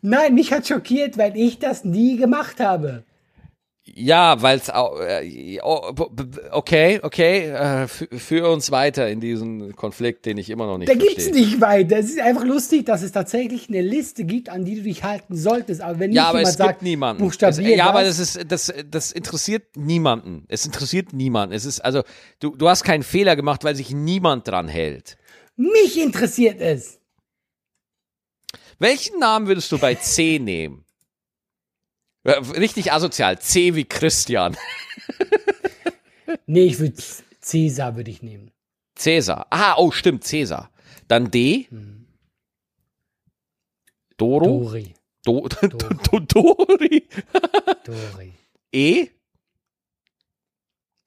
Nein, 0.01 0.33
mich 0.33 0.53
hat 0.53 0.67
schockiert, 0.67 1.17
weil 1.17 1.35
ich 1.35 1.59
das 1.59 1.83
nie 1.83 2.15
gemacht 2.15 2.61
habe. 2.61 3.03
Ja, 3.83 4.39
weil 4.43 4.59
es 4.59 4.69
auch. 4.69 4.99
Äh, 4.99 5.59
oh, 5.63 5.91
okay, 6.51 6.99
okay. 7.01 7.47
Äh, 7.49 7.85
fü- 7.85 8.15
führ 8.19 8.49
uns 8.51 8.69
weiter 8.69 9.09
in 9.09 9.19
diesen 9.19 9.75
Konflikt, 9.75 10.27
den 10.27 10.37
ich 10.37 10.51
immer 10.51 10.67
noch 10.67 10.77
nicht 10.77 10.87
Da 10.87 10.93
verstehe. 10.93 11.15
gibt's 11.15 11.31
nicht 11.31 11.61
weiter. 11.61 11.97
Es 11.97 12.11
ist 12.11 12.19
einfach 12.19 12.43
lustig, 12.45 12.85
dass 12.85 13.01
es 13.01 13.11
tatsächlich 13.11 13.69
eine 13.69 13.81
Liste 13.81 14.23
gibt, 14.23 14.49
an 14.49 14.65
die 14.65 14.75
du 14.75 14.83
dich 14.83 15.03
halten 15.03 15.35
solltest. 15.35 15.81
Aber 15.81 15.97
wenn 15.99 16.11
Ja, 16.11 16.25
aber 16.29 16.39
jemand 16.39 16.51
es 16.53 16.57
gibt 16.59 16.67
sagt, 16.69 16.81
niemanden. 16.83 17.23
Es, 17.23 17.27
buchstabier 17.27 17.75
ja, 17.75 17.87
aber 17.89 18.03
das, 18.03 18.17
das 18.17 18.35
ist 18.35 18.51
das 18.51 18.73
das 18.89 19.11
interessiert 19.11 19.75
niemanden. 19.75 20.45
Es 20.47 20.63
interessiert 20.65 21.11
niemanden. 21.11 21.55
Es 21.55 21.65
ist 21.65 21.79
also 21.81 22.03
du 22.39 22.55
du 22.55 22.69
hast 22.69 22.83
keinen 22.83 23.03
Fehler 23.03 23.35
gemacht, 23.35 23.63
weil 23.63 23.75
sich 23.75 23.89
niemand 23.91 24.47
dran 24.47 24.67
hält. 24.67 25.17
mich 25.57 25.99
interessiert 25.99 26.61
es. 26.61 26.99
Welchen 28.77 29.19
Namen 29.19 29.47
würdest 29.47 29.71
du 29.71 29.79
bei 29.79 29.95
C 29.95 30.37
nehmen? 30.41 30.85
Richtig 32.25 32.91
asozial. 32.91 33.39
C 33.39 33.75
wie 33.75 33.85
Christian. 33.85 34.57
Nee, 36.45 36.63
ich 36.63 36.79
würde 36.79 37.01
Cäsar 37.41 37.95
würde 37.95 38.11
ich 38.11 38.21
nehmen. 38.21 38.51
Cäsar. 38.95 39.47
Ah, 39.49 39.75
oh, 39.77 39.91
stimmt, 39.91 40.23
Cäsar. 40.23 40.69
Dann 41.07 41.31
D. 41.31 41.67
Doro. 44.17 44.45
Dori. 44.45 44.93
Do, 45.23 45.47
Do, 45.61 46.19
Dori. 46.19 47.07
Dori. 47.85 48.33
E. 48.71 49.07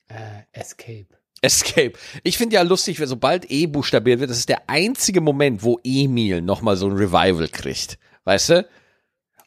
Äh, 0.09 0.42
Escape. 0.53 1.09
Escape. 1.40 1.92
Ich 2.22 2.38
finde 2.38 2.57
ja 2.57 2.62
lustig, 2.62 3.00
wenn 3.00 3.09
sobald 3.09 3.50
E 3.50 3.66
buchstabiert 3.66 4.20
wird, 4.20 4.31
das 4.31 4.38
ist 4.38 4.48
der 4.48 4.68
einzige 4.68 5.20
Moment, 5.20 5.62
wo 5.62 5.79
Emil 5.85 6.42
nochmal 6.42 6.77
so 6.77 6.87
ein 6.88 6.96
Revival 6.96 7.48
kriegt. 7.48 7.98
Weißt 8.24 8.50
du? 8.50 8.68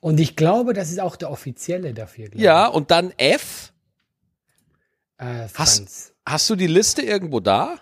Und 0.08 0.22
ich 0.22 0.38
glaube, 0.38 0.72
das 0.72 0.90
ist 0.90 1.02
auch 1.02 1.18
der 1.18 1.30
offizielle 1.30 1.94
dafür. 1.94 2.30
Ja, 2.34 2.68
und 2.68 2.92
dann 2.92 3.12
F. 3.18 3.74
ich. 5.20 5.26
Äh, 5.26 5.50
Hast-. 5.54 6.14
Hast 6.26 6.50
du 6.50 6.56
die 6.56 6.68
Liste 6.68 7.02
irgendwo 7.02 7.42
da? 7.42 7.78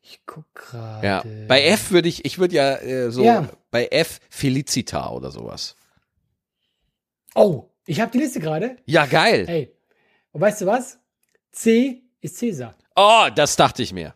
Ich 0.00 0.22
guck 0.24 0.46
gerade. 0.54 1.06
Ja. 1.06 1.24
Bei 1.48 1.62
F 1.66 1.90
würde 1.90 2.08
ich, 2.08 2.24
ich 2.24 2.38
würde 2.38 2.54
ja 2.56 2.76
äh, 2.76 3.10
so, 3.10 3.22
Ja. 3.22 3.50
bei 3.70 3.88
F 3.88 4.20
Felicita 4.30 5.10
oder 5.10 5.30
sowas. 5.30 5.76
Oh, 7.34 7.68
ich 7.84 8.00
habe 8.00 8.12
die 8.12 8.18
Liste 8.18 8.40
gerade. 8.40 8.76
Ja, 8.86 9.04
geil. 9.04 9.46
Hey, 9.46 9.76
und 10.32 10.40
weißt 10.40 10.62
du 10.62 10.66
was? 10.66 10.98
C 11.52 12.04
ist 12.22 12.38
Cäsar. 12.38 12.74
Oh, 12.96 13.26
das 13.34 13.54
dachte 13.54 13.82
ich 13.82 13.92
mir. 13.92 14.14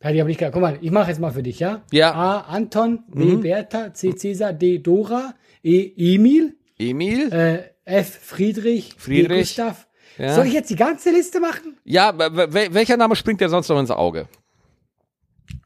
Hätte 0.00 0.14
ich 0.14 0.20
aber 0.20 0.28
nicht 0.28 0.38
gehabt. 0.38 0.52
Guck 0.52 0.62
mal, 0.62 0.78
ich 0.80 0.90
mache 0.90 1.08
jetzt 1.10 1.20
mal 1.20 1.32
für 1.32 1.42
dich, 1.42 1.58
ja? 1.58 1.82
Ja. 1.90 2.12
A. 2.12 2.40
Anton, 2.42 3.04
B. 3.08 3.24
Mhm. 3.24 3.40
Bertha, 3.40 3.94
C. 3.94 4.14
Cäsar, 4.14 4.52
D. 4.52 4.78
Dora, 4.78 5.34
E. 5.62 5.92
Emil, 5.96 6.56
Emil? 6.78 7.32
äh, 7.32 7.70
F. 7.84 8.18
Friedrich, 8.22 8.90
D. 8.90 8.98
Friedrich. 8.98 9.38
Gustav, 9.56 9.86
Ja. 10.18 10.34
Soll 10.34 10.46
ich 10.46 10.52
jetzt 10.52 10.70
die 10.70 10.76
ganze 10.76 11.10
Liste 11.10 11.40
machen? 11.40 11.78
Ja, 11.84 12.12
welcher 12.16 12.96
Name 12.96 13.16
springt 13.16 13.40
dir 13.40 13.48
sonst 13.48 13.68
noch 13.68 13.78
ins 13.80 13.90
Auge? 13.90 14.28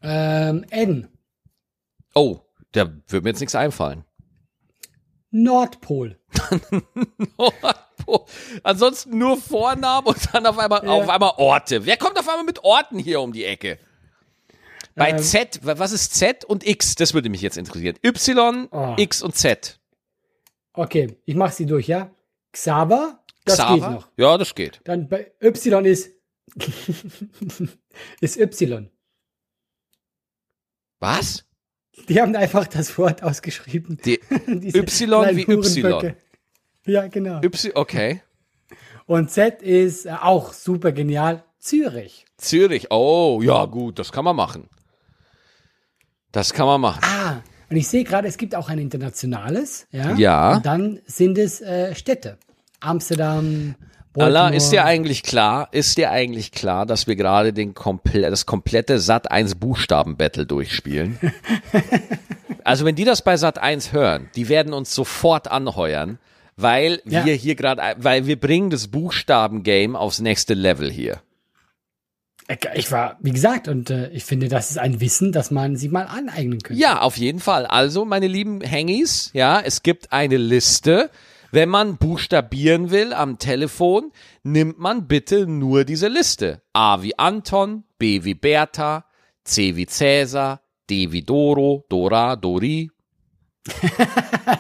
Ähm, 0.03 0.65
N. 0.71 1.09
Oh, 2.15 2.39
da 2.73 2.91
wird 3.09 3.25
mir 3.25 3.31
jetzt 3.31 3.41
nichts 3.41 3.55
einfallen. 3.55 4.05
Nordpol. 5.33 6.19
Ansonsten 8.63 9.19
nur 9.19 9.37
Vornamen 9.37 10.07
und 10.07 10.17
dann 10.33 10.47
auf 10.47 10.59
einmal, 10.59 10.85
Ja. 10.85 10.91
auf 10.91 11.09
einmal 11.09 11.33
Orte. 11.37 11.87
Wer 11.87 11.97
kommt 11.97 12.19
auf 12.19 12.29
einmal 12.29 12.45
mit 12.45 12.65
Orten 12.65 12.99
hier 12.99 13.21
um 13.21 13.33
die 13.33 13.45
Ecke? 13.45 13.79
Bei 14.95 15.11
Ähm. 15.11 15.19
Z, 15.19 15.61
wa- 15.65 15.79
was 15.79 15.93
ist 15.93 16.15
Z 16.15 16.45
und 16.45 16.67
X? 16.67 16.95
Das 16.95 17.15
würde 17.15 17.29
mich 17.31 17.41
jetzt 17.43 17.57
interessieren. 17.57 17.97
Y, 18.05 18.69
Oh. 18.71 18.95
X 18.99 19.23
und 19.23 19.37
Z. 19.37 19.79
Okay, 20.73 21.17
ich 21.25 21.35
mach 21.35 21.53
sie 21.53 21.67
durch, 21.67 21.87
ja? 21.89 22.11
Xaver, 22.53 23.23
das 23.45 23.57
Xaver? 23.59 23.75
geht 23.75 23.83
noch. 23.91 24.09
Ja, 24.17 24.39
das 24.39 24.55
geht. 24.55 24.81
Dann 24.85 25.09
bei 25.09 25.33
Y 25.41 25.85
ist 25.85 26.11
ist 28.21 28.37
Y. 28.39 28.91
Was? 30.99 31.45
Die 32.09 32.21
haben 32.21 32.35
einfach 32.37 32.67
das 32.67 32.97
Wort 32.99 33.23
ausgeschrieben. 33.23 33.99
Die 34.05 34.21
Y 34.47 35.37
wie 35.37 35.43
Y. 35.51 36.15
Ja, 36.87 37.07
genau. 37.09 37.41
Y, 37.43 37.73
okay. 37.75 38.23
Und 39.07 39.31
Z 39.31 39.63
ist 39.63 40.07
äh, 40.07 40.11
auch 40.21 40.53
super 40.53 40.93
genial. 40.93 41.45
Zürich. 41.59 42.25
Zürich. 42.39 42.91
Oh, 42.91 43.41
ja, 43.43 43.67
gut, 43.67 43.99
das 43.99 44.13
kann 44.13 44.25
man 44.25 44.35
machen. 44.37 44.69
Das 46.33 46.53
kann 46.53 46.67
man 46.67 46.81
machen. 46.81 47.01
Ah, 47.03 47.41
und 47.71 47.77
ich 47.77 47.89
sehe 47.89 48.05
gerade, 48.05 48.29
es 48.29 48.37
gibt 48.37 48.55
auch 48.55 48.69
ein 48.69 48.79
internationales. 48.79 49.87
Ja. 49.93 50.15
Ja. 50.15 50.57
Und 50.57 50.67
dann 50.67 51.01
sind 51.07 51.39
es 51.39 51.61
äh, 51.61 51.95
Städte. 51.95 52.39
Amsterdam, 52.81 53.75
Baltimore. 54.13 54.45
Allah, 54.47 54.57
ist 54.57 54.71
dir 54.71 54.85
eigentlich 54.85 55.23
klar, 55.23 55.69
ist 55.71 55.97
dir 55.99 56.11
eigentlich 56.11 56.51
klar, 56.51 56.87
dass 56.87 57.07
wir 57.07 57.15
gerade 57.15 57.53
den 57.53 57.75
komple 57.75 58.29
das 58.31 58.47
komplette 58.47 58.99
Sat 58.99 59.31
1 59.31 59.55
Buchstaben-Battle 59.57 60.47
durchspielen? 60.47 61.19
also 62.65 62.85
wenn 62.85 62.95
die 62.97 63.05
das 63.05 63.23
bei 63.23 63.37
Sat 63.37 63.59
1 63.59 63.93
hören, 63.93 64.29
die 64.35 64.49
werden 64.49 64.73
uns 64.73 64.95
sofort 64.95 65.49
anheuern, 65.49 66.19
weil 66.57 67.01
Ja. 67.05 67.25
wir 67.25 67.35
hier 67.35 67.55
gerade, 67.55 67.83
weil 67.99 68.27
wir 68.27 68.39
bringen 68.39 68.71
das 68.71 68.89
Buchstaben-Game 68.89 69.95
aufs 69.97 70.21
nächste 70.21 70.55
Level 70.55 70.91
hier. 70.91 71.21
Ich 72.75 72.91
war, 72.91 73.17
wie 73.21 73.31
gesagt, 73.31 73.69
und 73.69 73.91
äh, 73.91 74.09
ich 74.11 74.25
finde, 74.25 74.49
das 74.49 74.71
ist 74.71 74.79
ein 74.79 75.01
Wissen, 75.01 75.31
das 75.31 75.51
man 75.51 75.77
sich 75.77 75.91
mal 75.91 76.07
aneignen 76.07 76.59
könnte. 76.61 76.81
Ja, 76.81 77.01
auf 77.01 77.17
jeden 77.17 77.39
Fall. 77.39 77.65
Also, 77.67 78.05
meine 78.05 78.27
lieben 78.27 78.61
Hangis, 78.69 79.31
ja, 79.35 79.61
es 79.61 79.83
gibt 79.83 80.13
eine 80.13 80.37
Liste. 80.37 81.11
Wenn 81.53 81.69
man 81.69 81.97
buchstabieren 81.97 82.91
will 82.91 83.13
am 83.13 83.39
Telefon, 83.39 84.13
nimmt 84.43 84.79
man 84.79 85.07
bitte 85.07 85.47
nur 85.47 85.85
diese 85.85 86.09
Liste. 86.09 86.63
A 86.73 87.03
wie 87.03 87.19
Anton, 87.19 87.85
B 87.99 88.25
wie 88.25 88.35
Bertha, 88.35 89.05
C 89.45 89.77
wie 89.77 89.87
Cäsar, 89.87 90.61
D 90.89 91.13
wie 91.13 91.23
Doro, 91.23 91.85
Dora, 91.89 92.37
Dori. 92.37 92.91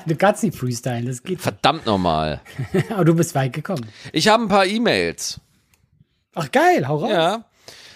Du 0.06 0.14
kannst 0.14 0.44
nicht 0.44 0.56
freestylen, 0.56 1.06
das 1.06 1.22
geht. 1.22 1.40
Verdammt 1.40 1.86
nochmal. 1.86 2.40
Aber 2.90 3.04
du 3.04 3.14
bist 3.14 3.34
weit 3.34 3.52
gekommen. 3.52 3.86
Ich 4.12 4.28
habe 4.28 4.44
ein 4.44 4.48
paar 4.48 4.66
E-Mails. 4.66 5.40
Ach 6.34 6.50
geil, 6.50 6.86
hau 6.86 6.98
raus. 6.98 7.10
Ja. 7.10 7.44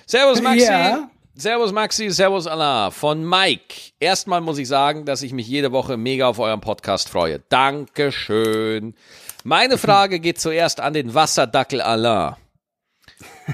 Servus 0.07 0.43
Maxi. 0.43 0.67
Ja. 0.67 1.11
Servus 1.37 1.73
Maxi, 1.73 2.11
Servus 2.11 2.47
Allah 2.47 2.91
von 2.91 3.29
Mike. 3.29 3.93
Erstmal 3.99 4.41
muss 4.41 4.59
ich 4.59 4.69
sagen, 4.69 5.05
dass 5.05 5.23
ich 5.23 5.33
mich 5.33 5.49
jede 5.49 5.73
Woche 5.73 5.97
mega 5.97 6.29
auf 6.29 6.39
euren 6.39 6.61
Podcast 6.61 7.09
freue. 7.09 7.41
Dankeschön. 7.49 8.95
Meine 9.43 9.77
Frage 9.77 10.21
geht 10.21 10.39
zuerst 10.39 10.81
an 10.81 10.95
den 10.95 11.13
Wasserdackel 11.13 11.81
Allah. 11.81 12.39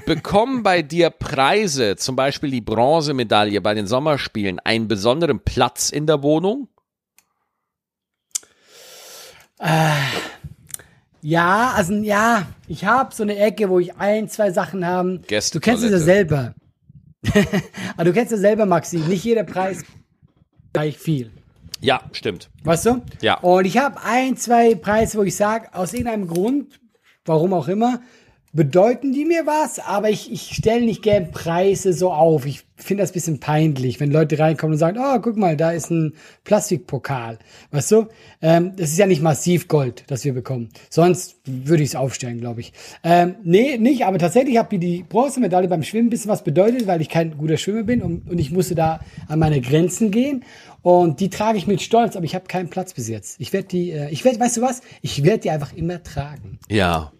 Bekommen 0.05 0.63
bei 0.63 0.83
dir 0.83 1.09
Preise, 1.09 1.95
zum 1.95 2.15
Beispiel 2.15 2.51
die 2.51 2.61
Bronzemedaille 2.61 3.59
bei 3.61 3.73
den 3.73 3.87
Sommerspielen, 3.87 4.59
einen 4.59 4.87
besonderen 4.87 5.39
Platz 5.39 5.89
in 5.89 6.05
der 6.05 6.21
Wohnung? 6.21 6.67
Ja, 11.21 11.73
also 11.75 11.93
ja, 11.93 12.47
ich 12.67 12.85
habe 12.85 13.13
so 13.13 13.23
eine 13.23 13.37
Ecke, 13.37 13.69
wo 13.69 13.79
ich 13.79 13.95
ein, 13.95 14.27
zwei 14.27 14.51
Sachen 14.51 14.85
habe. 14.85 15.19
Du 15.19 15.59
kennst 15.59 15.83
es 15.83 15.91
ja 15.91 15.99
selber. 15.99 16.55
Aber 17.95 18.05
du 18.05 18.13
kennst 18.13 18.31
ja 18.31 18.37
selber, 18.37 18.65
Maxi. 18.65 18.97
Nicht 18.97 19.23
jeder 19.23 19.43
Preis 19.43 19.83
gleich 20.73 20.97
viel. 20.97 21.31
Ja, 21.79 22.01
stimmt. 22.11 22.49
Weißt 22.63 22.85
du? 22.85 23.01
Ja. 23.21 23.39
Und 23.39 23.65
ich 23.65 23.77
habe 23.77 24.01
ein, 24.03 24.37
zwei 24.37 24.75
Preise, 24.75 25.17
wo 25.17 25.23
ich 25.23 25.35
sage, 25.35 25.73
aus 25.73 25.93
irgendeinem 25.93 26.27
Grund, 26.27 26.79
warum 27.25 27.53
auch 27.53 27.67
immer, 27.67 28.01
bedeuten 28.53 29.13
die 29.13 29.25
mir 29.25 29.45
was, 29.45 29.79
aber 29.79 30.09
ich, 30.09 30.31
ich 30.31 30.53
stelle 30.53 30.85
nicht 30.85 31.01
gern 31.01 31.31
Preise 31.31 31.93
so 31.93 32.11
auf. 32.11 32.45
Ich 32.45 32.65
finde 32.75 33.03
das 33.03 33.11
ein 33.11 33.13
bisschen 33.13 33.39
peinlich, 33.39 33.99
wenn 33.99 34.11
Leute 34.11 34.39
reinkommen 34.39 34.73
und 34.73 34.79
sagen, 34.79 34.97
oh, 34.99 35.19
guck 35.19 35.37
mal, 35.37 35.55
da 35.55 35.71
ist 35.71 35.89
ein 35.89 36.15
Plastikpokal. 36.43 37.39
Weißt 37.71 37.91
du? 37.91 38.07
Ähm, 38.41 38.73
das 38.75 38.89
ist 38.89 38.97
ja 38.97 39.05
nicht 39.05 39.21
massiv 39.21 39.67
Gold, 39.67 40.03
das 40.07 40.25
wir 40.25 40.33
bekommen. 40.33 40.69
Sonst 40.89 41.37
würde 41.45 41.83
ich 41.83 41.89
es 41.89 41.95
aufstellen, 41.95 42.39
glaube 42.39 42.61
ich. 42.61 42.73
Ähm, 43.03 43.35
nee, 43.43 43.77
nicht, 43.77 44.05
aber 44.05 44.17
tatsächlich 44.17 44.57
hat 44.57 44.71
mir 44.71 44.79
die 44.79 45.03
Bronzemedaille 45.07 45.67
beim 45.67 45.83
Schwimmen 45.83 46.07
ein 46.07 46.09
bisschen 46.09 46.31
was 46.31 46.43
bedeutet, 46.43 46.87
weil 46.87 47.01
ich 47.01 47.09
kein 47.09 47.37
guter 47.37 47.57
Schwimmer 47.57 47.83
bin 47.83 48.01
und, 48.01 48.29
und 48.29 48.39
ich 48.39 48.51
musste 48.51 48.75
da 48.75 48.99
an 49.27 49.39
meine 49.39 49.61
Grenzen 49.61 50.11
gehen. 50.11 50.43
Und 50.81 51.19
die 51.19 51.29
trage 51.29 51.57
ich 51.57 51.67
mit 51.67 51.81
Stolz, 51.81 52.15
aber 52.15 52.25
ich 52.25 52.35
habe 52.35 52.47
keinen 52.47 52.69
Platz 52.69 52.93
bis 52.93 53.07
jetzt. 53.07 53.39
Ich 53.39 53.53
werde 53.53 53.67
die, 53.67 53.91
äh, 53.91 54.09
ich 54.09 54.25
werde, 54.25 54.39
weißt 54.39 54.57
du 54.57 54.61
was? 54.61 54.81
Ich 55.01 55.23
werde 55.23 55.39
die 55.39 55.51
einfach 55.51 55.73
immer 55.73 56.03
tragen. 56.03 56.59
Ja. 56.69 57.11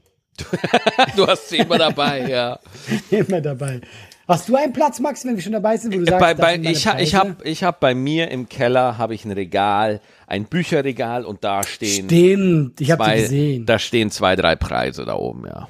du 1.16 1.28
hast 1.28 1.50
sie 1.50 1.58
immer 1.58 1.78
dabei, 1.78 2.30
ja. 2.30 2.60
immer 3.10 3.42
dabei. 3.42 3.82
Hast 4.28 4.48
du 4.48 4.56
einen 4.56 4.72
Platz, 4.72 5.00
Max, 5.00 5.26
wenn 5.26 5.36
wir 5.36 5.42
schon 5.44 5.52
dabei 5.52 5.76
sind, 5.78 5.94
wo 5.94 6.00
du 6.00 6.06
sagst, 6.06 6.20
bei, 6.20 6.34
bei, 6.34 6.56
ich 6.58 6.88
ha- 6.88 7.00
ich 7.00 7.16
habe 7.16 7.36
ich 7.44 7.64
hab 7.64 7.80
bei 7.82 7.94
mir 7.94 8.30
im 8.32 8.48
Keller 8.48 8.98
habe 8.98 9.14
ich 9.14 9.26
ein 9.26 9.32
Regal, 9.32 10.00
ein 10.28 10.46
Bücherregal 10.46 11.26
und 11.26 11.44
da 11.44 11.64
stehen 11.64 12.06
Stimmt, 12.06 12.80
ich 12.80 12.92
habe 12.92 13.12
gesehen. 13.14 13.66
da 13.66 13.78
stehen 13.80 14.10
zwei, 14.12 14.36
drei 14.38 14.56
Preise 14.56 15.04
da 15.06 15.16
oben, 15.16 15.46
ja. 15.48 15.68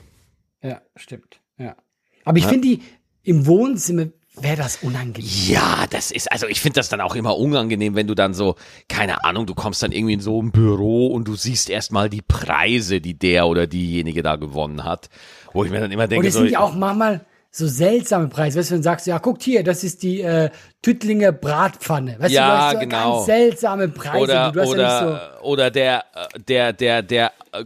Ja, 0.61 0.81
stimmt. 0.95 1.39
Ja. 1.57 1.75
Aber 2.23 2.37
ich 2.37 2.45
finde 2.45 2.67
die 2.67 2.81
im 3.23 3.47
Wohnzimmer 3.47 4.07
wäre 4.39 4.55
das 4.57 4.77
unangenehm. 4.81 5.29
Ja, 5.47 5.85
das 5.89 6.11
ist, 6.11 6.31
also 6.31 6.47
ich 6.47 6.61
finde 6.61 6.79
das 6.79 6.89
dann 6.89 7.01
auch 7.01 7.15
immer 7.15 7.37
unangenehm, 7.37 7.95
wenn 7.95 8.07
du 8.07 8.15
dann 8.15 8.33
so, 8.33 8.55
keine 8.87 9.23
Ahnung, 9.25 9.45
du 9.45 9.55
kommst 9.55 9.83
dann 9.83 9.91
irgendwie 9.91 10.13
in 10.13 10.21
so 10.21 10.41
ein 10.41 10.51
Büro 10.51 11.07
und 11.07 11.27
du 11.27 11.35
siehst 11.35 11.69
erstmal 11.69 12.09
die 12.09 12.21
Preise, 12.21 13.01
die 13.01 13.17
der 13.17 13.47
oder 13.47 13.67
diejenige 13.67 14.23
da 14.23 14.37
gewonnen 14.37 14.83
hat. 14.83 15.09
Wo 15.53 15.65
ich 15.65 15.71
mir 15.71 15.81
dann 15.81 15.91
immer 15.91 16.03
Und 16.03 16.11
denke, 16.11 16.27
es 16.27 16.33
so, 16.33 16.41
sind 16.41 16.51
ja 16.51 16.59
auch 16.61 16.73
manchmal 16.73 17.25
so 17.53 17.67
seltsame 17.67 18.29
Preise. 18.29 18.59
Weißt 18.59 18.69
du, 18.69 18.75
wenn 18.75 18.79
du 18.79 18.85
sagst, 18.85 19.07
ja, 19.07 19.17
guckt 19.17 19.43
hier, 19.43 19.63
das 19.63 19.83
ist 19.83 20.03
die 20.03 20.21
äh, 20.21 20.49
Tüttlinger 20.81 21.33
Bratpfanne. 21.33 22.15
Weißt 22.17 22.33
Ja, 22.33 22.45
du, 22.45 22.51
du 22.51 22.61
hast 22.61 22.71
so 22.71 22.79
genau. 22.79 23.13
ganz 23.15 23.25
seltsame 23.25 23.87
Preise. 23.89 24.23
oder, 24.23 24.51
du 24.53 24.61
hast 24.61 24.73
ja 24.73 24.75
nicht 24.75 25.11
oder, 25.11 25.39
oder 25.43 25.71
der, 25.71 26.05
der, 26.47 26.71
der, 26.71 27.01
der 27.01 27.33
äh, 27.51 27.63
äh, 27.63 27.65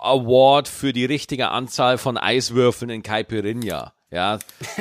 Award 0.00 0.68
für 0.68 0.92
die 0.92 1.04
richtige 1.04 1.48
Anzahl 1.48 1.98
von 1.98 2.16
Eiswürfeln 2.16 2.90
in 2.90 3.02
Caipirinha. 3.02 3.92
Ja, 4.14 4.38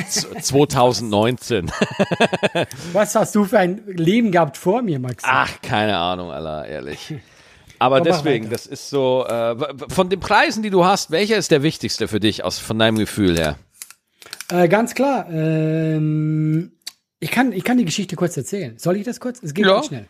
z- 0.10 0.44
2019. 0.46 1.68
so, 1.68 1.74
was 2.94 3.16
hast 3.16 3.34
du 3.36 3.46
für 3.46 3.58
ein 3.60 3.82
Leben 3.88 4.32
gehabt 4.32 4.58
vor 4.58 4.82
mir, 4.84 5.00
Max? 5.00 5.24
Ach, 5.26 5.50
keine 5.62 5.98
Ahnung, 5.98 6.30
Allah, 6.32 6.66
ehrlich. 6.66 7.16
Aber 7.80 7.98
Komm, 7.98 8.06
deswegen, 8.08 8.50
das 8.50 8.68
ist 8.68 8.90
so, 8.90 9.26
äh, 9.28 9.56
von 9.90 10.10
den 10.10 10.20
Preisen, 10.20 10.62
die 10.62 10.70
du 10.70 10.86
hast, 10.86 11.10
welcher 11.12 11.36
ist 11.38 11.50
der 11.52 11.64
wichtigste 11.64 12.08
für 12.08 12.20
dich, 12.20 12.44
aus, 12.44 12.60
von 12.60 12.78
deinem 12.78 12.98
Gefühl 12.98 13.38
her? 13.38 13.58
Äh, 14.50 14.68
ganz 14.68 14.94
klar. 14.94 15.28
Ähm, 15.32 16.72
ich, 17.20 17.32
kann, 17.32 17.52
ich 17.52 17.64
kann 17.64 17.78
die 17.78 17.86
Geschichte 17.86 18.16
kurz 18.16 18.38
erzählen. 18.38 18.78
Soll 18.78 18.98
ich 18.98 19.04
das 19.04 19.20
kurz? 19.20 19.42
Es 19.42 19.54
geht 19.54 19.66
Ja. 19.66 19.74
ganz 19.76 19.88
schnell. 19.88 20.08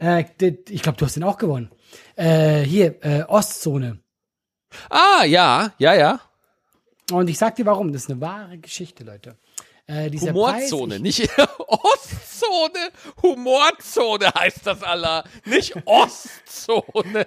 Äh, 0.00 0.24
ich 0.70 0.82
glaube, 0.82 0.98
du 0.98 1.04
hast 1.06 1.14
den 1.14 1.22
auch 1.24 1.38
gewonnen. 1.38 1.70
Äh, 2.16 2.62
hier, 2.62 2.96
äh, 3.04 3.22
Ostzone. 3.28 4.00
Ah, 4.88 5.24
ja, 5.24 5.72
ja, 5.78 5.94
ja. 5.94 6.20
Und 7.10 7.28
ich 7.28 7.38
sag 7.38 7.56
dir 7.56 7.66
warum. 7.66 7.92
Das 7.92 8.02
ist 8.04 8.10
eine 8.10 8.20
wahre 8.20 8.58
Geschichte, 8.58 9.04
Leute. 9.04 9.36
Äh, 9.86 10.10
Humorzone, 10.10 10.94
Preis, 10.94 11.02
nicht 11.02 11.28
Ostzone. 11.66 12.90
Humorzone 13.22 14.30
heißt 14.38 14.64
das, 14.64 14.82
Allah. 14.82 15.24
Nicht 15.44 15.74
Ostzone. 15.84 17.26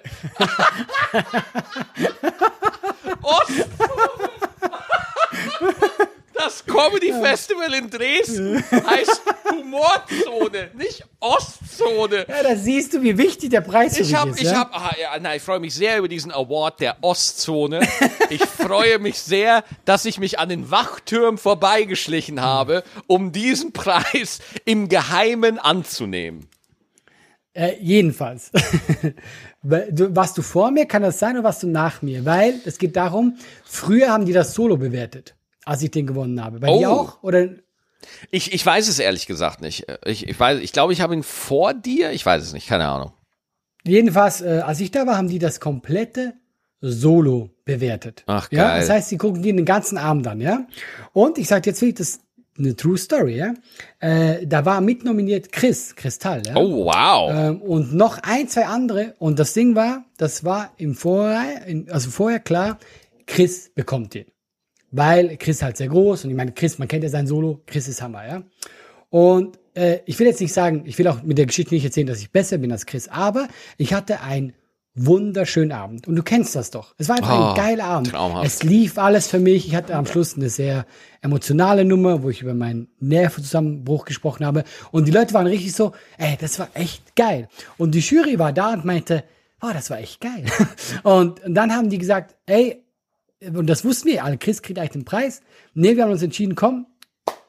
Ostzone. 3.22 4.33
Das 6.54 6.64
Comedy 6.66 7.12
Festival 7.12 7.74
in 7.74 7.90
Dresden 7.90 8.62
heißt 8.70 9.22
Humorzone, 9.50 10.70
nicht 10.74 11.04
Ostzone. 11.18 12.26
Ja, 12.28 12.42
da 12.44 12.54
siehst 12.54 12.94
du, 12.94 13.02
wie 13.02 13.18
wichtig 13.18 13.50
der 13.50 13.60
Preis 13.60 13.98
Ich 13.98 14.14
habe, 14.14 14.30
ist. 14.30 14.40
ich 14.40 14.46
ja? 14.46 14.58
habe, 14.58 14.72
ah, 14.72 14.94
ja, 15.00 15.18
nein, 15.18 15.38
ich 15.38 15.42
freue 15.42 15.58
mich 15.58 15.74
sehr 15.74 15.98
über 15.98 16.06
diesen 16.06 16.30
Award 16.30 16.78
der 16.78 16.96
Ostzone. 17.00 17.80
Ich 18.30 18.44
freue 18.44 19.00
mich 19.00 19.18
sehr, 19.18 19.64
dass 19.84 20.04
ich 20.04 20.18
mich 20.20 20.38
an 20.38 20.48
den 20.48 20.70
Wachtürmen 20.70 21.38
vorbeigeschlichen 21.38 22.40
habe, 22.40 22.84
um 23.08 23.32
diesen 23.32 23.72
Preis 23.72 24.38
im 24.64 24.88
Geheimen 24.88 25.58
anzunehmen. 25.58 26.48
Äh, 27.52 27.72
jedenfalls. 27.80 28.52
warst 29.62 30.38
du 30.38 30.42
vor 30.42 30.70
mir, 30.70 30.86
kann 30.86 31.02
das 31.02 31.18
sein, 31.18 31.34
oder 31.34 31.44
warst 31.44 31.64
du 31.64 31.66
nach 31.66 32.02
mir? 32.02 32.24
Weil 32.24 32.60
es 32.64 32.78
geht 32.78 32.94
darum, 32.94 33.38
früher 33.64 34.10
haben 34.10 34.24
die 34.24 34.32
das 34.32 34.54
Solo 34.54 34.76
bewertet, 34.76 35.34
als 35.64 35.82
ich 35.82 35.90
den 35.90 36.06
gewonnen 36.06 36.42
habe. 36.42 36.60
Bei 36.60 36.68
Oh. 36.68 36.78
dir 36.78 36.90
auch? 36.90 37.22
Oder 37.22 37.48
Ich, 38.30 38.52
ich 38.52 38.64
weiß 38.64 38.88
es 38.88 38.98
ehrlich 38.98 39.26
gesagt 39.26 39.60
nicht. 39.62 39.86
Ich, 40.04 40.28
ich 40.28 40.38
weiß, 40.38 40.60
ich 40.60 40.72
glaube, 40.72 40.92
ich 40.92 41.00
habe 41.00 41.14
ihn 41.14 41.22
vor 41.22 41.72
dir. 41.74 42.12
Ich 42.12 42.24
weiß 42.26 42.42
es 42.42 42.52
nicht, 42.52 42.66
keine 42.68 42.88
Ahnung. 42.88 43.12
jedenfalls, 43.86 44.40
äh, 44.40 44.60
als 44.64 44.80
ich 44.80 44.90
da 44.90 45.06
war, 45.06 45.16
haben 45.16 45.28
die 45.28 45.38
das 45.38 45.60
komplette 45.60 46.34
Solo 46.80 47.50
bewertet. 47.64 48.24
Ach, 48.26 48.50
Ja, 48.52 48.68
geil. 48.68 48.80
das 48.80 48.90
heißt, 48.90 49.10
die 49.10 49.16
gucken 49.16 49.42
dir 49.42 49.54
den 49.54 49.64
ganzen 49.64 49.96
Abend 49.98 50.26
an, 50.26 50.40
ja. 50.40 50.66
Und 51.12 51.38
ich 51.38 51.48
sag 51.48 51.64
jetzt 51.66 51.80
wirklich, 51.80 51.94
das 51.96 52.08
ist 52.10 52.20
eine 52.58 52.76
True 52.76 52.96
Story, 52.98 53.36
ja. 53.36 53.54
Äh, 54.00 54.46
da 54.46 54.64
war 54.66 54.80
mitnominiert 54.82 55.50
Chris, 55.50 55.96
Kristall, 55.96 56.42
ja. 56.46 56.56
Oh, 56.56 56.84
wow. 56.84 57.32
Ähm, 57.34 57.62
und 57.62 57.94
noch 57.94 58.18
ein, 58.22 58.48
zwei 58.48 58.66
andere. 58.66 59.14
Und 59.18 59.38
das 59.38 59.54
Ding 59.54 59.74
war, 59.74 60.04
das 60.18 60.44
war 60.44 60.72
im 60.76 60.94
Vorher, 60.94 61.62
also 61.90 62.10
vorher 62.10 62.38
klar, 62.40 62.78
Chris 63.26 63.70
bekommt 63.74 64.12
den. 64.14 64.26
Weil 64.96 65.36
Chris 65.38 65.60
halt 65.62 65.76
sehr 65.76 65.88
groß 65.88 66.24
und 66.24 66.30
ich 66.30 66.36
meine, 66.36 66.52
Chris, 66.52 66.78
man 66.78 66.86
kennt 66.88 67.02
ja 67.02 67.10
sein 67.10 67.26
Solo, 67.26 67.62
Chris 67.66 67.88
ist 67.88 68.00
Hammer, 68.00 68.26
ja. 68.26 68.42
Und 69.10 69.58
äh, 69.74 69.98
ich 70.06 70.18
will 70.18 70.26
jetzt 70.26 70.40
nicht 70.40 70.52
sagen, 70.52 70.82
ich 70.86 70.98
will 70.98 71.08
auch 71.08 71.22
mit 71.22 71.36
der 71.38 71.46
Geschichte 71.46 71.74
nicht 71.74 71.84
erzählen, 71.84 72.06
dass 72.06 72.20
ich 72.20 72.30
besser 72.30 72.58
bin 72.58 72.70
als 72.70 72.86
Chris, 72.86 73.08
aber 73.08 73.48
ich 73.76 73.92
hatte 73.94 74.20
einen 74.20 74.52
wunderschönen 74.96 75.72
Abend. 75.72 76.06
Und 76.06 76.14
du 76.14 76.22
kennst 76.22 76.54
das 76.54 76.70
doch. 76.70 76.94
Es 76.98 77.08
war 77.08 77.16
einfach 77.16 77.36
Oh, 77.36 77.50
ein 77.50 77.56
geiler 77.56 77.84
Abend. 77.84 78.10
traumhaft. 78.10 78.46
Es 78.46 78.62
lief 78.62 78.96
alles 78.96 79.26
für 79.26 79.40
mich. 79.40 79.66
Ich 79.66 79.74
hatte 79.74 79.96
am 79.96 80.06
Schluss 80.06 80.36
eine 80.36 80.48
sehr 80.48 80.86
emotionale 81.20 81.84
Nummer, 81.84 82.22
wo 82.22 82.30
ich 82.30 82.42
über 82.42 82.54
meinen 82.54 82.86
Nervenzusammenbruch 83.00 84.04
gesprochen 84.04 84.46
habe. 84.46 84.62
Und 84.92 85.08
die 85.08 85.12
Leute 85.12 85.34
waren 85.34 85.48
richtig 85.48 85.72
so, 85.72 85.92
ey, 86.18 86.36
das 86.40 86.60
war 86.60 86.68
echt 86.74 87.16
geil. 87.16 87.48
Und 87.76 87.96
die 87.96 87.98
Jury 88.00 88.38
war 88.38 88.52
da 88.52 88.72
und 88.72 88.84
meinte, 88.84 89.24
oh, 89.60 89.70
das 89.72 89.90
war 89.90 89.98
echt 89.98 90.20
geil. 90.20 90.44
Und 91.02 91.40
dann 91.48 91.72
haben 91.72 91.88
die 91.90 91.98
gesagt, 91.98 92.36
ey, 92.46 92.83
und 93.40 93.66
das 93.66 93.84
wussten 93.84 94.08
wir 94.08 94.24
alle, 94.24 94.38
Chris 94.38 94.62
kriegt 94.62 94.78
eigentlich 94.78 94.92
den 94.92 95.04
Preis. 95.04 95.40
Nee, 95.74 95.96
wir 95.96 96.04
haben 96.04 96.12
uns 96.12 96.22
entschieden, 96.22 96.54
komm, 96.54 96.86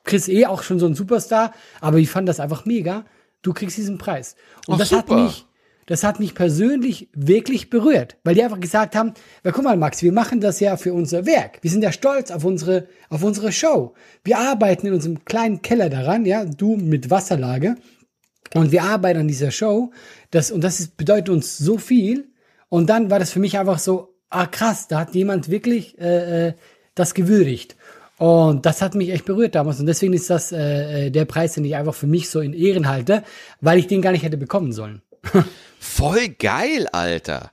Chris 0.03 0.27
eh 0.27 0.45
auch 0.45 0.63
schon 0.63 0.79
so 0.79 0.85
ein 0.85 0.95
Superstar, 0.95 1.53
aber 1.81 1.97
ich 1.97 2.09
fand 2.09 2.29
das 2.29 2.39
einfach 2.39 2.65
mega. 2.65 3.05
Du 3.41 3.53
kriegst 3.53 3.77
diesen 3.77 3.97
Preis. 3.97 4.35
Und 4.67 4.75
Ach, 4.75 4.79
das 4.79 4.91
hat 4.91 5.07
super. 5.07 5.23
mich, 5.23 5.45
das 5.87 6.03
hat 6.03 6.19
mich 6.19 6.33
persönlich 6.33 7.09
wirklich 7.13 7.69
berührt, 7.69 8.17
weil 8.23 8.35
die 8.35 8.43
einfach 8.43 8.59
gesagt 8.59 8.95
haben, 8.95 9.13
ja, 9.43 9.51
guck 9.51 9.63
mal, 9.63 9.77
Max, 9.77 10.01
wir 10.01 10.11
machen 10.11 10.41
das 10.41 10.59
ja 10.59 10.77
für 10.77 10.93
unser 10.93 11.25
Werk. 11.25 11.59
Wir 11.61 11.69
sind 11.69 11.83
ja 11.83 11.91
stolz 11.91 12.31
auf 12.31 12.43
unsere, 12.43 12.87
auf 13.09 13.23
unsere 13.23 13.51
Show. 13.51 13.93
Wir 14.23 14.39
arbeiten 14.39 14.87
in 14.87 14.93
unserem 14.93 15.25
kleinen 15.25 15.61
Keller 15.61 15.89
daran, 15.89 16.25
ja, 16.25 16.45
du 16.45 16.75
mit 16.75 17.09
Wasserlage. 17.09 17.75
Und 18.53 18.71
wir 18.71 18.83
arbeiten 18.83 19.19
an 19.19 19.27
dieser 19.27 19.51
Show. 19.51 19.91
Das, 20.31 20.51
und 20.51 20.63
das 20.63 20.79
ist, 20.79 20.97
bedeutet 20.97 21.29
uns 21.29 21.57
so 21.57 21.77
viel. 21.77 22.31
Und 22.69 22.89
dann 22.89 23.09
war 23.11 23.19
das 23.19 23.31
für 23.31 23.39
mich 23.39 23.59
einfach 23.59 23.79
so, 23.79 24.14
ah 24.35 24.47
krass, 24.47 24.87
da 24.87 24.99
hat 24.99 25.15
jemand 25.15 25.49
wirklich 25.49 25.97
äh, 25.99 26.47
äh, 26.47 26.53
das 26.93 27.13
gewürdigt. 27.13 27.75
Und 28.17 28.65
das 28.65 28.81
hat 28.81 28.95
mich 28.95 29.09
echt 29.09 29.25
berührt 29.25 29.55
damals. 29.55 29.79
Und 29.79 29.87
deswegen 29.87 30.13
ist 30.13 30.29
das 30.29 30.51
äh, 30.51 31.07
äh, 31.07 31.11
der 31.11 31.25
Preis, 31.25 31.53
den 31.53 31.65
ich 31.65 31.75
einfach 31.75 31.95
für 31.95 32.07
mich 32.07 32.29
so 32.29 32.39
in 32.39 32.53
Ehren 32.53 32.87
halte, 32.87 33.23
weil 33.59 33.77
ich 33.77 33.87
den 33.87 34.01
gar 34.01 34.11
nicht 34.11 34.23
hätte 34.23 34.37
bekommen 34.37 34.71
sollen. 34.71 35.01
Voll 35.79 36.29
geil, 36.29 36.87
Alter. 36.91 37.51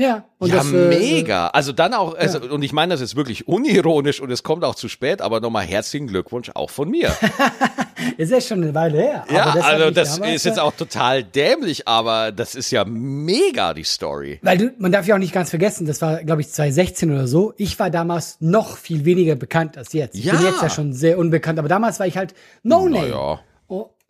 Ja, 0.00 0.24
und 0.38 0.48
ja, 0.48 0.56
das, 0.56 0.72
äh, 0.72 0.88
mega. 0.88 1.48
Also 1.48 1.72
dann 1.72 1.92
auch, 1.92 2.16
also, 2.16 2.40
und 2.40 2.62
ich 2.62 2.72
meine 2.72 2.94
das 2.94 3.02
ist 3.02 3.16
wirklich 3.16 3.46
unironisch 3.46 4.20
und 4.20 4.30
es 4.30 4.42
kommt 4.42 4.64
auch 4.64 4.74
zu 4.74 4.88
spät, 4.88 5.20
aber 5.20 5.40
nochmal 5.40 5.66
herzlichen 5.66 6.06
Glückwunsch 6.06 6.50
auch 6.54 6.70
von 6.70 6.88
mir. 6.90 7.14
Ist 8.16 8.32
ja 8.32 8.40
schon 8.40 8.62
eine 8.62 8.74
Weile 8.74 8.96
her. 8.96 9.24
ja, 9.30 9.52
das 9.54 9.62
also 9.62 9.90
das 9.90 10.14
damals, 10.14 10.36
ist 10.36 10.44
jetzt 10.46 10.56
äh, 10.56 10.60
auch 10.62 10.72
total 10.74 11.22
dämlich, 11.22 11.86
aber 11.86 12.32
das 12.32 12.54
ist 12.54 12.70
ja 12.70 12.86
mega, 12.86 13.74
die 13.74 13.84
Story. 13.84 14.38
Weil 14.40 14.56
du, 14.56 14.72
man 14.78 14.90
darf 14.90 15.06
ja 15.06 15.16
auch 15.16 15.18
nicht 15.18 15.34
ganz 15.34 15.50
vergessen, 15.50 15.86
das 15.86 16.00
war, 16.00 16.24
glaube 16.24 16.40
ich, 16.40 16.48
2016 16.50 17.12
oder 17.12 17.26
so. 17.26 17.52
Ich 17.58 17.78
war 17.78 17.90
damals 17.90 18.38
noch 18.40 18.78
viel 18.78 19.04
weniger 19.04 19.34
bekannt 19.36 19.76
als 19.76 19.92
jetzt. 19.92 20.16
Ich 20.16 20.24
bin 20.30 20.40
Ja. 20.40 20.48
jetzt 20.48 20.62
ja 20.62 20.70
schon 20.70 20.94
sehr 20.94 21.18
unbekannt, 21.18 21.58
aber 21.58 21.68
damals 21.68 22.00
war 22.00 22.06
ich 22.06 22.16
halt 22.16 22.32
No 22.62 22.88
Name. 22.88 23.08
Naja. 23.08 23.40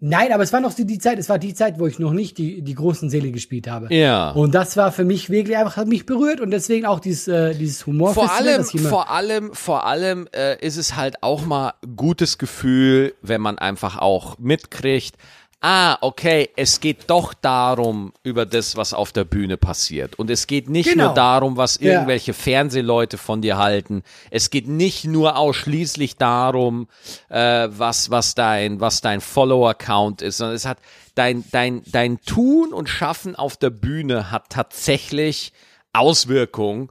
Nein, 0.03 0.32
aber 0.32 0.42
es 0.42 0.53
war 0.53 0.61
noch 0.61 0.72
die, 0.72 0.86
die 0.86 0.98
Zeit, 0.98 1.18
es 1.18 1.28
war 1.28 1.38
die 1.38 1.53
Zeit, 1.53 1.78
wo 1.78 1.86
ich 1.86 1.98
noch 1.98 2.12
nicht 2.12 2.38
die, 2.38 2.62
die 2.62 2.74
großen 2.74 3.11
Seele 3.11 3.30
gespielt 3.32 3.68
habe. 3.68 3.94
Ja. 3.94 4.30
Und 4.30 4.55
das 4.55 4.78
war 4.78 4.92
für 4.92 5.05
mich 5.05 5.28
wirklich 5.28 5.59
einfach, 5.59 5.76
hat 5.76 5.88
mich 5.88 6.07
berührt 6.07 6.40
und 6.40 6.51
deswegen 6.51 6.86
auch 6.86 7.01
dieses, 7.01 7.28
äh, 7.28 7.55
dieses 7.55 7.86
Humorfestival. 7.86 8.64
Vor 8.64 8.70
allem, 8.70 8.84
vor 8.88 9.11
allem, 9.11 9.55
vor 9.55 9.86
allem 9.86 10.28
äh, 10.32 10.59
ist 10.66 10.78
es 10.78 10.96
halt 10.96 11.22
auch 11.22 11.44
mal 11.44 11.74
gutes 11.96 12.38
Gefühl, 12.38 13.14
wenn 13.20 13.42
man 13.42 13.59
einfach 13.59 13.98
auch 13.98 14.38
mitkriegt, 14.38 15.16
ah, 15.62 15.98
okay, 16.00 16.48
es 16.56 16.80
geht 16.80 17.08
doch 17.11 17.34
darum, 17.34 18.12
über 18.22 18.46
das, 18.46 18.76
was 18.76 18.94
auf 18.94 19.12
der 19.12 19.24
Bühne 19.24 19.56
passiert. 19.58 20.18
Und 20.18 20.30
es 20.30 20.46
geht 20.46 20.68
nicht 20.70 20.88
Genau. 20.90 21.06
nur 21.06 21.14
darum, 21.14 21.56
was 21.56 21.78
Ja. 21.80 21.92
irgendwelche 21.92 22.32
Fernsehleute 22.32 23.18
von 23.18 23.42
dir 23.42 23.58
halten. 23.58 24.02
Es 24.30 24.50
geht 24.50 24.68
nicht 24.68 25.04
nur 25.04 25.36
ausschließlich 25.36 26.16
darum, 26.16 26.88
äh, 27.28 27.68
was, 27.70 28.11
was 28.11 28.34
dein, 28.34 28.80
was 28.80 29.00
dein 29.02 29.20
Follower-Count 29.20 30.22
ist, 30.22 30.38
sondern 30.38 30.56
es 30.56 30.64
hat 30.64 30.78
dein, 31.14 31.44
dein, 31.50 31.82
dein 31.86 32.20
Tun 32.22 32.72
und 32.72 32.88
Schaffen 32.88 33.36
auf 33.36 33.56
der 33.58 33.70
Bühne 33.70 34.30
hat 34.30 34.44
tatsächlich 34.48 35.52
Auswirkungen 35.92 36.88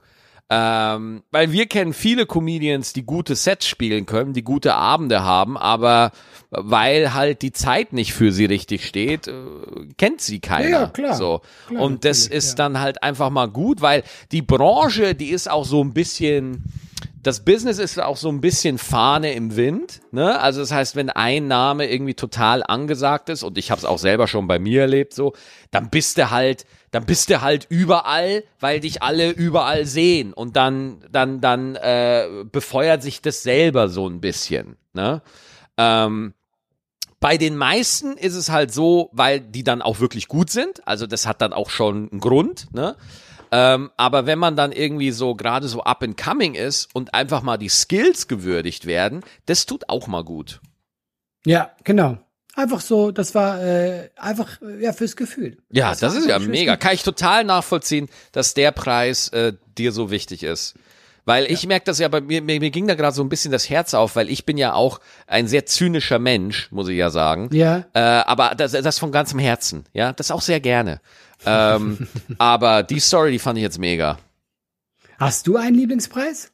ähm, 0.52 1.22
weil 1.30 1.52
wir 1.52 1.66
kennen 1.66 1.92
viele 1.92 2.26
Comedians, 2.26 2.92
die 2.92 3.04
gute 3.04 3.36
Sets 3.36 3.68
spielen 3.68 4.04
können, 4.04 4.32
die 4.32 4.42
gute 4.42 4.74
Abende 4.74 5.22
haben, 5.22 5.56
aber 5.56 6.10
weil 6.50 7.14
halt 7.14 7.42
die 7.42 7.52
Zeit 7.52 7.92
nicht 7.92 8.12
für 8.12 8.32
sie 8.32 8.46
richtig 8.46 8.84
steht, 8.84 9.28
äh, 9.28 9.32
kennt 9.96 10.20
sie 10.20 10.40
keiner. 10.40 10.68
Ja, 10.68 10.80
ja, 10.80 10.86
klar. 10.88 11.14
So. 11.14 11.42
Klar, 11.68 11.82
Und 11.82 12.04
das 12.04 12.26
ist 12.26 12.50
ja. 12.50 12.54
dann 12.56 12.80
halt 12.80 13.04
einfach 13.04 13.30
mal 13.30 13.46
gut, 13.46 13.80
weil 13.80 14.02
die 14.32 14.42
Branche, 14.42 15.14
die 15.14 15.28
ist 15.28 15.48
auch 15.48 15.64
so 15.64 15.84
ein 15.84 15.94
bisschen, 15.94 16.64
das 17.22 17.44
Business 17.44 17.78
ist 17.78 18.00
auch 18.00 18.16
so 18.16 18.28
ein 18.28 18.40
bisschen 18.40 18.78
Fahne 18.78 19.32
im 19.34 19.54
Wind. 19.54 20.00
Ne? 20.10 20.40
Also 20.40 20.62
das 20.62 20.72
heißt, 20.72 20.96
wenn 20.96 21.10
ein 21.10 21.46
Name 21.46 21.88
irgendwie 21.88 22.14
total 22.14 22.64
angesagt 22.64 23.28
ist, 23.28 23.44
und 23.44 23.56
ich 23.56 23.70
habe 23.70 23.78
es 23.78 23.84
auch 23.84 23.98
selber 23.98 24.26
schon 24.26 24.48
bei 24.48 24.58
mir 24.58 24.80
erlebt, 24.80 25.14
so, 25.14 25.34
dann 25.70 25.90
bist 25.90 26.18
du 26.18 26.32
halt, 26.32 26.66
dann 26.90 27.06
bist 27.06 27.30
du 27.30 27.40
halt 27.40 27.66
überall, 27.68 28.44
weil 28.58 28.80
dich 28.80 29.02
alle 29.02 29.30
überall 29.30 29.86
sehen. 29.86 30.32
Und 30.32 30.56
dann, 30.56 31.04
dann, 31.10 31.40
dann 31.40 31.76
äh, 31.76 32.44
befeuert 32.50 33.02
sich 33.02 33.22
das 33.22 33.42
selber 33.42 33.88
so 33.88 34.08
ein 34.08 34.20
bisschen. 34.20 34.76
Ne? 34.92 35.22
Ähm, 35.76 36.34
bei 37.20 37.36
den 37.36 37.56
meisten 37.56 38.16
ist 38.16 38.34
es 38.34 38.50
halt 38.50 38.72
so, 38.72 39.10
weil 39.12 39.40
die 39.40 39.62
dann 39.62 39.82
auch 39.82 40.00
wirklich 40.00 40.26
gut 40.26 40.50
sind. 40.50 40.86
Also 40.88 41.06
das 41.06 41.26
hat 41.26 41.42
dann 41.42 41.52
auch 41.52 41.70
schon 41.70 42.10
einen 42.10 42.20
Grund. 42.20 42.72
Ne? 42.72 42.96
Ähm, 43.52 43.90
aber 43.96 44.26
wenn 44.26 44.38
man 44.38 44.56
dann 44.56 44.72
irgendwie 44.72 45.10
so 45.10 45.34
gerade 45.34 45.68
so 45.68 45.82
up 45.82 46.02
and 46.02 46.16
coming 46.16 46.54
ist 46.54 46.94
und 46.94 47.14
einfach 47.14 47.42
mal 47.42 47.56
die 47.56 47.68
Skills 47.68 48.26
gewürdigt 48.26 48.86
werden, 48.86 49.22
das 49.46 49.66
tut 49.66 49.88
auch 49.88 50.06
mal 50.06 50.24
gut. 50.24 50.60
Ja, 51.44 51.70
genau. 51.84 52.18
Einfach 52.60 52.82
so, 52.82 53.10
das 53.10 53.34
war 53.34 53.62
äh, 53.62 54.10
einfach 54.16 54.60
äh, 54.60 54.82
ja 54.82 54.92
fürs 54.92 55.16
Gefühl. 55.16 55.56
Ja, 55.70 55.94
das, 55.94 56.02
war 56.02 56.18
ist 56.20 56.28
ja 56.28 56.38
mega. 56.38 56.76
Kann 56.76 56.92
ich 56.92 57.02
total 57.02 57.44
nachvollziehen, 57.44 58.10
dass 58.32 58.52
der 58.52 58.70
Preis 58.70 59.28
äh, 59.28 59.54
dir 59.78 59.92
so 59.92 60.10
wichtig 60.10 60.42
ist. 60.42 60.74
Weil 61.24 61.50
ich 61.50 61.66
merke 61.66 61.86
das 61.86 61.98
ja 61.98 62.08
bei 62.08 62.20
mir, 62.20 62.42
mir, 62.42 62.60
mir 62.60 62.70
ging 62.70 62.86
da 62.86 62.94
gerade 62.94 63.14
so 63.14 63.22
ein 63.22 63.30
bisschen 63.30 63.50
das 63.50 63.70
Herz 63.70 63.94
auf, 63.94 64.14
weil 64.14 64.28
ich 64.28 64.44
bin 64.44 64.58
ja 64.58 64.74
auch 64.74 65.00
ein 65.26 65.48
sehr 65.48 65.64
zynischer 65.64 66.18
Mensch, 66.18 66.70
muss 66.70 66.88
ich 66.88 66.98
ja 66.98 67.08
sagen. 67.08 67.48
Ja. 67.52 67.86
Äh, 67.94 68.00
aber 68.00 68.54
das, 68.54 68.72
das 68.72 68.98
von 68.98 69.10
ganzem 69.10 69.38
Herzen, 69.38 69.84
ja, 69.94 70.12
das 70.12 70.30
auch 70.30 70.42
sehr 70.42 70.60
gerne. 70.60 71.00
ähm, 71.46 72.08
aber 72.38 72.82
die 72.82 73.00
Story, 73.00 73.32
die 73.32 73.38
fand 73.38 73.56
ich 73.56 73.62
jetzt 73.62 73.78
mega. 73.78 74.18
Hast 75.18 75.46
du 75.46 75.56
einen 75.56 75.76
Lieblingspreis? 75.76 76.52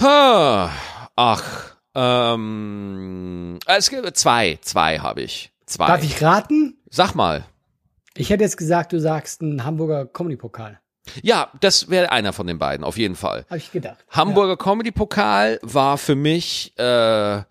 Ha, 0.00 0.70
ach, 1.16 1.77
ähm, 1.98 3.58
es 3.66 3.90
gibt 3.90 4.16
zwei, 4.16 4.58
zwei 4.62 4.98
habe 5.00 5.22
ich. 5.22 5.52
Zwei. 5.66 5.86
Darf 5.86 6.04
ich 6.04 6.22
raten? 6.22 6.78
Sag 6.90 7.14
mal. 7.14 7.44
Ich 8.14 8.30
hätte 8.30 8.44
jetzt 8.44 8.56
gesagt, 8.56 8.92
du 8.92 9.00
sagst 9.00 9.42
einen 9.42 9.64
Hamburger 9.64 10.06
Comedy-Pokal. 10.06 10.80
Ja, 11.22 11.50
das 11.60 11.88
wäre 11.88 12.12
einer 12.12 12.32
von 12.32 12.46
den 12.46 12.58
beiden, 12.58 12.84
auf 12.84 12.98
jeden 12.98 13.16
Fall. 13.16 13.46
Habe 13.48 13.58
ich 13.58 13.72
gedacht. 13.72 14.04
Hamburger 14.10 14.56
Comedy 14.56 14.92
Pokal 14.92 15.58
war 15.62 15.98
für 15.98 16.14
mich 16.14 16.78
äh, 16.78 17.42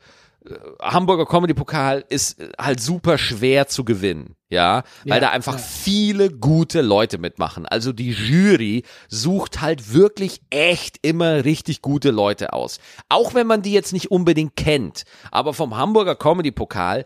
Hamburger 0.81 1.25
Comedy 1.25 1.53
Pokal 1.53 2.05
ist 2.07 2.37
halt 2.57 2.79
super 2.79 3.17
schwer 3.17 3.67
zu 3.67 3.83
gewinnen, 3.83 4.35
ja, 4.49 4.83
weil 5.05 5.15
Ja, 5.15 5.19
da 5.19 5.29
einfach 5.31 5.53
ja. 5.53 5.59
viele 5.59 6.29
gute 6.29 6.81
Leute 6.81 7.17
mitmachen. 7.17 7.65
Also 7.65 7.91
die 7.91 8.11
Jury 8.11 8.83
sucht 9.09 9.61
halt 9.61 9.93
wirklich 9.93 10.41
echt 10.49 10.99
immer 11.01 11.43
richtig 11.43 11.81
gute 11.81 12.11
Leute 12.11 12.53
aus. 12.53 12.79
Auch 13.09 13.33
wenn 13.33 13.47
man 13.47 13.61
die 13.61 13.73
jetzt 13.73 13.93
nicht 13.93 14.11
unbedingt 14.11 14.55
kennt, 14.55 15.03
aber 15.31 15.53
vom 15.53 15.75
Hamburger 15.75 16.15
Comedy 16.15 16.51
Pokal 16.51 17.05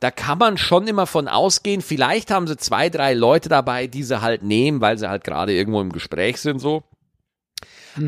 da 0.00 0.10
kann 0.10 0.38
man 0.38 0.58
schon 0.58 0.88
immer 0.88 1.06
von 1.06 1.28
ausgehen, 1.28 1.80
vielleicht 1.80 2.32
haben 2.32 2.48
sie 2.48 2.56
zwei, 2.56 2.88
drei 2.88 3.14
Leute 3.14 3.48
dabei, 3.48 3.86
die 3.86 4.02
sie 4.02 4.20
halt 4.20 4.42
nehmen, 4.42 4.80
weil 4.80 4.98
sie 4.98 5.08
halt 5.08 5.22
gerade 5.22 5.52
irgendwo 5.52 5.80
im 5.80 5.92
Gespräch 5.92 6.38
sind, 6.40 6.58
so. 6.58 6.82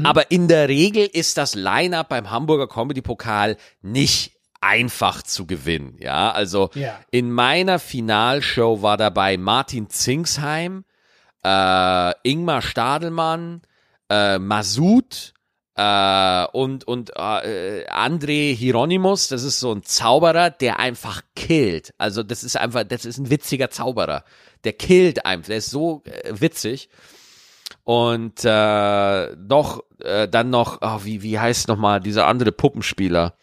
Aber 0.03 0.33
in 0.33 0.49
der 0.49 0.69
Regel 0.69 1.07
ist 1.07 1.39
das 1.39 1.55
Line-Up 1.55 2.09
beim 2.09 2.31
Hamburger 2.33 2.67
Comedy 2.67 3.01
Pokal 3.01 3.57
nicht 3.81 4.34
einfach 4.65 5.23
zu 5.23 5.47
gewinnen. 5.47 5.97
Ja, 6.01 6.31
also 6.33 6.71
Ja. 6.75 6.99
in 7.11 7.31
meiner 7.31 7.79
Finalshow 7.79 8.81
war 8.83 8.97
dabei 8.97 9.37
Martin 9.37 9.91
Zingsheim, 9.91 10.85
äh, 11.45 12.13
Ingmar 12.23 12.63
Stadelmann, 12.63 13.61
äh, 14.09 14.39
Masud 14.39 15.35
äh, 15.77 16.47
und, 16.53 16.85
und 16.85 17.11
äh, 17.17 17.87
André 17.89 18.55
Hieronymus, 18.55 19.29
das 19.29 19.43
ist 19.43 19.61
so 19.61 19.73
ein 19.73 19.83
Zauberer, 19.83 20.51
der 20.51 20.79
einfach 20.79 21.23
killt. 21.37 21.93
Also 21.99 22.23
das 22.23 22.45
ist 22.45 22.57
einfach, 22.57 22.85
das 22.85 23.05
ist 23.05 23.19
ein 23.19 23.29
witziger 23.31 23.71
Zauberer. 23.71 24.25
Der 24.65 24.73
killt 24.73 25.27
einfach, 25.27 25.49
der 25.49 25.59
ist 25.59 25.71
so 25.71 26.03
äh, 26.07 26.33
witzig. 26.41 26.89
Und 27.83 28.45
äh, 28.45 29.37
noch, 29.37 29.83
äh, 30.01 30.27
dann 30.29 30.49
noch, 30.49 30.79
oh, 30.81 31.01
wie, 31.05 31.23
wie 31.23 31.39
heißt 31.39 31.69
nochmal 31.69 32.01
dieser 32.01 32.27
andere 32.27 32.53
Puppenspieler? 32.53 33.35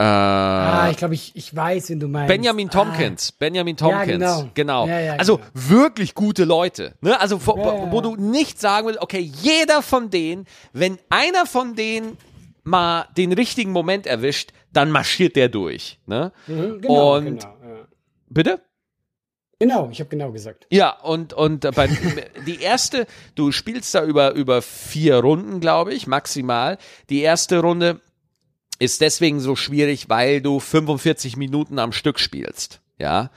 Äh, 0.00 0.02
Ah, 0.02 0.88
ich 0.90 0.96
glaube, 0.96 1.12
ich, 1.14 1.32
ich 1.36 1.54
weiß, 1.54 1.90
wen 1.90 2.00
du 2.00 2.08
meinst. 2.08 2.28
Benjamin 2.28 2.70
Tompkins, 2.70 3.32
Benjamin 3.32 3.76
Tompkins, 3.76 4.06
genau. 4.18 4.48
genau. 4.54 4.86
Ja, 4.86 4.98
ja, 4.98 5.14
also 5.16 5.36
genau. 5.36 5.48
wirklich 5.54 6.14
gute 6.14 6.44
Leute, 6.44 6.94
ne? 7.02 7.20
Also 7.20 7.44
wo, 7.46 7.56
Ja, 7.58 7.74
ja. 7.74 7.92
wo 7.92 8.00
du 8.00 8.16
nicht 8.16 8.58
sagen 8.58 8.86
willst, 8.86 9.02
okay, 9.02 9.18
jeder 9.20 9.82
von 9.82 10.08
denen, 10.08 10.46
wenn 10.72 10.98
einer 11.10 11.44
von 11.44 11.74
denen 11.74 12.16
mal 12.64 13.08
den 13.16 13.32
richtigen 13.32 13.72
Moment 13.72 14.06
erwischt, 14.06 14.52
dann 14.72 14.90
marschiert 14.90 15.36
der 15.36 15.50
durch, 15.50 15.98
ne? 16.06 16.32
Ah, 16.34 16.50
mhm, 16.50 16.80
genau, 16.80 17.16
Und 17.16 17.24
genau, 17.24 17.56
ja. 17.62 17.86
bitte? 18.30 18.60
genau, 19.58 19.90
ich 19.92 20.00
habe 20.00 20.08
genau 20.08 20.32
gesagt. 20.32 20.66
Ja, 20.70 20.98
und, 21.02 21.34
und 21.34 21.66
äh, 21.66 21.72
bei, 21.72 21.88
die 22.46 22.62
erste, 22.62 23.06
du 23.34 23.52
spielst 23.52 23.94
da 23.94 24.02
über, 24.04 24.32
über 24.32 24.62
vier 24.62 25.16
Runden, 25.18 25.60
glaube 25.60 25.92
ich, 25.92 26.06
maximal. 26.06 26.78
Die 27.10 27.20
erste 27.20 27.60
Runde 27.60 28.00
ist 28.80 29.00
deswegen 29.02 29.38
so 29.38 29.54
schwierig, 29.54 30.08
weil 30.08 30.40
du 30.40 30.58
45 30.58 31.36
Minuten 31.36 31.78
am 31.78 31.92
Stück 31.92 32.18
spielst, 32.18 32.80
ja. 32.98 33.30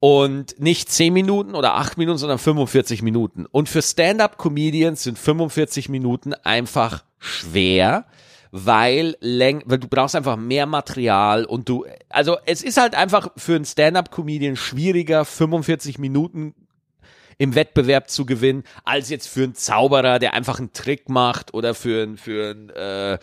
Und 0.00 0.60
nicht 0.60 0.90
10 0.90 1.12
Minuten 1.12 1.54
oder 1.54 1.74
8 1.74 1.96
Minuten, 1.98 2.18
sondern 2.18 2.38
45 2.38 3.02
Minuten. 3.02 3.46
Und 3.46 3.68
für 3.68 3.82
Stand-up-Comedians 3.82 5.02
sind 5.02 5.18
45 5.18 5.88
Minuten 5.88 6.34
einfach 6.34 7.04
schwer, 7.18 8.04
weil, 8.50 9.16
läng 9.20 9.62
weil 9.66 9.78
du 9.78 9.88
brauchst 9.88 10.14
einfach 10.14 10.36
mehr 10.36 10.66
Material 10.66 11.44
und 11.44 11.68
du, 11.68 11.84
also 12.08 12.36
es 12.46 12.62
ist 12.62 12.78
halt 12.78 12.94
einfach 12.94 13.30
für 13.36 13.56
einen 13.56 13.64
Stand-up-Comedian 13.64 14.56
schwieriger, 14.56 15.24
45 15.24 15.98
Minuten 15.98 16.54
im 17.38 17.54
Wettbewerb 17.54 18.10
zu 18.10 18.26
gewinnen, 18.26 18.64
als 18.84 19.10
jetzt 19.10 19.28
für 19.28 19.44
einen 19.44 19.54
Zauberer, 19.54 20.18
der 20.18 20.34
einfach 20.34 20.58
einen 20.58 20.72
Trick 20.72 21.08
macht 21.08 21.54
oder 21.54 21.74
für 21.74 22.02
einen, 22.02 22.16
für 22.16 22.50
einen 22.50 22.70
äh, 22.70 23.18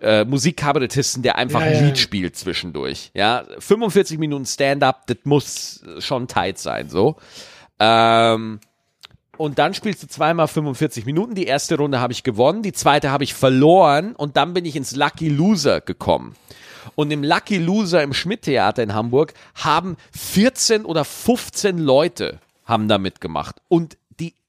äh, 0.00 0.24
Musikkabarettisten, 0.24 1.22
der 1.22 1.36
einfach 1.36 1.60
Ja, 1.60 1.66
ein 1.66 1.74
ja. 1.74 1.80
Lied 1.82 1.98
spielt 1.98 2.36
zwischendurch. 2.36 3.10
Ja, 3.14 3.44
45 3.58 4.18
Minuten 4.18 4.46
Stand-up, 4.46 5.06
das 5.06 5.18
muss 5.24 5.84
schon 5.98 6.28
tight 6.28 6.58
sein, 6.58 6.88
so. 6.88 7.16
Ähm, 7.78 8.60
und 9.36 9.58
dann 9.58 9.74
spielst 9.74 10.02
du 10.02 10.06
zweimal 10.06 10.48
45 10.48 11.04
Minuten. 11.04 11.34
Die 11.34 11.44
erste 11.44 11.76
Runde 11.76 12.00
habe 12.00 12.12
ich 12.12 12.22
gewonnen, 12.22 12.62
die 12.62 12.72
zweite 12.72 13.10
habe 13.10 13.24
ich 13.24 13.34
verloren 13.34 14.14
und 14.16 14.36
dann 14.36 14.54
bin 14.54 14.64
ich 14.64 14.76
ins 14.76 14.96
Lucky 14.96 15.28
Loser 15.28 15.80
gekommen. 15.80 16.34
Und 16.94 17.10
im 17.10 17.22
Lucky 17.22 17.58
Loser 17.58 18.02
im 18.02 18.14
Schmidt-Theater 18.14 18.82
in 18.82 18.94
Hamburg 18.94 19.34
haben 19.54 19.96
14 20.12 20.84
oder 20.84 21.04
15 21.04 21.78
Leute 21.78 22.40
haben 22.64 22.88
da 22.88 22.98
mitgemacht. 22.98 23.56
Und 23.68 23.98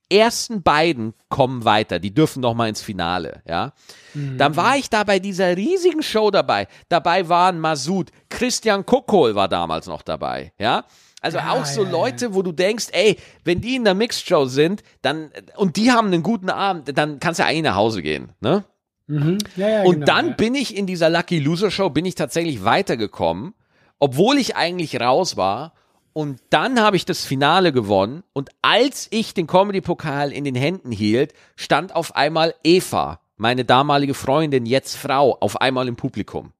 ersten 0.09 0.63
beiden 0.63 1.13
kommen 1.29 1.65
weiter, 1.65 1.99
die 1.99 2.13
dürfen 2.13 2.41
noch 2.41 2.53
mal 2.53 2.69
ins 2.69 2.81
Finale, 2.81 3.41
ja. 3.47 3.73
Dann 4.13 4.55
war 4.55 4.77
ich 4.77 4.89
da 4.89 5.03
bei 5.03 5.19
dieser 5.19 5.55
riesigen 5.55 6.01
Show 6.01 6.31
dabei. 6.31 6.67
Dabei 6.89 7.29
waren 7.29 7.59
Masud, 7.59 8.09
Christian 8.29 8.85
Kokol 8.85 9.35
war 9.35 9.47
damals 9.47 9.85
noch 9.87 10.01
dabei, 10.01 10.53
ja. 10.57 10.85
Also 11.21 11.37
Ja, 11.39 11.51
auch 11.51 11.65
so 11.65 11.81
ja, 11.83 11.87
ja. 11.87 11.91
Leute, 11.91 12.33
wo 12.33 12.41
du 12.41 12.51
denkst, 12.51 12.87
ey, 12.91 13.17
wenn 13.43 13.59
die 13.59 13.75
in 13.75 13.83
der 13.83 13.95
Mixed 13.95 14.27
Show 14.27 14.45
sind, 14.45 14.83
dann 15.01 15.31
und 15.55 15.75
die 15.75 15.91
haben 15.91 16.07
einen 16.07 16.23
guten 16.23 16.49
Abend, 16.49 16.95
dann 16.97 17.19
kannst 17.19 17.39
du 17.39 17.45
eigentlich 17.45 17.63
nach 17.63 17.75
Hause 17.75 18.01
gehen, 18.01 18.31
ne? 18.39 18.63
Mhm. 19.07 19.37
Ja, 19.55 19.69
ja, 19.69 19.83
Und 19.83 19.95
genau, 19.95 20.05
dann 20.05 20.27
ja. 20.29 20.33
bin 20.33 20.53
ich 20.55 20.75
in 20.75 20.85
dieser 20.85 21.09
Lucky 21.09 21.39
Loser 21.39 21.71
Show, 21.71 21.89
bin 21.89 22.05
ich 22.05 22.15
tatsächlich 22.15 22.63
weitergekommen, 22.63 23.53
obwohl 23.99 24.37
ich 24.37 24.55
eigentlich 24.55 24.99
raus 24.99 25.37
war. 25.37 25.73
Und 26.17 26.41
dann 26.49 26.81
habe 26.81 26.95
ich 26.97 27.05
das 27.05 27.25
Finale 27.25 27.71
gewonnen. 27.71 28.23
Und 28.33 28.49
als 28.63 29.05
ich 29.11 29.35
den 29.35 29.45
Comedy-Pokal 29.45 30.31
in 30.31 30.45
den 30.45 30.55
Händen 30.55 30.91
hielt, 30.91 31.35
stand 31.55 31.93
auf 31.93 32.15
einmal 32.15 32.55
Eva, 32.63 33.19
meine 33.35 33.65
damalige 33.65 34.15
Freundin, 34.15 34.65
jetzt 34.65 34.95
Frau, 34.95 35.37
auf 35.39 35.61
einmal 35.61 35.87
im 35.87 35.95
Publikum. 35.95 36.53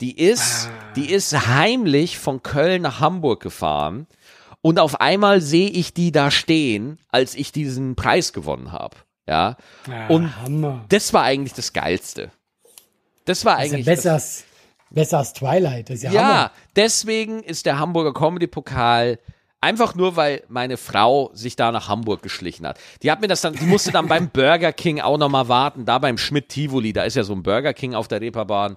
Die 0.00 0.18
ist, 0.18 0.68
die 0.96 1.12
ist 1.12 1.46
heimlich 1.46 2.18
von 2.18 2.42
Köln 2.42 2.82
nach 2.82 2.98
Hamburg 2.98 3.40
gefahren. 3.40 4.08
Und 4.62 4.80
auf 4.80 5.00
einmal 5.00 5.42
sehe 5.42 5.70
ich 5.70 5.94
die 5.94 6.10
da 6.10 6.32
stehen, 6.32 6.98
als 7.08 7.36
ich 7.36 7.52
diesen 7.52 7.94
Preis 7.94 8.32
gewonnen 8.32 8.72
habe. 8.72 8.96
Ja. 9.28 9.58
Ah, 9.88 10.08
Und 10.08 10.42
Hammer. 10.42 10.84
das 10.88 11.12
war 11.12 11.22
eigentlich 11.22 11.54
das 11.54 11.72
Geilste. 11.72 12.32
Das 13.26 13.44
war 13.44 13.58
ja 13.58 13.70
eigentlich. 13.70 13.86
besser, 13.86 14.14
als, 14.14 14.42
besser 14.90 15.18
als 15.18 15.32
Twilight. 15.32 15.88
Das 15.90 15.96
ist 15.96 16.02
ja, 16.04 16.12
ja, 16.12 16.22
Hammer. 16.22 16.50
deswegen 16.76 17.42
ist 17.42 17.66
der 17.66 17.78
Hamburger 17.78 18.12
Comedy-Pokal 18.12 19.18
einfach 19.60 19.94
nur, 19.94 20.16
weil 20.16 20.42
meine 20.48 20.76
Frau 20.76 21.30
sich 21.34 21.56
da 21.56 21.72
nach 21.72 21.88
Hamburg 21.88 22.22
geschlichen 22.22 22.66
hat. 22.66 22.78
Die 23.02 23.10
hat 23.10 23.20
mir 23.20 23.28
das 23.28 23.40
dann, 23.40 23.54
die 23.54 23.64
musste 23.66 23.90
dann 23.90 24.06
beim 24.06 24.28
Burger 24.30 24.72
King 24.72 25.00
auch 25.00 25.18
nochmal 25.18 25.48
warten, 25.48 25.84
da 25.84 25.98
beim 25.98 26.16
Schmidt 26.18 26.48
Tivoli, 26.48 26.92
da 26.92 27.02
ist 27.02 27.16
ja 27.16 27.24
so 27.24 27.32
ein 27.32 27.42
Burger 27.42 27.74
King 27.74 27.94
auf 27.94 28.08
der 28.08 28.20
Reeperbahn. 28.20 28.76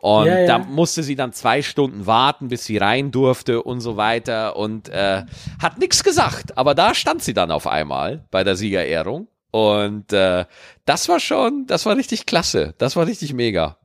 Und 0.00 0.26
Ja, 0.26 0.40
ja. 0.40 0.46
da 0.46 0.58
musste 0.58 1.02
sie 1.04 1.14
dann 1.14 1.32
zwei 1.32 1.62
Stunden 1.62 2.06
warten, 2.06 2.48
bis 2.48 2.64
sie 2.64 2.76
rein 2.76 3.12
durfte 3.12 3.62
und 3.62 3.80
so 3.80 3.96
weiter 3.96 4.56
und 4.56 4.88
äh, 4.88 5.22
hat 5.60 5.78
nichts 5.78 6.02
gesagt. 6.02 6.58
Aber 6.58 6.74
da 6.74 6.94
stand 6.94 7.22
sie 7.22 7.34
dann 7.34 7.52
auf 7.52 7.66
einmal 7.68 8.24
bei 8.32 8.42
der 8.42 8.56
Siegerehrung. 8.56 9.28
Und 9.52 10.12
äh, 10.12 10.46
das 10.86 11.08
war 11.08 11.20
schon, 11.20 11.66
das 11.66 11.86
war 11.86 11.96
richtig 11.96 12.26
klasse. 12.26 12.74
Das 12.78 12.96
war 12.96 13.06
richtig 13.06 13.32
mega. 13.34 13.76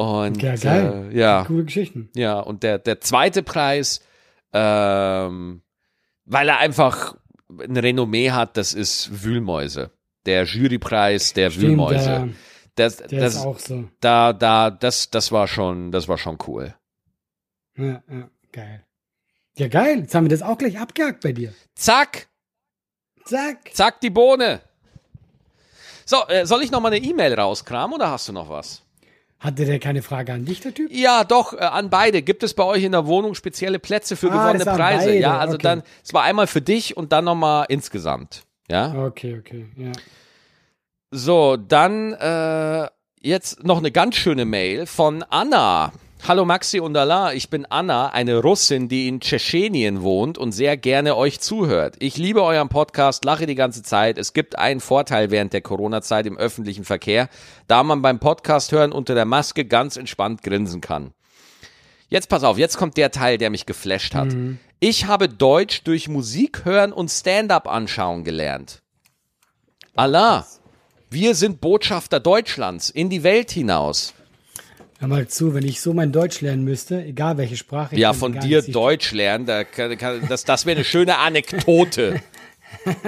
Und 0.00 0.40
Ja, 0.40 0.54
geil. 0.56 1.10
Äh, 1.12 1.18
ja. 1.18 1.44
Coole 1.44 1.64
Geschichten. 1.64 2.08
Ja, 2.14 2.40
und 2.40 2.62
der, 2.62 2.78
der 2.78 3.02
zweite 3.02 3.42
Preis, 3.42 4.00
ähm, 4.54 5.62
weil 6.24 6.48
er 6.48 6.58
einfach 6.58 7.16
ein 7.50 7.76
Renommee 7.76 8.30
hat, 8.30 8.56
das 8.56 8.72
ist 8.72 9.24
Wühlmäuse. 9.24 9.90
Der 10.24 10.44
Jurypreis 10.44 11.34
der 11.34 11.50
Stimmt, 11.50 11.66
Wühlmäuse. 11.66 12.10
ja. 12.10 12.28
Das, 12.76 12.96
Der 12.96 13.20
das, 13.20 13.34
ist 13.34 13.40
auch 13.44 13.58
so. 13.58 13.84
da, 14.00 14.32
da, 14.32 14.70
das, 14.70 15.10
das 15.10 15.32
war 15.32 15.46
schon, 15.46 15.92
das 15.92 16.08
war 16.08 16.16
schon 16.16 16.38
cool. 16.46 16.74
Ja, 17.76 18.02
ja, 18.10 18.30
geil. 18.52 18.86
Ja, 19.58 19.68
geil. 19.68 19.98
Jetzt 19.98 20.14
haben 20.14 20.24
wir 20.24 20.30
das 20.30 20.40
auch 20.42 20.56
gleich 20.56 20.78
abgehakt 20.78 21.20
bei 21.22 21.32
dir. 21.32 21.52
Zack, 21.74 22.28
Zack. 23.24 23.74
zack, 23.74 24.00
die 24.00 24.08
Bohne. 24.08 24.62
So, 26.06 26.26
äh, 26.28 26.46
soll 26.46 26.62
ich 26.62 26.70
noch 26.70 26.80
mal 26.80 26.88
eine 26.92 27.04
E-Mail 27.04 27.34
rauskramen 27.34 27.94
oder 27.96 28.10
hast 28.10 28.28
du 28.28 28.32
noch 28.32 28.48
was? 28.48 28.82
Hatte 29.40 29.64
der 29.64 29.78
keine 29.78 30.02
Frage 30.02 30.34
an 30.34 30.44
dich, 30.44 30.60
der 30.60 30.74
Typ? 30.74 30.90
Ja, 30.92 31.24
doch, 31.24 31.54
äh, 31.54 31.56
an 31.60 31.88
beide. 31.90 32.20
Gibt 32.22 32.42
es 32.42 32.52
bei 32.54 32.62
euch 32.62 32.84
in 32.84 32.92
der 32.92 33.06
Wohnung 33.06 33.34
spezielle 33.34 33.78
Plätze 33.78 34.14
für 34.14 34.30
Ah, 34.30 34.34
gewonnene 34.52 34.64
Preise? 34.66 35.06
beide, 35.06 35.18
Ja, 35.18 35.38
also 35.38 35.54
okay. 35.54 35.62
dann, 35.62 35.82
es 36.04 36.12
war 36.12 36.22
einmal 36.24 36.46
für 36.46 36.60
dich 36.60 36.96
und 36.96 37.10
dann 37.12 37.24
nochmal 37.24 37.64
insgesamt. 37.70 38.42
Ja. 38.68 39.06
Okay, 39.06 39.38
okay, 39.40 39.66
ja. 39.76 39.92
So, 41.10 41.56
dann 41.56 42.12
äh, 42.12 42.86
jetzt 43.20 43.64
noch 43.64 43.78
eine 43.78 43.90
ganz 43.90 44.14
schöne 44.16 44.44
Mail 44.44 44.86
von 44.86 45.22
Anna. 45.28 45.92
Hallo 46.28 46.44
Maxi 46.44 46.80
und 46.80 46.94
Allah, 46.96 47.32
ich 47.32 47.48
bin 47.48 47.64
Anna, 47.64 48.10
eine 48.10 48.40
Russin, 48.40 48.88
die 48.88 49.08
in 49.08 49.20
Tschetschenien 49.20 50.02
wohnt 50.02 50.36
und 50.36 50.52
sehr 50.52 50.76
gerne 50.76 51.16
euch 51.16 51.40
zuhört. 51.40 51.96
Ich 51.98 52.18
liebe 52.18 52.42
euren 52.42 52.68
Podcast, 52.68 53.24
lache 53.24 53.46
die 53.46 53.54
ganze 53.54 53.82
Zeit. 53.82 54.18
Es 54.18 54.34
gibt 54.34 54.58
einen 54.58 54.80
Vorteil 54.80 55.30
während 55.30 55.54
der 55.54 55.62
Corona-Zeit 55.62 56.26
im 56.26 56.36
öffentlichen 56.36 56.84
Verkehr, 56.84 57.30
da 57.68 57.82
man 57.82 58.02
beim 58.02 58.20
Podcast 58.20 58.70
hören 58.70 58.92
unter 58.92 59.14
der 59.14 59.24
Maske 59.24 59.64
ganz 59.64 59.96
entspannt 59.96 60.42
grinsen 60.42 60.82
kann. 60.82 61.12
Jetzt 62.10 62.28
pass 62.28 62.44
auf, 62.44 62.58
jetzt 62.58 62.76
kommt 62.76 62.98
der 62.98 63.10
Teil, 63.10 63.38
der 63.38 63.48
mich 63.48 63.64
geflasht 63.64 64.14
hat. 64.14 64.28
Ich 64.78 65.06
habe 65.06 65.28
Deutsch 65.28 65.84
durch 65.84 66.06
Musik 66.08 66.66
hören 66.66 66.92
und 66.92 67.08
Stand-up 67.08 67.66
anschauen 67.66 68.24
gelernt. 68.24 68.82
Allah, 69.96 70.46
wir 71.08 71.34
sind 71.34 71.62
Botschafter 71.62 72.20
Deutschlands 72.20 72.90
in 72.90 73.08
die 73.08 73.22
Welt 73.22 73.50
hinaus. 73.50 74.12
Hör 75.00 75.08
mal 75.08 75.26
zu, 75.28 75.54
wenn 75.54 75.64
ich 75.64 75.80
so 75.80 75.94
mein 75.94 76.12
Deutsch 76.12 76.42
lernen 76.42 76.62
müsste, 76.62 77.02
egal 77.02 77.38
welche 77.38 77.56
Sprache 77.56 77.94
ich 77.94 78.00
Ja, 78.02 78.12
von 78.12 78.38
dir 78.38 78.60
Deutsch 78.60 79.12
lernen, 79.12 79.46
da 79.46 79.64
kann, 79.64 79.96
kann, 79.96 80.20
das, 80.28 80.44
das 80.44 80.66
wäre 80.66 80.76
eine 80.76 80.84
schöne 80.84 81.16
Anekdote. 81.16 82.20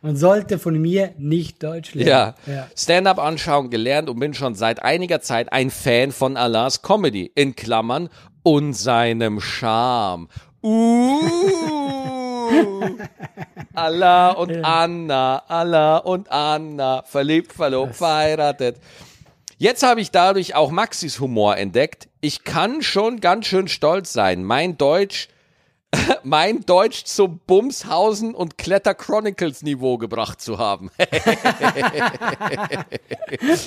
Man 0.00 0.16
sollte 0.16 0.58
von 0.58 0.80
mir 0.80 1.12
nicht 1.18 1.62
Deutsch 1.62 1.92
lernen. 1.92 2.34
Ja. 2.46 2.46
ja. 2.46 2.70
Stand-up 2.74 3.18
anschauen 3.18 3.68
gelernt 3.68 4.08
und 4.08 4.18
bin 4.18 4.32
schon 4.32 4.54
seit 4.54 4.82
einiger 4.82 5.20
Zeit 5.20 5.52
ein 5.52 5.68
Fan 5.68 6.10
von 6.10 6.38
Allahs 6.38 6.80
Comedy. 6.80 7.30
In 7.34 7.54
Klammern 7.54 8.08
und 8.42 8.72
seinem 8.72 9.42
Charme. 9.42 10.28
Uh. 10.62 11.20
Allah 13.74 14.30
und 14.30 14.64
Anna, 14.64 15.42
Allah 15.48 15.98
und 15.98 16.32
Anna, 16.32 17.02
verliebt, 17.02 17.52
verlobt, 17.52 17.94
verheiratet. 17.94 18.78
Jetzt 19.58 19.82
habe 19.82 20.02
ich 20.02 20.10
dadurch 20.10 20.54
auch 20.54 20.70
Maxis 20.70 21.18
Humor 21.18 21.56
entdeckt. 21.56 22.08
Ich 22.20 22.44
kann 22.44 22.82
schon 22.82 23.20
ganz 23.20 23.46
schön 23.46 23.68
stolz 23.68 24.12
sein, 24.12 24.44
mein 24.44 24.76
Deutsch, 24.76 25.28
mein 26.24 26.66
Deutsch 26.66 27.04
zum 27.04 27.38
Bumshausen 27.46 28.34
und 28.34 28.58
Kletter 28.58 28.94
Chronicles 28.94 29.62
Niveau 29.62 29.96
gebracht 29.96 30.42
zu 30.42 30.58
haben. 30.58 30.90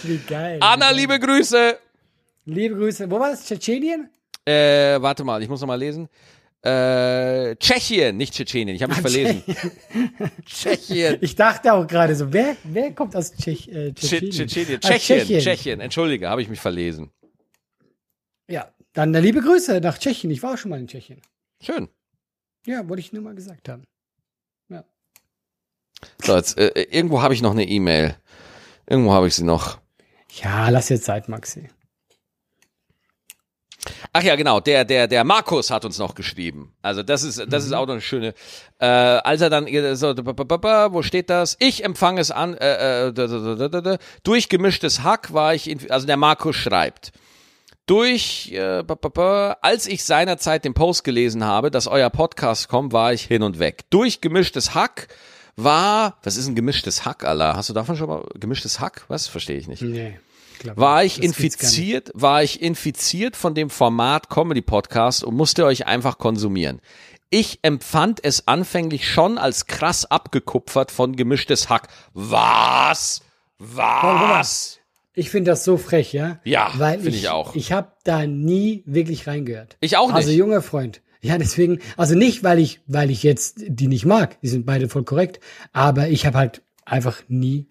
Wie 0.04 0.18
geil. 0.28 0.60
Anna, 0.62 0.92
liebe 0.92 1.20
Grüße. 1.20 1.80
Liebe 2.46 2.76
Grüße. 2.76 3.10
Wo 3.10 3.20
war 3.20 3.32
das? 3.32 3.46
Tschetschenien? 3.46 4.12
Äh, 4.46 5.02
warte 5.02 5.24
mal, 5.24 5.42
ich 5.42 5.50
muss 5.50 5.62
noch 5.62 5.68
mal 5.68 5.80
lesen. 5.80 6.08
Äh, 6.62 7.56
Tschechien, 7.56 8.18
nicht 8.18 8.34
Tschetschenien. 8.34 8.76
Ich 8.76 8.84
habe 8.84 8.94
mich 8.94 9.02
verlesen. 9.02 9.44
Tschechien. 10.46 11.18
Ich 11.22 11.36
dachte 11.36 11.74
auch 11.74 11.88
gerade 11.88 12.16
so, 12.16 12.34
wer, 12.34 12.58
wer 12.64 12.92
kommt 12.94 13.16
aus 13.16 13.34
Tschech, 13.34 13.70
äh, 13.70 13.94
Tschetschenien. 13.94 14.32
Tschetschenien? 14.32 14.80
Tschechien. 14.82 14.82
Ah, 14.84 14.98
Tschechien. 14.98 15.40
Tschechien. 15.42 15.80
Entschuldige, 15.80 16.30
habe 16.30 16.42
ich 16.42 16.50
mich 16.50 16.60
verlesen. 16.60 17.12
Ja, 18.50 18.74
dann 18.92 19.14
äh, 19.16 19.22
liebe 19.22 19.40
Grüße 19.42 19.80
nach 19.80 19.98
Tschechien. 19.98 20.32
Ich 20.32 20.44
war 20.44 20.54
auch 20.54 20.58
schon 20.58 20.72
mal 20.72 20.80
in 20.80 20.88
Tschechien. 20.88 21.22
Schön. 21.62 21.88
Ja, 22.66 22.88
wollte 22.90 23.00
ich 23.00 23.14
nur 23.14 23.24
mal 23.24 23.36
gesagt 23.36 23.70
haben. 23.70 23.84
Ja. 24.68 24.84
So, 26.22 26.36
jetzt, 26.36 26.58
äh, 26.58 26.68
irgendwo 26.92 27.22
habe 27.22 27.34
ich 27.34 27.42
noch 27.42 27.52
eine 27.52 27.66
E-Mail. 27.66 28.18
Irgendwo 28.86 29.14
habe 29.14 29.28
ich 29.28 29.36
sie 29.36 29.46
noch. 29.46 29.80
Ja, 30.44 30.68
lass 30.70 30.90
jetzt 30.90 31.06
Zeit, 31.06 31.30
Maxi. 31.30 31.70
Ach 34.12 34.24
ja, 34.24 34.36
genau, 34.36 34.60
der, 34.60 34.86
der, 34.86 35.08
der 35.08 35.24
Markus 35.24 35.72
hat 35.72 35.86
uns 35.86 35.98
noch 35.98 36.16
geschrieben. 36.16 36.74
Also 36.82 37.04
das 37.04 37.24
ist, 37.24 37.46
das 37.48 37.66
ist 37.66 37.74
auch 37.74 37.86
noch 37.86 37.94
eine 37.94 38.02
schöne. 38.02 38.34
Äh, 38.80 38.86
als 38.86 39.42
er 39.42 39.50
dann 39.50 39.68
so, 39.96 40.16
wo 40.16 41.02
steht 41.02 41.30
das? 41.30 41.56
Ich 41.60 41.84
empfange 41.84 42.22
es 42.22 42.32
an, 42.32 42.56
äh, 42.56 43.08
äh, 43.08 43.98
durch 44.24 44.50
gemischtes 44.50 45.04
Hack 45.04 45.34
war 45.34 45.54
ich, 45.54 45.70
in, 45.70 45.90
also 45.92 46.08
der 46.08 46.18
Markus 46.18 46.56
schreibt. 46.56 47.12
Durch, 47.86 48.52
äh, 48.52 48.84
als 49.62 49.88
ich 49.88 50.04
seinerzeit 50.04 50.64
den 50.64 50.74
Post 50.74 51.04
gelesen 51.04 51.44
habe, 51.44 51.72
dass 51.72 51.88
euer 51.88 52.10
Podcast 52.10 52.68
kommt, 52.68 52.94
war 52.94 53.14
ich 53.14 53.24
hin 53.24 53.42
und 53.42 53.58
weg. 53.60 53.86
Durch 53.90 54.22
gemischtes 54.22 54.76
Hack 54.76 55.08
war, 55.56 56.18
was 56.24 56.38
ist 56.38 56.48
ein 56.48 56.56
gemischtes 56.56 57.06
Hack, 57.06 57.24
Allah? 57.24 57.56
Hast 57.56 57.70
du 57.70 57.74
davon 57.74 57.96
schon 57.96 58.08
mal 58.08 58.24
gemischtes 58.36 58.80
Hack? 58.80 59.06
Was? 59.08 59.28
Verstehe 59.28 59.58
ich 59.58 59.68
nicht. 59.68 59.82
Nee. 59.82 60.20
Glaub 60.60 60.78
War 60.78 61.04
ich 61.04 61.22
infiziert, 61.24 62.12
war 62.14 62.44
ich 62.44 62.62
infiziert 62.62 63.36
von 63.36 63.56
dem 63.56 63.70
Format 63.70 64.30
Comedy 64.30 64.62
Podcast 64.62 65.24
und 65.24 65.36
musste 65.36 65.66
euch 65.66 65.88
einfach 65.88 66.18
konsumieren. 66.18 66.82
Ich 67.32 67.60
empfand 67.62 68.24
es 68.24 68.48
anfänglich 68.48 69.08
schon 69.08 69.38
als 69.38 69.68
krass 69.68 70.06
abgekupfert 70.06 70.92
von 70.92 71.16
gemischtes 71.16 71.70
Hack. 71.70 71.88
Was? 72.14 73.22
Was? 73.60 74.80
Ich 75.14 75.30
finde 75.30 75.52
das 75.52 75.64
so 75.64 75.78
frech, 75.78 76.14
ja? 76.14 76.40
Ja, 76.44 76.72
Weil 76.78 77.00
finde 77.02 77.18
ich 77.18 77.30
auch. 77.30 77.56
Ich 77.56 77.72
habe 77.72 77.92
da 78.04 78.26
nie 78.26 78.84
wirklich 78.86 79.28
reingehört. 79.28 79.78
Ich 79.82 79.98
auch 79.98 80.14
Also 80.14 80.30
nicht. 80.30 80.38
junger 80.38 80.62
Freund. 80.62 81.02
Ja, 81.22 81.38
deswegen, 81.38 81.80
also 81.98 82.16
nicht, 82.16 82.44
weil 82.44 82.60
ich, 82.60 82.80
weil 82.88 83.12
ich 83.12 83.24
jetzt 83.24 83.56
die 83.68 83.88
nicht 83.88 84.06
mag, 84.06 84.40
die 84.42 84.48
sind 84.48 84.66
beide 84.66 84.88
voll 84.88 85.04
korrekt, 85.04 85.42
aber 85.74 86.08
ich 86.08 86.26
habe 86.26 86.38
halt 86.38 86.62
einfach 86.86 87.18
nie 87.28 87.68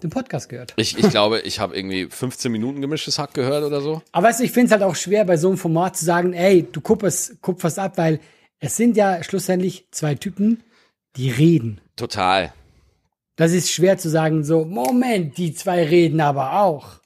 den 0.00 0.10
Podcast 0.10 0.48
gehört. 0.48 0.72
Ich, 0.76 0.98
ich 0.98 1.10
glaube, 1.10 1.40
ich 1.40 1.60
habe 1.60 1.76
irgendwie 1.76 2.06
15 2.06 2.50
Minuten 2.50 2.80
gemischtes 2.80 3.18
Hack 3.18 3.34
gehört 3.34 3.64
oder 3.64 3.80
so. 3.80 4.02
Aber 4.12 4.28
weißt 4.28 4.40
du, 4.40 4.44
ich 4.44 4.52
finde 4.52 4.66
es 4.66 4.72
halt 4.72 4.82
auch 4.82 4.96
schwer, 4.96 5.24
bei 5.24 5.36
so 5.36 5.48
einem 5.48 5.58
Format 5.58 5.96
zu 5.96 6.04
sagen, 6.04 6.32
ey, 6.32 6.66
du 6.70 6.80
kupferst, 6.80 7.40
kupferst 7.40 7.78
ab, 7.78 7.96
weil 7.96 8.20
es 8.58 8.76
sind 8.76 8.96
ja 8.96 9.22
schlussendlich 9.22 9.86
zwei 9.90 10.14
Typen, 10.14 10.62
die 11.16 11.30
reden. 11.30 11.80
Total. 11.96 12.52
Das 13.36 13.52
ist 13.52 13.70
schwer 13.70 13.96
zu 13.96 14.10
sagen, 14.10 14.44
so, 14.44 14.64
Moment, 14.64 15.38
die 15.38 15.54
zwei 15.54 15.84
reden 15.84 16.20
aber 16.20 16.60
auch. 16.60 17.00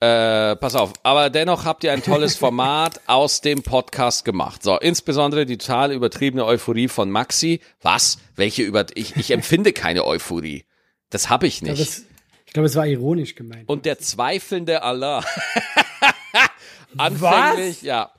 Äh, 0.00 0.54
pass 0.54 0.76
auf, 0.76 0.92
aber 1.02 1.28
dennoch 1.28 1.64
habt 1.64 1.82
ihr 1.82 1.92
ein 1.92 2.04
tolles 2.04 2.36
Format 2.36 3.00
aus 3.08 3.40
dem 3.40 3.64
Podcast 3.64 4.24
gemacht. 4.24 4.62
So, 4.62 4.78
insbesondere 4.78 5.44
die 5.44 5.58
total 5.58 5.92
übertriebene 5.92 6.44
Euphorie 6.44 6.86
von 6.86 7.10
Maxi. 7.10 7.60
Was? 7.82 8.18
Welche 8.36 8.62
über 8.62 8.86
ich, 8.94 9.16
ich 9.16 9.32
empfinde 9.32 9.72
keine 9.72 10.04
Euphorie. 10.04 10.64
Das 11.10 11.30
habe 11.30 11.46
ich 11.46 11.56
Ich 11.56 11.64
glaube, 11.64 11.78
nicht. 11.78 11.88
es, 11.90 12.04
ich 12.46 12.52
glaube, 12.52 12.66
es 12.66 12.76
war 12.76 12.86
ironisch 12.86 13.34
gemeint. 13.34 13.68
Und 13.68 13.84
der 13.84 13.98
zweifelnde 13.98 14.82
Allah. 14.82 15.24
Anfänglich, 16.96 17.82
ja. 17.82 18.10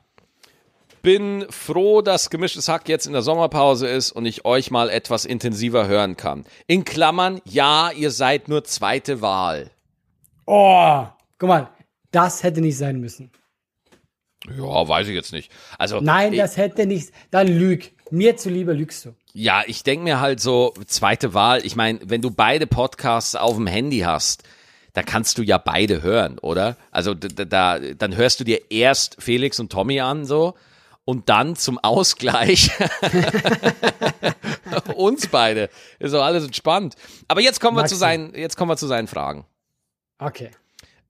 Bin 1.02 1.46
froh, 1.50 2.02
dass 2.02 2.30
gemischtes 2.30 2.68
Hack 2.68 2.90
jetzt 2.90 3.08
in 3.08 3.14
der 3.14 3.22
Sommerpause 3.22 3.88
ist 3.88 4.12
und 4.12 4.26
ich 4.26 4.44
euch 4.44 4.70
mal 4.70 4.90
etwas 4.90 5.24
intensiver 5.26 5.88
hören 5.88 6.18
kann. 6.18 6.46
In 6.68 6.84
Klammern, 6.84 7.42
ja, 7.46 7.92
ihr 7.92 8.12
seid 8.12 8.50
nur 8.50 8.66
zweite 8.66 9.22
Wahl. 9.22 9.72
Oh, 10.46 11.06
guck 11.38 11.48
mal, 11.50 11.70
das 12.12 12.44
hätte 12.44 12.60
nicht 12.60 12.78
sein 12.78 13.00
müssen. 13.00 13.32
Ja, 14.58 14.88
weiß 14.88 15.08
ich 15.08 15.14
jetzt 15.16 15.32
nicht. 15.32 15.52
Also, 15.78 16.00
Nein, 16.02 16.34
ich, 16.34 16.40
das 16.40 16.58
hätte 16.58 16.86
nicht. 16.86 17.12
Dann 17.32 17.48
lüg. 17.48 17.94
Mir 18.12 18.38
zuliebe 18.38 18.74
lügst 18.74 19.06
du. 19.06 19.16
ja, 19.34 19.64
ich 19.68 19.84
denke 19.84 20.04
mir 20.04 20.20
halt 20.20 20.40
so, 20.40 20.74
zweite 20.88 21.34
Wahl. 21.34 21.66
Ich 21.66 21.76
meine, 21.76 22.00
wenn 22.04 22.22
du 22.22 22.32
beide 22.32 22.68
Podcasts 22.68 23.36
auf 23.36 23.56
dem 23.56 23.68
Handy 23.68 24.00
hast, 24.00 24.44
da 24.94 25.04
kannst 25.04 25.38
du 25.38 25.44
ja 25.44 25.58
beide 25.58 26.02
hören, 26.02 26.40
oder? 26.40 26.76
Also 26.92 27.14
da, 27.14 27.46
da, 27.46 27.80
dann 27.80 28.16
hörst 28.16 28.40
du 28.40 28.44
dir 28.44 28.72
erst 28.72 29.18
Felix 29.20 29.60
und 29.60 29.72
Tommy 29.72 30.02
an, 30.02 30.26
so, 30.26 30.56
und 31.06 31.30
dann 31.30 31.56
zum 31.56 31.78
Ausgleich 31.80 32.72
uns 34.96 35.28
beide. 35.28 35.70
Ist 36.00 36.14
doch 36.14 36.24
alles 36.24 36.44
entspannt. 36.44 36.96
Aber 37.28 37.42
jetzt 37.42 37.60
kommen 37.62 37.78
wir 37.78 37.86
zu 37.86 37.96
seinen, 37.96 38.34
jetzt 38.36 38.58
kommen 38.58 38.72
wir 38.72 38.78
zu 38.78 38.88
seinen 38.88 39.08
Fragen. 39.08 39.46
Okay. 40.18 40.52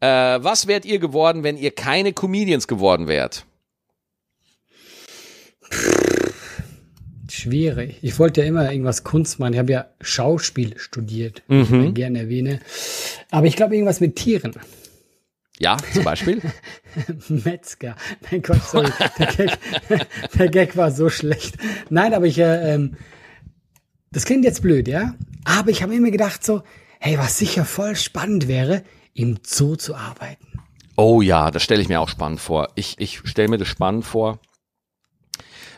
Äh, 0.01 0.07
was 0.07 0.67
wärt 0.67 0.85
ihr 0.85 0.99
geworden, 0.99 1.43
wenn 1.43 1.57
ihr 1.57 1.71
keine 1.71 2.13
Comedians 2.13 2.67
geworden 2.67 3.07
wärt? 3.07 3.45
Schwierig. 7.39 7.99
Ich 8.01 8.19
wollte 8.19 8.41
ja 8.41 8.47
immer 8.47 8.69
irgendwas 8.69 9.03
Kunst 9.03 9.39
machen. 9.39 9.53
Ich 9.53 9.59
habe 9.59 9.71
ja 9.71 9.85
Schauspiel 10.01 10.77
studiert, 10.77 11.43
wie 11.47 11.87
ich 11.87 11.93
gerne 11.93 12.19
erwähne. 12.19 12.59
Aber 13.31 13.47
ich 13.47 13.55
glaube 13.55 13.75
irgendwas 13.75 14.01
mit 14.01 14.17
Tieren. 14.17 14.53
Ja, 15.57 15.77
zum 15.93 16.03
Beispiel? 16.03 16.41
Metzger. 17.29 17.95
Mein 18.29 18.41
Gott, 18.41 18.63
sorry. 18.63 18.91
Der 19.17 19.27
Gag, 19.27 19.57
der 20.37 20.49
Gag 20.49 20.77
war 20.77 20.91
so 20.91 21.09
schlecht. 21.09 21.57
Nein, 21.89 22.13
aber 22.13 22.25
ich, 22.25 22.37
äh, 22.39 22.73
ähm, 22.73 22.95
das 24.11 24.25
klingt 24.25 24.43
jetzt 24.45 24.61
blöd, 24.61 24.87
ja? 24.87 25.15
Aber 25.45 25.69
ich 25.69 25.81
habe 25.81 25.97
mir 25.97 26.11
gedacht 26.11 26.43
so, 26.45 26.63
hey, 26.99 27.17
was 27.17 27.37
sicher 27.37 27.65
voll 27.65 27.95
spannend 27.95 28.47
wäre, 28.47 28.83
im 29.13 29.37
Zoo 29.45 29.75
zu 29.75 29.95
arbeiten. 29.95 30.47
Oh 30.95 31.21
ja, 31.21 31.51
das 31.51 31.63
stelle 31.63 31.81
ich 31.81 31.89
mir 31.89 32.01
auch 32.01 32.09
spannend 32.09 32.41
vor. 32.41 32.69
Ich, 32.75 32.95
ich 32.99 33.21
stelle 33.23 33.47
mir 33.47 33.57
das 33.57 33.69
spannend 33.69 34.05
vor, 34.05 34.39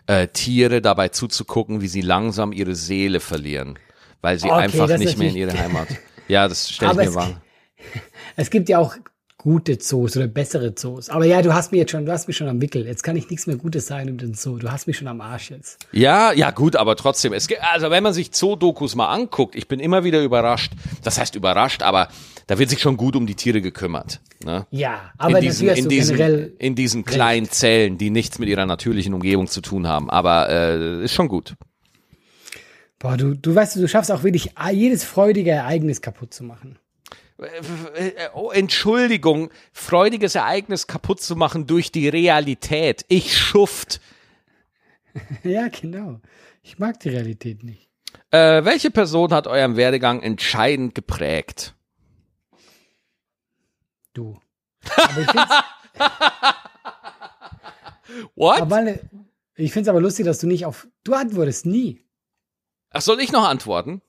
äh, 0.08 0.28
Tiere 0.28 0.82
dabei 0.82 1.10
zuzugucken, 1.10 1.82
wie 1.82 1.88
sie 1.88 2.02
langsam 2.02 2.52
ihre 2.52 2.76
Seele 2.76 3.20
verlieren, 3.20 3.80
weil 4.22 4.40
sie 4.40 4.50
Okay, 4.50 4.62
einfach 4.62 4.98
nicht 4.98 5.18
mehr 5.18 5.30
in 5.30 5.36
ihre 5.36 5.58
Heimat. 5.58 5.88
Ja, 6.28 6.48
das 6.48 6.70
stelle 6.70 6.92
ich 7.04 7.10
mir 7.10 7.16
wahr. 7.16 7.42
Es 8.36 8.50
gibt 8.50 8.70
ja 8.70 8.80
auch 8.80 8.96
gute 9.42 9.80
Zoos 9.80 10.16
oder 10.16 10.28
bessere 10.28 10.76
Zoos. 10.76 11.10
Aber 11.10 11.26
ja, 11.26 11.42
du 11.42 11.52
hast 11.52 11.72
mich 11.72 11.80
jetzt 11.80 11.90
schon, 11.90 12.06
du 12.06 12.12
hast 12.12 12.28
mich 12.28 12.38
schon 12.38 12.48
am 12.48 12.62
Wickel. 12.62 12.86
Jetzt 12.86 13.02
kann 13.02 13.16
ich 13.16 13.28
nichts 13.28 13.48
mehr 13.48 13.56
Gutes 13.56 13.88
sagen 13.88 14.08
über 14.10 14.20
den 14.20 14.36
Zoo. 14.36 14.60
Du 14.60 14.72
hast 14.72 14.86
mich 14.86 14.98
schon 14.98 15.08
am 15.08 15.20
Arsch 15.20 15.50
jetzt. 15.50 15.80
Ja, 15.92 16.32
ja, 16.32 16.52
gut, 16.52 16.76
aber 16.76 16.96
trotzdem. 16.96 17.34
Es, 17.34 17.48
ge- 17.48 17.58
also 17.60 17.90
wenn 17.90 18.04
man 18.04 18.14
sich 18.14 18.30
Zoo-Dokus 18.32 18.94
mal 18.94 19.08
anguckt, 19.08 19.56
ich 19.56 19.68
bin 19.68 19.80
immer 19.80 20.04
wieder 20.04 20.22
überrascht. 20.22 20.74
Das 21.04 21.18
heißt 21.18 21.34
überrascht, 21.36 21.82
aber 21.82 22.10
da 22.46 22.60
wird 22.60 22.70
sich 22.70 22.82
schon 22.82 22.98
gut 22.98 23.16
um 23.16 23.26
die 23.26 23.34
Tiere 23.34 23.62
gekümmert. 23.62 24.22
Ne? 24.46 24.68
Ja, 24.70 25.12
aber 25.18 25.40
in 25.40 25.46
diesen, 25.46 25.70
in 25.70 25.90
diesen, 25.90 26.18
generell 26.18 26.54
in 26.60 26.76
diesen 26.76 27.04
kleinen 27.04 27.50
Zellen, 27.50 27.98
die 27.98 28.12
nichts 28.12 28.38
mit 28.38 28.48
ihrer 28.48 28.68
natürlichen 28.68 29.16
Umgebung 29.16 29.48
zu 29.48 29.62
tun 29.62 29.88
haben. 29.88 30.12
Aber 30.12 30.50
äh, 30.50 31.04
ist 31.04 31.14
schon 31.14 31.28
gut. 31.30 31.56
Boah, 33.00 33.18
du, 33.18 33.34
du 33.36 33.56
weißt, 33.56 33.78
du 33.78 33.88
schaffst 33.88 34.12
auch 34.12 34.22
wirklich 34.22 34.52
jedes 34.72 35.04
freudige 35.04 35.50
Ereignis 35.50 36.02
kaputt 36.02 36.32
zu 36.32 36.44
machen. 36.44 36.78
Oh, 38.34 38.52
Entschuldigung, 38.52 39.50
freudiges 39.74 40.36
Ereignis 40.36 40.86
kaputt 40.86 41.22
zu 41.22 41.36
machen 41.36 41.66
durch 41.66 41.92
die 41.92 42.08
Realität. 42.08 43.06
Ich 43.08 43.38
schuft. 43.38 44.00
Ja, 45.44 45.68
genau. 45.68 46.22
Ich 46.64 46.80
mag 46.80 46.98
die 47.02 47.10
Realität 47.10 47.64
nicht. 47.64 47.90
Äh, 48.30 48.64
welche 48.64 48.92
Person 48.92 49.34
hat 49.34 49.46
euren 49.46 49.76
Werdegang 49.76 50.22
entscheidend 50.22 50.96
geprägt? 50.96 51.76
Du. 54.14 54.40
What? 58.36 58.62
aber, 58.62 59.00
ich 59.56 59.74
find's 59.74 59.90
aber 59.90 60.00
lustig, 60.00 60.26
dass 60.26 60.40
du 60.40 60.48
nicht 60.48 60.66
auf. 60.66 60.88
Du 61.04 61.14
antwortest 61.14 61.66
nie. 61.66 62.00
Ach, 62.92 63.02
soll 63.02 63.20
ich 63.20 63.34
noch 63.34 63.44
antworten? 63.44 64.02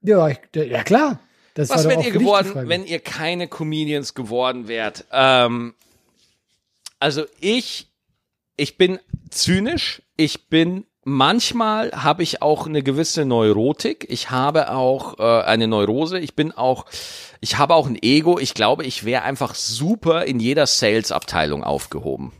Ja, 0.00 0.26
ich, 0.28 0.40
ja 0.54 0.82
klar. 0.84 1.20
Das 1.54 1.70
Was 1.70 1.88
wärt 1.88 2.04
ihr 2.04 2.12
geworden, 2.12 2.68
wenn 2.68 2.84
ihr 2.84 3.00
keine 3.00 3.48
Comedians 3.48 4.14
geworden 4.14 4.68
wärt? 4.68 5.04
Ähm, 5.12 5.74
also 6.98 7.24
ich, 7.40 7.88
ich 8.56 8.76
bin 8.78 8.98
zynisch, 9.30 10.02
ich 10.16 10.48
bin 10.48 10.84
manchmal 11.04 11.90
habe 11.92 12.22
ich 12.22 12.42
auch 12.42 12.66
eine 12.66 12.82
gewisse 12.82 13.24
Neurotik. 13.24 14.06
Ich 14.08 14.30
habe 14.30 14.70
auch 14.72 15.18
äh, 15.18 15.42
eine 15.42 15.66
Neurose. 15.66 16.18
Ich 16.18 16.34
bin 16.34 16.52
auch, 16.52 16.86
ich 17.40 17.58
habe 17.58 17.74
auch 17.74 17.86
ein 17.86 17.98
Ego. 18.00 18.38
Ich 18.38 18.54
glaube, 18.54 18.84
ich 18.84 19.04
wäre 19.04 19.22
einfach 19.22 19.54
super 19.54 20.24
in 20.24 20.40
jeder 20.40 20.66
Sales-Abteilung 20.66 21.64
aufgehoben. 21.64 22.32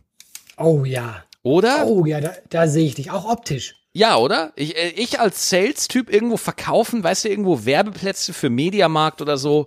Oh 0.56 0.84
ja. 0.84 1.24
Oder? 1.42 1.86
Oh 1.86 2.04
ja, 2.04 2.20
da, 2.20 2.32
da 2.50 2.68
sehe 2.68 2.86
ich 2.86 2.94
dich. 2.94 3.10
Auch 3.10 3.24
optisch. 3.24 3.79
Ja, 3.92 4.16
oder? 4.16 4.52
Ich, 4.54 4.76
äh, 4.76 4.90
ich 4.90 5.18
als 5.18 5.48
Sales-Typ 5.50 6.12
irgendwo 6.12 6.36
verkaufen, 6.36 7.02
weißt 7.02 7.24
du, 7.24 7.28
irgendwo 7.28 7.64
Werbeplätze 7.64 8.32
für 8.32 8.50
Mediamarkt 8.50 9.20
oder 9.20 9.36
so, 9.36 9.66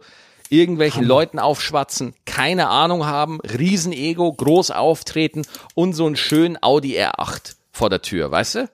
irgendwelchen 0.50 1.04
Leuten 1.04 1.40
aufschwatzen, 1.40 2.14
keine 2.26 2.70
Ahnung 2.70 3.06
haben, 3.06 3.42
Riesenego, 3.42 4.32
groß 4.32 4.72
auftreten 4.72 5.44
und 5.74 5.94
so 5.94 6.06
einen 6.06 6.16
schönen 6.16 6.62
Audi 6.62 6.98
R8 6.98 7.56
vor 7.72 7.90
der 7.90 8.02
Tür, 8.02 8.32
weißt 8.32 8.56
du? 8.56 8.70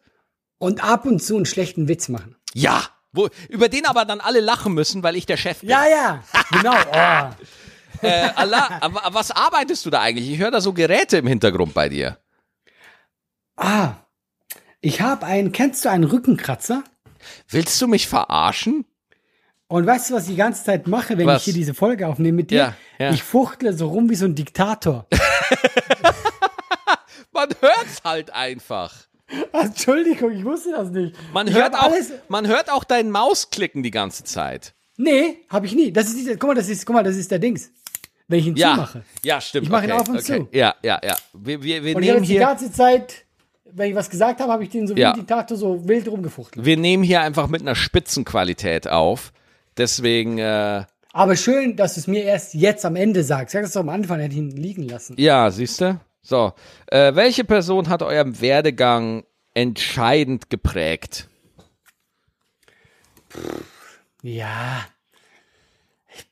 Und 0.59 0.83
ab 0.83 1.05
und 1.05 1.23
zu 1.23 1.37
einen 1.37 1.45
schlechten 1.45 1.87
Witz 1.87 2.09
machen. 2.09 2.35
Ja, 2.53 2.83
wo, 3.11 3.29
über 3.47 3.69
den 3.69 3.85
aber 3.85 4.05
dann 4.05 4.19
alle 4.19 4.41
lachen 4.41 4.73
müssen, 4.73 5.03
weil 5.03 5.15
ich 5.15 5.25
der 5.25 5.37
Chef 5.37 5.61
bin. 5.61 5.69
Ja, 5.69 5.87
ja. 5.87 6.23
Genau. 6.51 6.73
Oh. 8.01 8.07
Äh, 8.07 8.29
Allah, 8.35 8.79
was 9.11 9.31
arbeitest 9.31 9.85
du 9.85 9.89
da 9.89 9.99
eigentlich? 9.99 10.29
Ich 10.29 10.39
höre 10.39 10.51
da 10.51 10.61
so 10.61 10.71
Geräte 10.71 11.17
im 11.17 11.27
Hintergrund 11.27 11.73
bei 11.73 11.89
dir. 11.89 12.17
Ah. 13.57 13.95
Ich 14.82 15.01
habe 15.01 15.25
einen, 15.25 15.51
kennst 15.51 15.84
du 15.86 15.89
einen 15.89 16.05
Rückenkratzer? 16.05 16.84
Willst 17.49 17.82
du 17.82 17.88
mich 17.88 18.07
verarschen? 18.07 18.86
Und 19.67 19.86
weißt 19.86 20.09
du, 20.09 20.15
was 20.15 20.23
ich 20.23 20.30
die 20.32 20.36
ganze 20.38 20.63
Zeit 20.63 20.88
mache, 20.88 21.17
wenn 21.17 21.27
Was? 21.27 21.41
ich 21.41 21.45
hier 21.45 21.53
diese 21.53 21.73
Folge 21.73 22.07
aufnehme 22.07 22.38
mit 22.38 22.49
dir? 22.49 22.57
Ja, 22.57 22.75
ja. 22.97 23.11
Ich 23.11 23.21
fuchtle 23.21 23.73
so 23.73 23.89
rum 23.89 24.09
wie 24.09 24.15
so 24.15 24.25
ein 24.25 24.36
Diktator. 24.36 25.05
Man 27.32 27.49
hört's 27.61 28.01
halt 28.03 28.34
einfach. 28.34 28.93
Entschuldigung, 29.51 30.32
ich 30.32 30.43
wusste 30.43 30.71
das 30.71 30.89
nicht. 30.89 31.15
Man 31.34 31.47
ich 31.47 31.53
hört 31.53 31.75
auch, 31.75 31.84
alles. 31.84 32.11
man 32.30 32.47
hört 32.47 32.71
auch 32.71 32.84
deinen 32.84 33.11
Mausklicken 33.11 33.84
die 33.84 33.91
ganze 33.91 34.23
Zeit. 34.23 34.73
Nee, 34.97 35.45
habe 35.49 35.67
ich 35.67 35.75
nie. 35.75 35.91
Das 35.93 36.07
ist 36.07 36.17
dieser, 36.17 36.36
guck 36.36 36.49
mal, 36.49 36.55
das 36.55 36.67
ist, 36.67 36.86
guck 36.86 36.95
mal, 36.95 37.03
das 37.03 37.15
ist 37.15 37.30
der 37.30 37.39
Dings. 37.39 37.71
Wenn 38.27 38.39
ich 38.39 38.47
ihn 38.47 38.55
Ja, 38.55 38.73
zumache. 38.73 39.03
ja, 39.23 39.39
stimmt. 39.39 39.65
Ich 39.65 39.71
mach 39.71 39.84
ihn 39.84 39.91
okay, 39.91 40.01
auf 40.01 40.09
und 40.09 40.17
okay. 40.17 40.39
zu. 40.39 40.47
Ja, 40.51 40.75
ja, 40.84 40.99
ja. 41.03 41.15
Wir, 41.34 41.61
wir, 41.61 41.84
wir 41.84 41.95
Und 41.95 42.03
ich 42.03 42.09
habe 42.09 42.19
nehmen 42.19 42.23
jetzt 42.23 42.30
die 42.30 42.39
ganze 42.39 42.71
Zeit, 42.71 43.25
wenn 43.74 43.89
ich 43.89 43.95
was 43.95 44.09
gesagt 44.09 44.39
habe, 44.41 44.51
habe 44.51 44.63
ich 44.63 44.70
den 44.70 44.88
so 44.88 44.95
wie 44.95 45.01
Ja. 45.01 45.11
ein 45.11 45.20
Diktator 45.20 45.57
so 45.57 45.88
wild 45.88 46.07
rumgefuchtelt. 46.07 46.65
wir 46.65 46.78
nehmen 46.78 47.03
hier 47.03 47.22
einfach 47.22 47.47
mit 47.47 47.61
einer 47.61 47.76
Spitzenqualität 47.76 48.88
auf. 48.88 49.32
Deswegen, 49.78 50.38
äh, 50.39 50.84
Aber 51.13 51.36
schön, 51.36 51.76
dass 51.76 51.93
du 51.95 52.01
es 52.01 52.07
mir 52.07 52.24
erst 52.24 52.53
jetzt 52.53 52.86
am 52.86 52.95
Ende 52.95 53.24
sagst. 53.24 53.53
Sag 53.53 53.63
das 53.63 53.74
doch 53.74 53.82
am 53.82 53.89
Anfang, 53.89 54.20
hätte 54.20 54.34
ich 54.34 54.39
ihn 54.39 54.51
liegen 54.51 54.84
lassen. 54.84 55.15
ja, 55.17 55.49
siehst 55.51 55.82
du? 55.82 55.99
So, 56.22 56.53
äh, 56.88 57.15
welche 57.15 57.43
Person 57.45 57.88
hat 57.89 58.01
euren 58.03 58.39
Werdegang 58.41 59.24
entscheidend 59.53 60.49
geprägt? 60.49 61.28
Ja. 64.22 64.86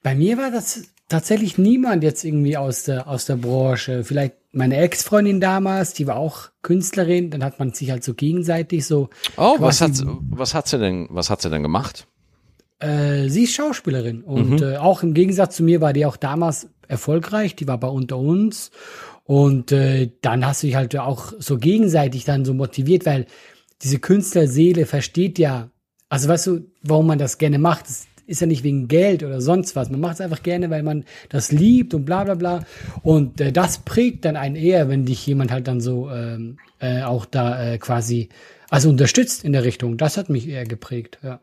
Bei 0.03 0.13
mir 0.15 0.37
war 0.37 0.51
das 0.51 0.83
tatsächlich 1.07 1.57
niemand 1.57 2.03
jetzt 2.03 2.23
irgendwie 2.25 2.57
aus 2.57 2.83
der, 2.83 3.07
aus 3.07 3.25
der 3.25 3.37
Branche. 3.37 4.03
Vielleicht 4.03 4.35
meine 4.57 4.77
Ex-Freundin 4.77 5.39
damals, 5.39 5.93
die 5.93 6.07
war 6.07 6.17
auch 6.17 6.49
Künstlerin. 6.63 7.29
Dann 7.29 7.43
hat 7.43 7.59
man 7.59 7.73
sich 7.73 7.91
halt 7.91 8.03
so 8.03 8.13
gegenseitig 8.13 8.85
so. 8.85 9.09
Oh, 9.37 9.55
was 9.59 9.81
hat, 9.81 9.91
was 10.29 10.53
hat 10.53 10.67
sie 10.67 10.79
denn, 10.79 11.07
was 11.09 11.29
hat 11.29 11.41
sie 11.41 11.49
denn 11.49 11.63
gemacht? 11.63 12.07
Äh, 12.79 13.29
sie 13.29 13.43
ist 13.43 13.53
Schauspielerin 13.53 14.21
und 14.21 14.61
äh, 14.61 14.77
auch 14.77 15.01
im 15.01 15.15
Gegensatz 15.15 15.55
zu 15.55 15.63
mir 15.63 15.81
war 15.81 15.93
die 15.93 16.05
auch 16.05 16.17
damals 16.17 16.69
erfolgreich. 16.87 17.55
Die 17.55 17.67
war 17.67 17.79
bei 17.79 17.87
unter 17.87 18.17
uns 18.17 18.71
und 19.23 19.71
äh, 19.71 20.11
dann 20.21 20.45
hast 20.45 20.61
du 20.61 20.67
dich 20.67 20.75
halt 20.75 20.95
auch 20.97 21.33
so 21.39 21.57
gegenseitig 21.57 22.23
dann 22.25 22.45
so 22.45 22.53
motiviert, 22.53 23.05
weil 23.05 23.25
diese 23.81 23.99
Künstlerseele 23.99 24.85
versteht 24.85 25.39
ja, 25.39 25.69
also 26.09 26.29
weißt 26.29 26.47
du, 26.47 26.71
warum 26.83 27.07
man 27.07 27.19
das 27.19 27.37
gerne 27.37 27.59
macht. 27.59 27.87
Das 27.87 28.05
ist 28.27 28.41
ja 28.41 28.47
nicht 28.47 28.63
wegen 28.63 28.87
Geld 28.87 29.23
oder 29.23 29.41
sonst 29.41 29.75
was. 29.75 29.89
Man 29.89 30.01
macht 30.01 30.15
es 30.15 30.21
einfach 30.21 30.43
gerne, 30.43 30.69
weil 30.69 30.83
man 30.83 31.05
das 31.29 31.51
liebt 31.51 31.93
und 31.93 32.05
bla 32.05 32.25
bla 32.25 32.35
bla. 32.35 32.65
Und 33.01 33.41
äh, 33.41 33.51
das 33.51 33.79
prägt 33.79 34.25
dann 34.25 34.35
einen 34.35 34.55
eher, 34.55 34.89
wenn 34.89 35.05
dich 35.05 35.25
jemand 35.25 35.51
halt 35.51 35.67
dann 35.67 35.81
so 35.81 36.11
ähm, 36.11 36.59
äh, 36.79 37.01
auch 37.03 37.25
da 37.25 37.63
äh, 37.63 37.77
quasi, 37.77 38.29
also 38.69 38.89
unterstützt 38.89 39.43
in 39.43 39.53
der 39.53 39.63
Richtung. 39.63 39.97
Das 39.97 40.17
hat 40.17 40.29
mich 40.29 40.47
eher 40.47 40.65
geprägt, 40.65 41.17
ja. 41.23 41.39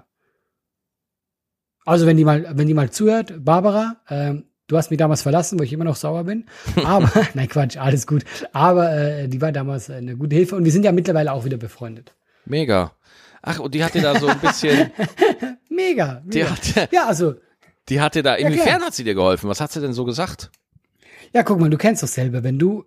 Also 1.87 2.07
wenn 2.07 2.17
die 2.17 2.25
mal, 2.25 2.47
wenn 2.53 2.67
die 2.67 2.75
mal 2.75 2.91
zuhört, 2.91 3.45
Barbara, 3.45 3.97
ähm, 4.09 4.45
du 4.69 4.77
hast 4.77 4.91
mich 4.91 4.99
damals 4.99 5.23
verlassen, 5.23 5.59
wo 5.59 5.63
ich 5.63 5.73
immer 5.73 5.85
noch 5.85 5.97
sauer 5.97 6.25
bin. 6.25 6.45
Aber, 6.85 7.11
nein 7.35 7.49
Quatsch, 7.49 7.77
alles 7.77 8.07
gut. 8.07 8.25
Aber 8.53 8.93
äh, 8.93 9.29
die 9.29 9.41
war 9.41 9.53
damals 9.53 9.91
eine 9.91 10.17
gute 10.17 10.37
Hilfe 10.37 10.57
und 10.57 10.65
wir 10.65 10.73
sind 10.73 10.85
ja 10.85 10.93
mittlerweile 10.93 11.33
auch 11.33 11.45
wieder 11.45 11.57
befreundet. 11.57 12.15
Mega. 12.47 12.93
Ach, 13.47 13.59
und 13.59 13.75
die 13.75 13.85
hat 13.85 13.95
dir 13.95 14.03
da 14.03 14.19
so 14.19 14.27
ein 14.27 14.39
bisschen, 14.41 14.91
Mega. 15.69 16.23
die 16.25 16.39
mega. 16.39 16.51
hat, 16.51 16.93
Ja, 16.93 17.07
also, 17.07 17.35
die 17.89 18.01
hat 18.01 18.15
dir 18.15 18.23
da, 18.23 18.35
inwiefern 18.37 18.83
hat 18.83 18.95
sie 18.95 19.05
dir 19.05 19.15
geholfen? 19.15 19.51
Was 19.51 19.61
hat 19.61 19.71
sie 19.71 19.81
denn 19.81 19.93
so 19.93 20.05
gesagt? 20.05 20.51
ja, 21.33 21.43
guck 21.43 21.59
mal, 21.61 21.69
du 21.69 21.77
kennst 21.77 22.03
doch 22.03 22.09
selber, 22.09 22.43
wenn 22.45 22.59
du 22.59 22.85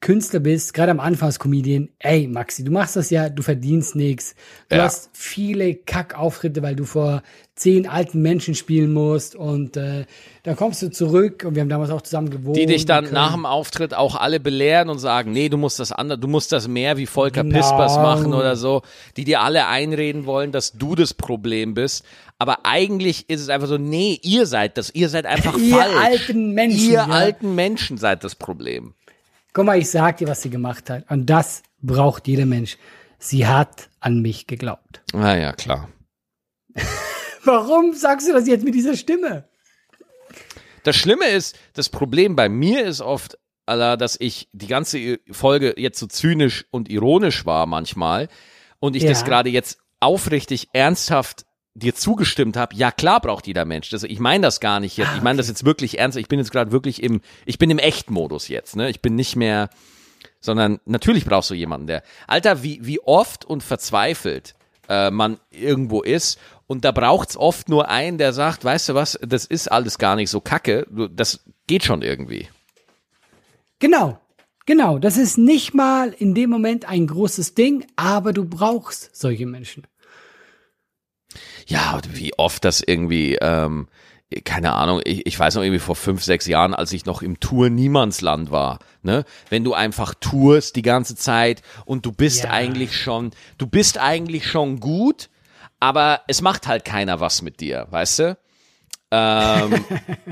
Künstler 0.00 0.40
bist, 0.40 0.72
gerade 0.72 0.92
am 0.92 1.00
Anfang 1.00 1.26
als 1.26 1.38
Comedian, 1.38 1.90
ey 1.98 2.26
Maxi, 2.26 2.64
du 2.64 2.70
machst 2.70 2.96
das 2.96 3.10
ja, 3.10 3.28
du 3.28 3.42
verdienst 3.42 3.96
nichts. 3.96 4.34
Du 4.68 4.76
Ja. 4.76 4.84
hast 4.84 5.10
viele 5.12 5.74
Kackauftritte, 5.74 6.62
weil 6.62 6.74
du 6.76 6.84
vor 6.84 7.22
zehn 7.54 7.86
alten 7.86 8.22
Menschen 8.22 8.54
spielen 8.54 8.92
musst 8.92 9.34
und 9.34 9.76
äh, 9.76 10.06
dann 10.44 10.56
kommst 10.56 10.80
du 10.80 10.90
zurück 10.90 11.44
und 11.46 11.54
wir 11.54 11.60
haben 11.60 11.68
damals 11.68 11.90
auch 11.90 12.00
zusammen 12.00 12.30
gewohnt. 12.30 12.56
Die 12.56 12.64
dich 12.64 12.86
dann 12.86 13.12
nach 13.12 13.34
dem 13.34 13.44
Auftritt 13.44 13.92
auch 13.92 14.14
alle 14.16 14.40
belehren 14.40 14.88
und 14.88 14.98
sagen, 14.98 15.32
nee, 15.32 15.50
du 15.50 15.58
musst 15.58 15.78
das 15.78 15.92
andere, 15.92 16.18
du 16.18 16.28
musst 16.28 16.52
das 16.52 16.66
mehr 16.68 16.96
wie 16.96 17.04
Volker 17.04 17.42
Genau. 17.42 17.56
Pispers 17.58 17.96
machen 17.96 18.32
oder 18.32 18.56
so, 18.56 18.80
die 19.18 19.24
dir 19.24 19.42
alle 19.42 19.66
einreden 19.66 20.24
wollen, 20.24 20.52
dass 20.52 20.72
du 20.72 20.94
das 20.94 21.12
Problem 21.12 21.74
bist. 21.74 22.04
Aber 22.38 22.60
eigentlich 22.64 23.28
ist 23.28 23.42
es 23.42 23.50
einfach 23.50 23.68
so, 23.68 23.76
nee, 23.76 24.18
ihr 24.22 24.46
seid 24.46 24.78
das, 24.78 24.94
ihr 24.94 25.10
seid 25.10 25.26
einfach 25.26 25.58
Ihr 25.58 25.76
falsch. 25.76 25.96
alten 26.02 26.54
Menschen, 26.54 26.78
Ihr 26.86 26.92
ja. 26.94 27.06
alten 27.08 27.54
Menschen 27.54 27.98
seid 27.98 28.24
das 28.24 28.34
Problem. 28.34 28.94
Guck 29.52 29.64
mal, 29.64 29.78
ich 29.78 29.90
sag 29.90 30.18
dir, 30.18 30.28
was 30.28 30.42
sie 30.42 30.50
gemacht 30.50 30.90
hat. 30.90 31.10
Und 31.10 31.26
das 31.26 31.62
braucht 31.80 32.28
jeder 32.28 32.46
Mensch. 32.46 32.76
Sie 33.18 33.46
hat 33.46 33.88
an 34.00 34.20
mich 34.22 34.46
geglaubt. 34.46 35.02
Ah 35.14 35.34
ja, 35.36 35.52
klar. 35.52 35.88
Warum 37.44 37.94
sagst 37.94 38.28
du 38.28 38.32
das 38.32 38.46
jetzt 38.46 38.64
mit 38.64 38.74
dieser 38.74 38.96
Stimme? 38.96 39.48
Das 40.84 40.96
Schlimme 40.96 41.26
ist, 41.26 41.58
das 41.74 41.88
Problem 41.88 42.36
bei 42.36 42.48
mir 42.48 42.84
ist 42.84 43.00
oft, 43.00 43.38
dass 43.66 44.16
ich 44.20 44.48
die 44.52 44.66
ganze 44.66 45.18
Folge 45.30 45.74
jetzt 45.76 45.98
so 45.98 46.06
zynisch 46.06 46.64
und 46.70 46.88
ironisch 46.88 47.44
war 47.46 47.66
manchmal 47.66 48.28
und 48.78 48.96
ich 48.96 49.02
Ja. 49.04 49.10
das 49.10 49.24
gerade 49.24 49.48
jetzt 49.50 49.78
aufrichtig 50.00 50.68
ernsthaft 50.72 51.44
dir 51.80 51.94
zugestimmt 51.94 52.56
habe, 52.56 52.76
ja 52.76 52.92
klar 52.92 53.20
braucht 53.20 53.46
jeder 53.46 53.64
Mensch. 53.64 53.90
Das, 53.90 54.04
ich 54.04 54.20
meine 54.20 54.46
das 54.46 54.60
gar 54.60 54.78
nicht 54.78 54.96
jetzt. 54.96 55.10
Ich 55.16 55.22
meine 55.22 55.38
das 55.38 55.48
jetzt 55.48 55.64
wirklich 55.64 55.98
ernst. 55.98 56.16
Ich 56.16 56.28
bin 56.28 56.38
jetzt 56.38 56.52
gerade 56.52 56.70
wirklich 56.70 57.02
im, 57.02 57.20
ich 57.44 57.58
bin 57.58 57.70
im 57.70 57.78
Echtmodus 57.78 58.48
jetzt. 58.48 58.76
Ne? 58.76 58.90
Ich 58.90 59.00
bin 59.00 59.16
nicht 59.16 59.36
mehr, 59.36 59.70
sondern 60.40 60.80
natürlich 60.84 61.24
brauchst 61.24 61.50
du 61.50 61.54
jemanden, 61.54 61.86
der, 61.86 62.02
Alter, 62.26 62.62
wie, 62.62 62.78
wie 62.82 63.00
oft 63.00 63.44
und 63.44 63.62
verzweifelt 63.62 64.54
äh, 64.88 65.10
man 65.10 65.38
irgendwo 65.50 66.02
ist 66.02 66.38
und 66.66 66.84
da 66.84 66.92
braucht's 66.92 67.36
oft 67.36 67.68
nur 67.68 67.88
einen, 67.88 68.18
der 68.18 68.32
sagt, 68.32 68.64
weißt 68.64 68.90
du 68.90 68.94
was, 68.94 69.18
das 69.22 69.44
ist 69.44 69.70
alles 69.70 69.98
gar 69.98 70.16
nicht 70.16 70.30
so 70.30 70.40
kacke, 70.40 70.86
das 71.12 71.44
geht 71.66 71.84
schon 71.84 72.02
irgendwie. 72.02 72.48
Genau. 73.80 74.20
Genau. 74.66 74.98
Das 74.98 75.16
ist 75.16 75.36
nicht 75.36 75.74
mal 75.74 76.14
in 76.16 76.34
dem 76.34 76.50
Moment 76.50 76.88
ein 76.88 77.08
großes 77.08 77.54
Ding, 77.54 77.86
aber 77.96 78.32
du 78.32 78.44
brauchst 78.44 79.16
solche 79.16 79.46
Menschen. 79.46 79.84
Ja, 81.66 82.00
wie 82.12 82.36
oft 82.38 82.64
das 82.64 82.82
irgendwie, 82.84 83.36
ähm, 83.40 83.88
keine 84.44 84.72
Ahnung, 84.74 85.00
ich, 85.04 85.26
ich 85.26 85.38
weiß 85.38 85.54
noch 85.56 85.62
irgendwie 85.62 85.80
vor 85.80 85.96
fünf, 85.96 86.22
sechs 86.22 86.46
Jahren, 86.46 86.74
als 86.74 86.92
ich 86.92 87.04
noch 87.04 87.22
im 87.22 87.40
Tour 87.40 87.68
Niemandsland 87.70 88.50
war, 88.50 88.78
ne? 89.02 89.24
Wenn 89.48 89.64
du 89.64 89.74
einfach 89.74 90.14
tourst 90.14 90.76
die 90.76 90.82
ganze 90.82 91.16
Zeit 91.16 91.62
und 91.84 92.06
du 92.06 92.12
bist 92.12 92.44
Ja. 92.44 92.50
eigentlich 92.50 92.96
schon, 92.96 93.30
du 93.58 93.66
bist 93.66 93.98
eigentlich 93.98 94.46
schon 94.46 94.80
gut, 94.80 95.30
aber 95.80 96.20
es 96.28 96.42
macht 96.42 96.66
halt 96.66 96.84
keiner 96.84 97.20
was 97.20 97.42
mit 97.42 97.60
dir, 97.60 97.86
weißt 97.90 98.18
du? 98.20 98.38
Ähm, 99.12 99.84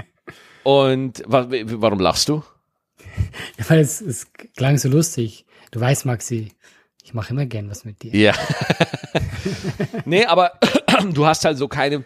und 0.63 1.23
wa 1.27 1.47
warum 1.51 1.99
lachst 2.01 2.29
du? 2.29 2.43
Ja, 3.59 3.69
Weil 3.71 3.81
es, 3.81 4.01
es 4.01 4.27
klang 4.57 4.79
so 4.79 4.89
lustig. 4.89 5.47
Du 5.71 5.81
weißt, 5.81 6.07
Maxi, 6.07 6.53
ich 7.03 7.15
mache 7.15 7.31
immer 7.33 7.47
gern 7.47 7.69
was 7.71 7.85
mit 7.85 8.03
dir. 8.03 8.15
Ja. 8.15 8.35
nee, 10.05 10.25
aber 10.25 10.53
du 11.13 11.27
hast 11.27 11.45
halt 11.45 11.59
so 11.59 11.69
keine. 11.69 12.05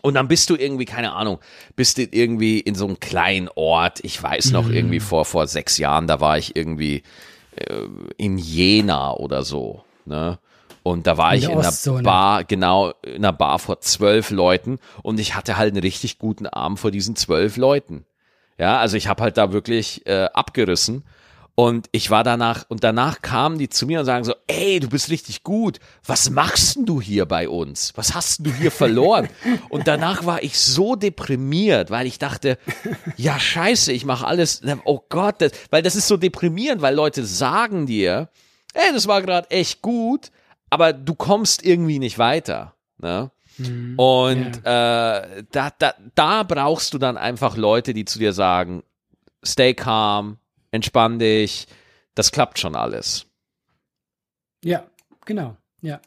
Und 0.00 0.14
dann 0.14 0.28
bist 0.28 0.48
du 0.48 0.54
irgendwie, 0.54 0.84
keine 0.84 1.12
Ahnung, 1.12 1.40
bist 1.74 1.98
du 1.98 2.02
irgendwie 2.08 2.60
in 2.60 2.76
so 2.76 2.86
einem 2.86 3.00
kleinen 3.00 3.48
Ort. 3.56 3.98
Ich 4.04 4.22
weiß 4.22 4.52
noch 4.52 4.68
Mhm. 4.68 4.74
irgendwie 4.74 5.00
vor, 5.00 5.24
vor 5.24 5.46
sechs 5.48 5.76
Jahren, 5.78 6.06
da 6.06 6.20
war 6.20 6.38
ich 6.38 6.54
irgendwie 6.54 7.02
äh, 7.56 7.82
in 8.16 8.38
Jena 8.38 9.12
oder 9.12 9.42
so. 9.42 9.82
Ne? 10.04 10.38
Und 10.84 11.06
da 11.08 11.16
war 11.18 11.32
In 11.32 11.38
ich 11.38 11.44
in 11.48 11.58
einer. 11.58 12.02
Bar, 12.04 12.44
genau, 12.44 12.92
in 13.02 13.16
einer 13.16 13.32
Bar 13.32 13.58
vor 13.58 13.80
zwölf 13.80 14.30
Leuten 14.30 14.78
und 15.02 15.18
ich 15.18 15.34
hatte 15.34 15.56
halt 15.56 15.72
einen 15.74 15.82
richtig 15.82 16.18
guten 16.18 16.46
Abend 16.46 16.78
vor 16.78 16.92
diesen 16.92 17.16
zwölf 17.16 17.56
Leuten. 17.56 18.04
Ja, 18.56 18.78
also 18.78 18.96
ich 18.96 19.08
habe 19.08 19.22
halt 19.24 19.36
da 19.36 19.52
wirklich 19.52 20.06
äh, 20.06 20.28
abgerissen 20.32 21.04
Und 21.58 21.88
ich 21.90 22.08
war 22.08 22.22
danach, 22.22 22.66
und 22.68 22.84
danach 22.84 23.20
kamen 23.20 23.58
die 23.58 23.68
zu 23.68 23.84
mir 23.84 23.98
und 23.98 24.06
sagen 24.06 24.22
so, 24.22 24.32
ey, 24.46 24.78
du 24.78 24.88
bist 24.88 25.10
richtig 25.10 25.42
gut. 25.42 25.80
Was 26.06 26.30
machst 26.30 26.76
denn 26.76 26.86
du 26.86 27.00
hier 27.00 27.26
bei 27.26 27.48
uns? 27.48 27.92
Was 27.96 28.14
hast 28.14 28.46
du 28.46 28.52
hier 28.52 28.70
verloren? 28.70 29.28
und 29.68 29.88
danach 29.88 30.24
war 30.24 30.40
ich 30.44 30.56
so 30.56 30.94
deprimiert, 30.94 31.90
weil 31.90 32.06
ich 32.06 32.20
dachte, 32.20 32.58
ja, 33.16 33.40
scheiße, 33.40 33.90
ich 33.90 34.04
mache 34.04 34.24
alles, 34.24 34.62
oh 34.84 35.00
Gott, 35.08 35.40
das, 35.40 35.50
weil 35.70 35.82
das 35.82 35.96
ist 35.96 36.06
so 36.06 36.16
deprimierend, 36.16 36.80
weil 36.80 36.94
Leute 36.94 37.24
sagen 37.24 37.86
dir, 37.86 38.28
ey, 38.74 38.92
das 38.92 39.08
war 39.08 39.20
gerade 39.20 39.50
echt 39.50 39.82
gut, 39.82 40.30
aber 40.70 40.92
du 40.92 41.16
kommst 41.16 41.64
irgendwie 41.64 41.98
nicht 41.98 42.20
weiter. 42.20 42.76
Ne? 42.98 43.32
Mhm. 43.56 43.98
Und 43.98 44.58
äh, 44.58 44.62
da, 44.62 45.72
da, 45.76 45.94
da 46.14 46.44
brauchst 46.44 46.94
du 46.94 46.98
dann 46.98 47.16
einfach 47.16 47.56
Leute, 47.56 47.94
die 47.94 48.04
zu 48.04 48.20
dir 48.20 48.32
sagen, 48.32 48.84
stay 49.44 49.74
calm, 49.74 50.38
entspann 50.78 51.18
dich, 51.18 51.66
das 52.14 52.30
klappt 52.30 52.58
schon 52.58 52.76
alles. 52.76 53.26
Ja, 54.64 54.86
genau, 55.24 55.56
ja. 55.80 56.00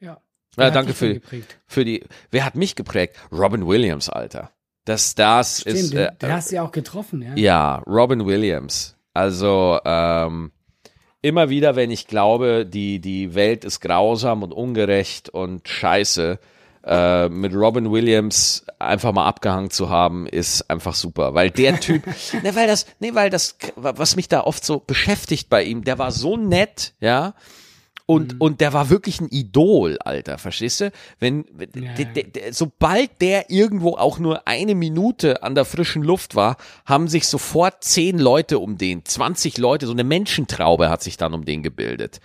Ja. 0.00 0.20
Ja, 0.56 0.70
danke 0.70 0.94
für, 0.94 1.20
für 1.66 1.84
die. 1.84 2.04
Wer 2.30 2.44
hat 2.44 2.54
mich 2.54 2.74
geprägt? 2.76 3.16
Robin 3.30 3.66
Williams, 3.66 4.08
Alter. 4.08 4.50
Das, 4.84 5.14
das 5.14 5.60
Stimmt, 5.60 5.76
ist. 5.76 5.94
Äh, 5.94 6.12
den 6.16 6.32
hast 6.32 6.50
du 6.50 6.56
ja 6.56 6.62
auch 6.62 6.72
getroffen, 6.72 7.22
ja. 7.22 7.34
ja, 7.34 7.74
Robin 7.86 8.24
Williams. 8.24 8.96
Also 9.12 9.78
ähm, 9.84 10.50
immer 11.20 11.50
wieder, 11.50 11.76
wenn 11.76 11.90
ich 11.90 12.06
glaube, 12.06 12.64
die, 12.66 13.00
die 13.00 13.34
Welt 13.34 13.64
ist 13.64 13.80
grausam 13.80 14.42
und 14.42 14.52
ungerecht 14.52 15.28
und 15.28 15.68
scheiße, 15.68 16.38
äh, 16.88 17.28
mit 17.28 17.54
Robin 17.54 17.92
Williams 17.92 18.64
einfach 18.78 19.12
mal 19.12 19.26
abgehangen 19.26 19.70
zu 19.70 19.90
haben, 19.90 20.26
ist 20.26 20.70
einfach 20.70 20.94
super. 20.94 21.34
Weil 21.34 21.50
der 21.50 21.78
Typ, 21.80 22.06
ne, 22.42 22.54
weil 22.56 22.66
das, 22.66 22.86
ne, 22.98 23.14
weil 23.14 23.28
das, 23.28 23.56
was 23.76 24.16
mich 24.16 24.28
da 24.28 24.40
oft 24.40 24.64
so 24.64 24.80
beschäftigt 24.80 25.50
bei 25.50 25.62
ihm, 25.64 25.84
der 25.84 25.98
war 25.98 26.12
so 26.12 26.36
nett, 26.36 26.94
ja. 27.00 27.34
Und, 28.06 28.40
und 28.40 28.62
der 28.62 28.72
war 28.72 28.88
wirklich 28.88 29.20
ein 29.20 29.28
Idol, 29.28 29.98
Alter, 30.02 30.38
verstehst 30.38 30.80
du? 30.80 30.90
Wenn, 31.18 31.44
Ja, 31.58 31.66
der, 31.66 31.82
ja. 31.82 32.12
der, 32.12 32.22
der, 32.22 32.54
sobald 32.54 33.20
der 33.20 33.50
irgendwo 33.50 33.96
auch 33.96 34.18
nur 34.18 34.48
eine 34.48 34.74
Minute 34.74 35.42
an 35.42 35.54
der 35.54 35.66
frischen 35.66 36.02
Luft 36.02 36.34
war, 36.34 36.56
haben 36.86 37.08
sich 37.08 37.28
sofort 37.28 37.84
zehn 37.84 38.18
Leute 38.18 38.60
um 38.60 38.78
den, 38.78 39.04
20 39.04 39.58
Leute, 39.58 39.86
so 39.86 39.92
eine 39.92 40.04
Menschentraube 40.04 40.88
hat 40.88 41.02
sich 41.02 41.18
dann 41.18 41.34
um 41.34 41.44
den 41.44 41.62
gebildet. 41.62 42.22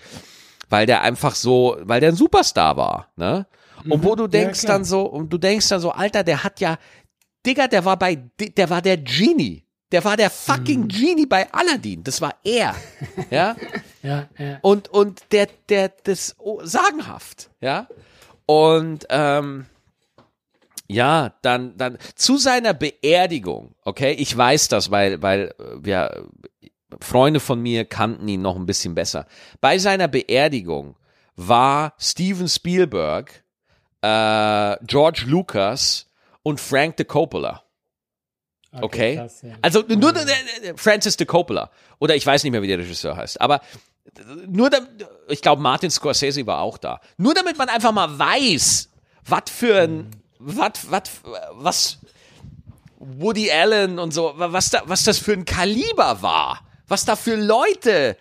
Weil 0.70 0.86
der 0.86 1.01
einfach 1.01 1.36
so, 1.36 1.76
weil 1.82 1.99
der 1.99 2.14
ein 2.14 2.16
Superstar 2.16 2.78
war, 2.78 3.09
ne? 3.18 3.45
Und 3.90 4.04
wo 4.04 4.16
du 4.16 4.28
denkst 4.28 4.62
klar. 4.62 4.74
dann 4.74 4.86
so, 4.86 5.02
und 5.04 5.32
du 5.32 5.38
denkst 5.38 5.68
dann 5.70 5.80
so, 5.80 5.92
Alter, 5.92 6.24
der 6.24 6.44
hat 6.44 6.60
ja, 6.60 6.78
Digga, 7.46 7.68
der 7.68 7.84
war 7.86 7.98
bei, 7.98 8.16
der 8.16 8.70
war 8.70 8.82
der 8.82 8.98
Genie. 8.98 9.66
Der 9.92 10.04
war 10.04 10.18
der 10.18 10.30
fucking 10.32 10.88
Genie 10.88 11.28
bei 11.28 11.52
Aladdin. 11.54 12.04
Das 12.04 12.20
war 12.22 12.36
er. 12.44 12.76
Ja? 13.30 13.56
Ja, 14.02 14.28
ja. 14.38 14.60
Und, 14.62 14.90
und 14.90 15.22
der, 15.32 15.48
der, 15.70 15.90
das 16.04 16.36
oh, 16.38 16.60
sagenhaft, 16.64 17.50
ja. 17.62 17.88
Und 18.46 19.06
ähm, 19.10 19.66
ja, 20.88 21.34
dann, 21.42 21.78
dann 21.78 21.98
zu 22.16 22.38
seiner 22.38 22.74
Beerdigung, 22.74 23.76
okay, 23.84 24.12
ich 24.12 24.36
weiß 24.36 24.68
das, 24.68 24.92
weil, 24.92 25.22
weil 25.22 25.54
äh, 25.58 25.64
wir 25.80 26.28
Freunde 27.00 27.40
von 27.40 27.62
mir 27.62 27.86
kannten 27.86 28.28
ihn 28.28 28.42
noch 28.42 28.56
ein 28.56 28.66
bisschen 28.66 28.96
besser. 28.96 29.26
Bei 29.62 29.78
seiner 29.78 30.08
Beerdigung 30.08 30.96
war 31.36 31.94
Steven 31.98 32.48
Spielberg, 32.48 33.43
äh, 34.04 34.78
George 34.86 35.24
Lucas 35.26 36.08
und 36.43 36.60
Frank 36.60 36.97
de 36.97 37.06
Coppola. 37.06 37.64
Okay. 38.82 39.16
krass, 39.16 39.41
ja. 39.43 39.56
Also 39.62 39.84
nur 39.88 40.16
äh, 40.16 40.74
Francis 40.76 41.16
de 41.16 41.26
Coppola. 41.26 41.70
Oder 41.99 42.16
ich 42.16 42.26
weiß 42.26 42.43
nicht 42.43 42.51
mehr, 42.51 42.62
wie 42.62 42.68
der 42.68 42.80
Regisseur 42.80 43.16
heißt. 43.16 43.39
Aber 43.39 43.62
nur, 44.47 44.70
da, 44.70 44.80
ich 45.30 45.41
glaube, 45.41 45.62
Martin 45.62 45.89
Scorsese 45.89 46.45
war 46.45 46.60
auch 46.60 46.78
da. 46.78 46.99
Nur 47.18 47.34
damit 47.34 47.58
man 47.58 47.70
einfach 47.70 47.91
mal 47.91 48.20
weiß, 48.20 48.89
was 49.26 49.43
für 49.49 49.82
ein, 49.82 50.12
was, 50.39 50.72
was, 50.89 51.04
was 51.54 51.97
Woody 52.97 53.51
Allen 53.51 53.99
und 53.99 54.14
so, 54.14 54.34
was 54.36 54.72
da, 54.72 54.82
was 54.86 55.04
das 55.04 55.20
für 55.20 55.34
ein 55.34 55.45
Kaliber 55.45 56.22
war. 56.22 56.62
Was 56.88 57.06
da 57.06 57.16
für 57.16 57.36
Leute, 57.36 58.18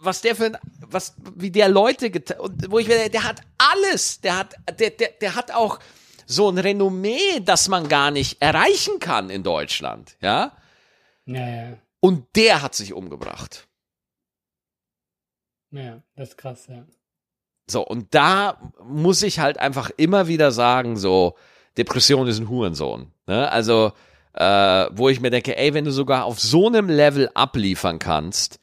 was 0.00 0.20
der 0.20 0.36
für 0.36 0.46
ein, 0.46 0.58
was, 0.90 1.14
wie 1.34 1.50
der 1.50 1.68
Leute, 1.68 2.10
geta- 2.10 2.38
und 2.38 2.70
wo 2.70 2.78
ich 2.78 2.88
mir, 2.88 3.08
der 3.08 3.24
hat 3.24 3.40
alles, 3.58 4.20
der 4.20 4.38
hat, 4.38 4.54
der, 4.78 4.90
der, 4.90 5.10
der 5.20 5.34
hat 5.34 5.52
auch 5.52 5.78
so 6.26 6.50
ein 6.50 6.58
Renommee, 6.58 7.40
das 7.40 7.68
man 7.68 7.88
gar 7.88 8.10
nicht 8.10 8.42
erreichen 8.42 8.98
kann 8.98 9.30
in 9.30 9.42
Deutschland, 9.42 10.16
ja. 10.20 10.52
Ja, 11.26 11.48
ja. 11.48 11.78
Und 12.00 12.26
der 12.36 12.62
hat 12.62 12.74
sich 12.74 12.92
umgebracht. 12.92 13.66
Ja, 15.70 16.02
das 16.16 16.30
ist 16.30 16.38
krass, 16.38 16.66
ja. 16.68 16.84
So, 17.70 17.84
und 17.86 18.14
da 18.14 18.72
muss 18.82 19.22
ich 19.22 19.40
halt 19.40 19.58
einfach 19.58 19.90
immer 19.96 20.26
wieder 20.26 20.52
sagen, 20.52 20.96
so, 20.96 21.36
Depression 21.76 22.26
ist 22.26 22.38
ein 22.38 22.48
Hurensohn. 22.48 23.12
Ne? 23.26 23.50
Also, 23.50 23.92
äh, 24.32 24.86
wo 24.92 25.08
ich 25.08 25.20
mir 25.20 25.30
denke, 25.30 25.56
ey, 25.56 25.74
wenn 25.74 25.84
du 25.84 25.90
sogar 25.90 26.24
auf 26.24 26.40
so 26.40 26.66
einem 26.66 26.88
Level 26.88 27.30
abliefern 27.34 27.98
kannst 27.98 28.58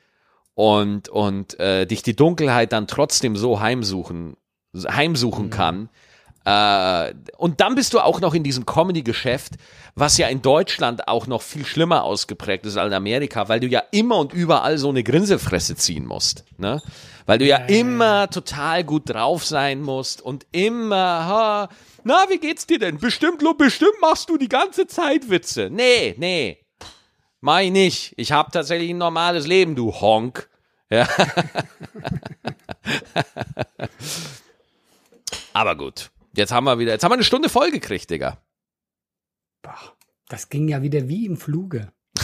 und, 0.55 1.09
und 1.09 1.59
äh, 1.59 1.85
dich 1.85 2.01
die 2.01 2.15
Dunkelheit 2.15 2.71
dann 2.71 2.87
trotzdem 2.87 3.35
so 3.35 3.59
heimsuchen, 3.59 4.35
heimsuchen 4.73 5.49
kann, 5.49 5.89
äh, 6.45 7.13
und 7.37 7.59
dann 7.59 7.73
bist 7.73 7.93
du 7.93 7.99
auch 7.99 8.21
noch 8.21 8.35
in 8.35 8.43
diesem 8.43 8.67
Comedy-Geschäft, 8.67 9.53
was 9.95 10.17
ja 10.17 10.27
in 10.27 10.43
Deutschland 10.43 11.07
auch 11.07 11.25
noch 11.25 11.41
viel 11.41 11.65
schlimmer 11.65 12.03
ausgeprägt 12.03 12.65
ist 12.67 12.77
als 12.77 12.89
in 12.89 12.93
Amerika, 12.93 13.49
weil 13.49 13.59
du 13.59 13.67
ja 13.67 13.81
immer 13.91 14.17
und 14.19 14.31
überall 14.31 14.77
so 14.77 14.89
eine 14.89 15.03
Grinsefresse 15.03 15.75
ziehen 15.75 16.05
musst. 16.05 16.45
Ne? 16.57 16.83
Weil 17.25 17.39
du 17.39 17.45
ja, 17.45 17.57
immer 17.57 18.29
total 18.29 18.83
gut 18.83 19.09
drauf 19.09 19.43
sein 19.43 19.81
musst 19.81 20.21
und 20.21 20.45
immer, 20.51 20.97
ha, 20.97 21.69
na, 22.03 22.25
wie 22.29 22.37
geht's 22.37 22.67
dir 22.67 22.77
denn? 22.77 22.99
Bestimmt, 22.99 23.41
Lo, 23.41 23.55
bestimmt 23.55 23.99
machst 23.99 24.29
du 24.29 24.37
die 24.37 24.49
ganze 24.49 24.85
Zeit 24.85 25.31
Witze. 25.31 25.69
Nee, 25.71 26.13
nee. 26.19 26.59
Mach 27.45 27.59
ich 27.59 27.69
nicht. 27.69 28.13
Ich 28.17 28.31
habe 28.31 28.49
tatsächlich 28.49 28.89
ein 28.89 28.97
normales 28.97 29.45
Leben, 29.45 29.75
du 29.75 29.91
Honk. 29.91 30.49
Ja. 30.89 31.07
Aber 35.53 35.77
gut. 35.77 36.09
Jetzt 36.35 36.51
haben 36.51 36.63
wir 36.63 36.79
wieder, 36.79 36.93
jetzt 36.93 37.03
haben 37.03 37.11
wir 37.11 37.17
eine 37.17 37.23
Stunde 37.23 37.49
voll 37.49 37.69
gekriegt, 37.69 38.09
Digga. 38.09 38.39
Boah, 39.61 39.77
das 40.27 40.49
ging 40.49 40.67
ja 40.69 40.81
wieder 40.81 41.07
wie 41.07 41.27
im 41.27 41.37
Fluge. 41.37 41.91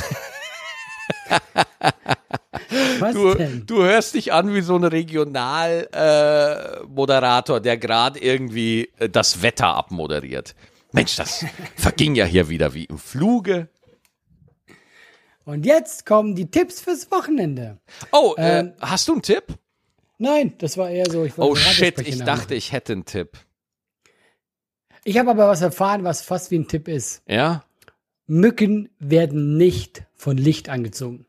Du, 3.13 3.33
du 3.35 3.83
hörst 3.83 4.13
dich 4.13 4.31
an 4.31 4.53
wie 4.53 4.61
so 4.61 4.75
ein 4.75 4.83
Regionalmoderator, 4.83 7.57
äh, 7.57 7.61
der 7.61 7.77
gerade 7.77 8.19
irgendwie 8.19 8.91
äh, 8.99 9.09
das 9.09 9.41
Wetter 9.41 9.75
abmoderiert. 9.75 10.53
Mensch, 10.91 11.15
das 11.15 11.43
verging 11.75 12.13
ja 12.15 12.25
hier 12.25 12.49
wieder 12.49 12.75
wie 12.75 12.85
im 12.85 12.99
Fluge. 12.99 13.69
Und 15.45 15.65
jetzt 15.65 16.05
kommen 16.05 16.35
die 16.35 16.49
Tipps 16.49 16.81
fürs 16.81 17.09
Wochenende. 17.11 17.79
Oh, 18.11 18.35
äh, 18.37 18.59
Ähm, 18.59 18.73
hast 18.79 19.07
du 19.07 19.13
einen 19.13 19.21
Tipp? 19.21 19.43
Nein, 20.17 20.53
das 20.59 20.77
war 20.77 20.89
eher 20.89 21.09
so. 21.09 21.27
Oh 21.37 21.55
shit, 21.55 21.99
ich 22.07 22.19
dachte, 22.23 22.53
ich 22.53 22.71
hätte 22.71 22.93
einen 22.93 23.05
Tipp. 23.05 23.37
Ich 25.03 25.17
habe 25.17 25.31
aber 25.31 25.47
was 25.47 25.61
erfahren, 25.61 26.03
was 26.03 26.21
fast 26.21 26.51
wie 26.51 26.59
ein 26.59 26.67
Tipp 26.67 26.87
ist. 26.87 27.23
Ja? 27.27 27.63
Mücken 28.27 28.89
werden 28.99 29.57
nicht 29.57 30.03
von 30.13 30.37
Licht 30.37 30.69
angezogen. 30.69 31.25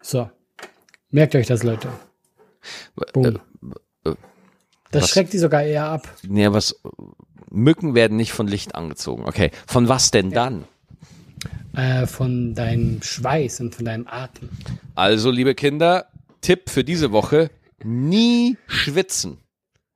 So. 0.00 0.30
Merkt 1.10 1.34
euch 1.34 1.46
das, 1.48 1.62
Leute. 1.64 1.88
Boom. 3.12 3.40
äh, 4.04 4.14
Das 4.92 5.02
was- 5.04 5.10
schreckt 5.10 5.32
die 5.32 5.38
sogar 5.38 5.62
eher 5.64 5.86
ab. 5.86 6.08
Nee, 6.22 6.50
was, 6.52 6.80
Mücken 7.50 7.94
werden 7.94 8.16
nicht 8.16 8.32
von 8.32 8.46
Licht 8.46 8.74
angezogen. 8.76 9.24
Okay, 9.24 9.50
von 9.66 9.88
was 9.88 10.10
denn 10.12 10.30
dann? 10.30 10.64
Äh, 11.76 12.06
von 12.06 12.54
deinem 12.54 13.02
Schweiß 13.02 13.60
und 13.60 13.74
von 13.74 13.84
deinem 13.84 14.06
Atem. 14.06 14.48
Also, 14.94 15.30
liebe 15.30 15.54
Kinder, 15.54 16.06
Tipp 16.40 16.70
für 16.70 16.84
diese 16.84 17.12
Woche, 17.12 17.50
nie 17.84 18.56
schwitzen. 18.66 19.38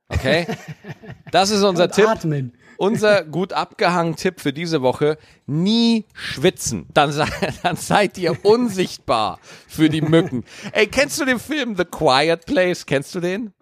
Okay? 0.07 0.45
Das 1.31 1.49
ist 1.49 1.63
unser 1.63 1.85
Und 1.85 1.93
Tipp. 1.93 2.07
Atmen. 2.07 2.53
Unser 2.77 3.23
gut 3.23 3.53
abgehangen 3.53 4.15
Tipp 4.15 4.41
für 4.41 4.51
diese 4.51 4.81
Woche, 4.81 5.17
nie 5.45 6.05
schwitzen. 6.13 6.87
Dann, 6.93 7.13
dann 7.63 7.75
seid 7.75 8.17
ihr 8.17 8.43
unsichtbar 8.43 9.39
für 9.67 9.87
die 9.87 10.01
Mücken. 10.01 10.43
Ey, 10.71 10.87
kennst 10.87 11.21
du 11.21 11.25
den 11.25 11.39
Film 11.39 11.75
The 11.77 11.85
Quiet 11.85 12.47
Place? 12.47 12.85
Kennst 12.85 13.13
du 13.15 13.19
den? 13.19 13.53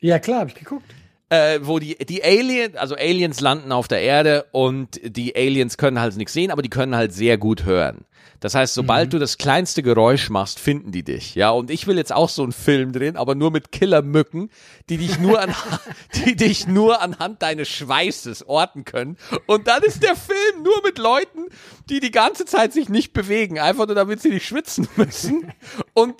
Ja, 0.00 0.20
klar, 0.20 0.40
habe 0.40 0.50
ich 0.50 0.56
geguckt. 0.56 0.86
Äh, 1.32 1.60
wo 1.62 1.78
die, 1.78 1.96
die 1.96 2.22
Alien, 2.22 2.76
also 2.76 2.94
Aliens 2.94 3.40
landen 3.40 3.72
auf 3.72 3.88
der 3.88 4.02
Erde 4.02 4.44
und 4.52 5.00
die 5.02 5.34
Aliens 5.34 5.78
können 5.78 5.98
halt 5.98 6.14
nichts 6.18 6.34
sehen, 6.34 6.50
aber 6.50 6.60
die 6.60 6.68
können 6.68 6.94
halt 6.94 7.14
sehr 7.14 7.38
gut 7.38 7.64
hören. 7.64 8.04
Das 8.40 8.54
heißt, 8.54 8.74
sobald 8.74 9.06
mhm. 9.06 9.10
du 9.12 9.18
das 9.20 9.38
kleinste 9.38 9.82
Geräusch 9.82 10.28
machst, 10.28 10.60
finden 10.60 10.92
die 10.92 11.04
dich. 11.04 11.34
Ja, 11.34 11.50
und 11.50 11.70
ich 11.70 11.86
will 11.86 11.96
jetzt 11.96 12.12
auch 12.12 12.28
so 12.28 12.42
einen 12.42 12.52
Film 12.52 12.92
drehen, 12.92 13.16
aber 13.16 13.34
nur 13.34 13.50
mit 13.50 13.72
Killermücken, 13.72 14.50
die 14.90 14.98
dich 14.98 15.18
nur 15.20 15.40
an, 15.40 15.54
die 16.26 16.36
dich 16.36 16.66
nur 16.66 17.00
anhand 17.00 17.40
deines 17.40 17.70
Schweißes 17.70 18.46
orten 18.46 18.84
können. 18.84 19.16
Und 19.46 19.68
dann 19.68 19.82
ist 19.84 20.02
der 20.02 20.16
Film 20.16 20.62
nur 20.62 20.82
mit 20.84 20.98
Leuten, 20.98 21.46
die 21.88 22.00
die 22.00 22.10
ganze 22.10 22.44
Zeit 22.44 22.74
sich 22.74 22.90
nicht 22.90 23.14
bewegen, 23.14 23.58
einfach 23.58 23.86
nur 23.86 23.94
damit 23.94 24.20
sie 24.20 24.30
nicht 24.30 24.46
schwitzen 24.46 24.86
müssen. 24.96 25.50
Und 25.94 26.16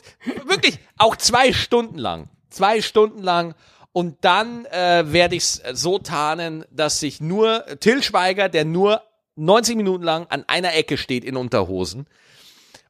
wirklich 0.46 0.78
auch 0.96 1.16
zwei 1.16 1.52
Stunden 1.52 1.98
lang. 1.98 2.30
Zwei 2.48 2.80
Stunden 2.80 3.22
lang. 3.22 3.54
Und 3.92 4.24
dann 4.24 4.64
äh, 4.66 5.04
werde 5.12 5.36
ich 5.36 5.42
es 5.42 5.62
so 5.72 5.98
tarnen, 5.98 6.64
dass 6.70 7.00
sich 7.00 7.20
nur 7.20 7.64
Till 7.80 8.02
Schweiger, 8.02 8.48
der 8.48 8.64
nur 8.64 9.02
90 9.36 9.76
Minuten 9.76 10.02
lang 10.02 10.26
an 10.28 10.44
einer 10.46 10.74
Ecke 10.74 10.96
steht 10.96 11.24
in 11.24 11.36
Unterhosen 11.36 12.06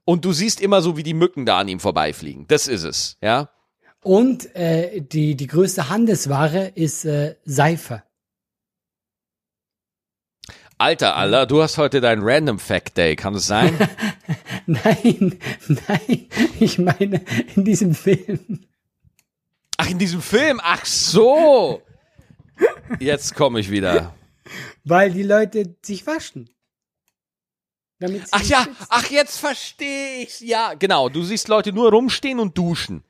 und 0.04 0.24
du 0.24 0.32
siehst 0.32 0.60
immer 0.60 0.82
so, 0.82 0.96
wie 0.96 1.02
die 1.02 1.14
Mücken 1.14 1.46
da 1.46 1.58
an 1.58 1.68
ihm 1.68 1.80
vorbeifliegen. 1.80 2.46
Das 2.48 2.68
ist 2.68 2.84
es, 2.84 3.16
ja. 3.22 3.50
Und 4.02 4.54
äh, 4.56 5.00
die, 5.00 5.36
die 5.36 5.46
größte 5.46 5.88
Handelsware 5.88 6.72
ist 6.74 7.04
äh, 7.04 7.36
Seife. 7.44 8.02
Alter, 10.78 11.14
Alter, 11.14 11.46
du 11.46 11.62
hast 11.62 11.78
heute 11.78 12.00
deinen 12.00 12.22
Random 12.24 12.58
Fact 12.58 12.96
Day, 12.96 13.14
kann 13.14 13.36
es 13.36 13.46
sein? 13.46 13.72
nein, 14.66 15.38
nein, 15.86 16.28
ich 16.58 16.78
meine 16.78 17.22
in 17.54 17.64
diesem 17.64 17.94
Film. 17.94 18.66
Ach, 19.82 19.90
in 19.90 19.98
diesem 19.98 20.22
Film, 20.22 20.60
ach 20.62 20.84
so. 20.84 21.82
Jetzt 23.00 23.34
komme 23.34 23.58
ich 23.58 23.68
wieder. 23.68 24.14
Weil 24.84 25.10
die 25.10 25.24
Leute 25.24 25.74
sich 25.82 26.06
waschen. 26.06 26.48
ach 28.30 28.42
ja, 28.44 28.62
schützen. 28.62 28.76
ach 28.88 29.10
jetzt 29.10 29.38
verstehe 29.38 30.22
ich's. 30.22 30.38
Ja, 30.38 30.74
genau. 30.74 31.08
Du 31.08 31.24
siehst 31.24 31.48
Leute 31.48 31.72
nur 31.72 31.90
rumstehen 31.90 32.38
und 32.38 32.56
duschen. 32.56 33.02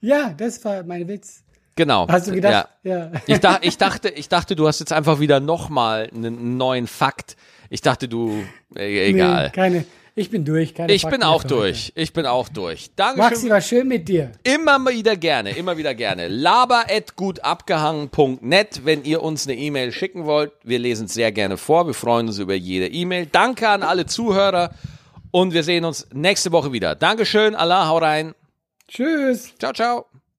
Ja, 0.00 0.30
das 0.30 0.64
war 0.64 0.82
mein 0.82 1.06
Witz. 1.06 1.44
Genau. 1.76 2.08
Hast 2.08 2.26
du 2.26 2.32
gedacht? 2.32 2.70
Ja. 2.82 3.12
ja. 3.12 3.12
Ich, 3.28 3.38
da, 3.38 3.58
ich, 3.62 3.78
dachte, 3.78 4.08
ich 4.08 4.28
dachte, 4.28 4.56
du 4.56 4.66
hast 4.66 4.80
jetzt 4.80 4.92
einfach 4.92 5.20
wieder 5.20 5.38
nochmal 5.38 6.10
einen 6.12 6.56
neuen 6.56 6.88
Fakt. 6.88 7.36
Ich 7.70 7.82
dachte, 7.82 8.08
du, 8.08 8.44
äh, 8.74 9.10
egal. 9.10 9.46
Nee, 9.46 9.52
keine, 9.52 9.84
ich 10.18 10.30
bin 10.30 10.46
durch. 10.46 10.74
Keine 10.74 10.94
ich 10.94 11.06
bin 11.06 11.22
auch 11.22 11.44
durch. 11.44 11.92
Ich 11.94 12.14
bin 12.14 12.24
auch 12.24 12.48
durch. 12.48 12.88
Danke. 12.96 13.18
Maxi, 13.18 13.50
war 13.50 13.60
schön 13.60 13.86
mit 13.86 14.08
dir. 14.08 14.32
Immer 14.42 14.82
wieder 14.88 15.14
gerne, 15.14 15.50
immer 15.50 15.76
wieder 15.76 15.94
gerne. 15.94 16.28
laber.gutabgehangen.net, 16.28 18.80
wenn 18.84 19.04
ihr 19.04 19.22
uns 19.22 19.46
eine 19.46 19.56
E-Mail 19.56 19.92
schicken 19.92 20.24
wollt. 20.24 20.52
Wir 20.64 20.78
lesen 20.78 21.04
es 21.04 21.12
sehr 21.12 21.32
gerne 21.32 21.58
vor. 21.58 21.86
Wir 21.86 21.94
freuen 21.94 22.28
uns 22.28 22.38
über 22.38 22.54
jede 22.54 22.88
E-Mail. 22.88 23.26
Danke 23.30 23.68
an 23.68 23.82
alle 23.82 24.06
Zuhörer 24.06 24.70
und 25.32 25.52
wir 25.52 25.62
sehen 25.62 25.84
uns 25.84 26.06
nächste 26.14 26.50
Woche 26.50 26.72
wieder. 26.72 26.94
Dankeschön, 26.94 27.54
Allah, 27.54 27.86
hau 27.86 27.98
rein. 27.98 28.34
Tschüss. 28.88 29.52
Ciao, 29.58 29.74
ciao. 29.74 30.06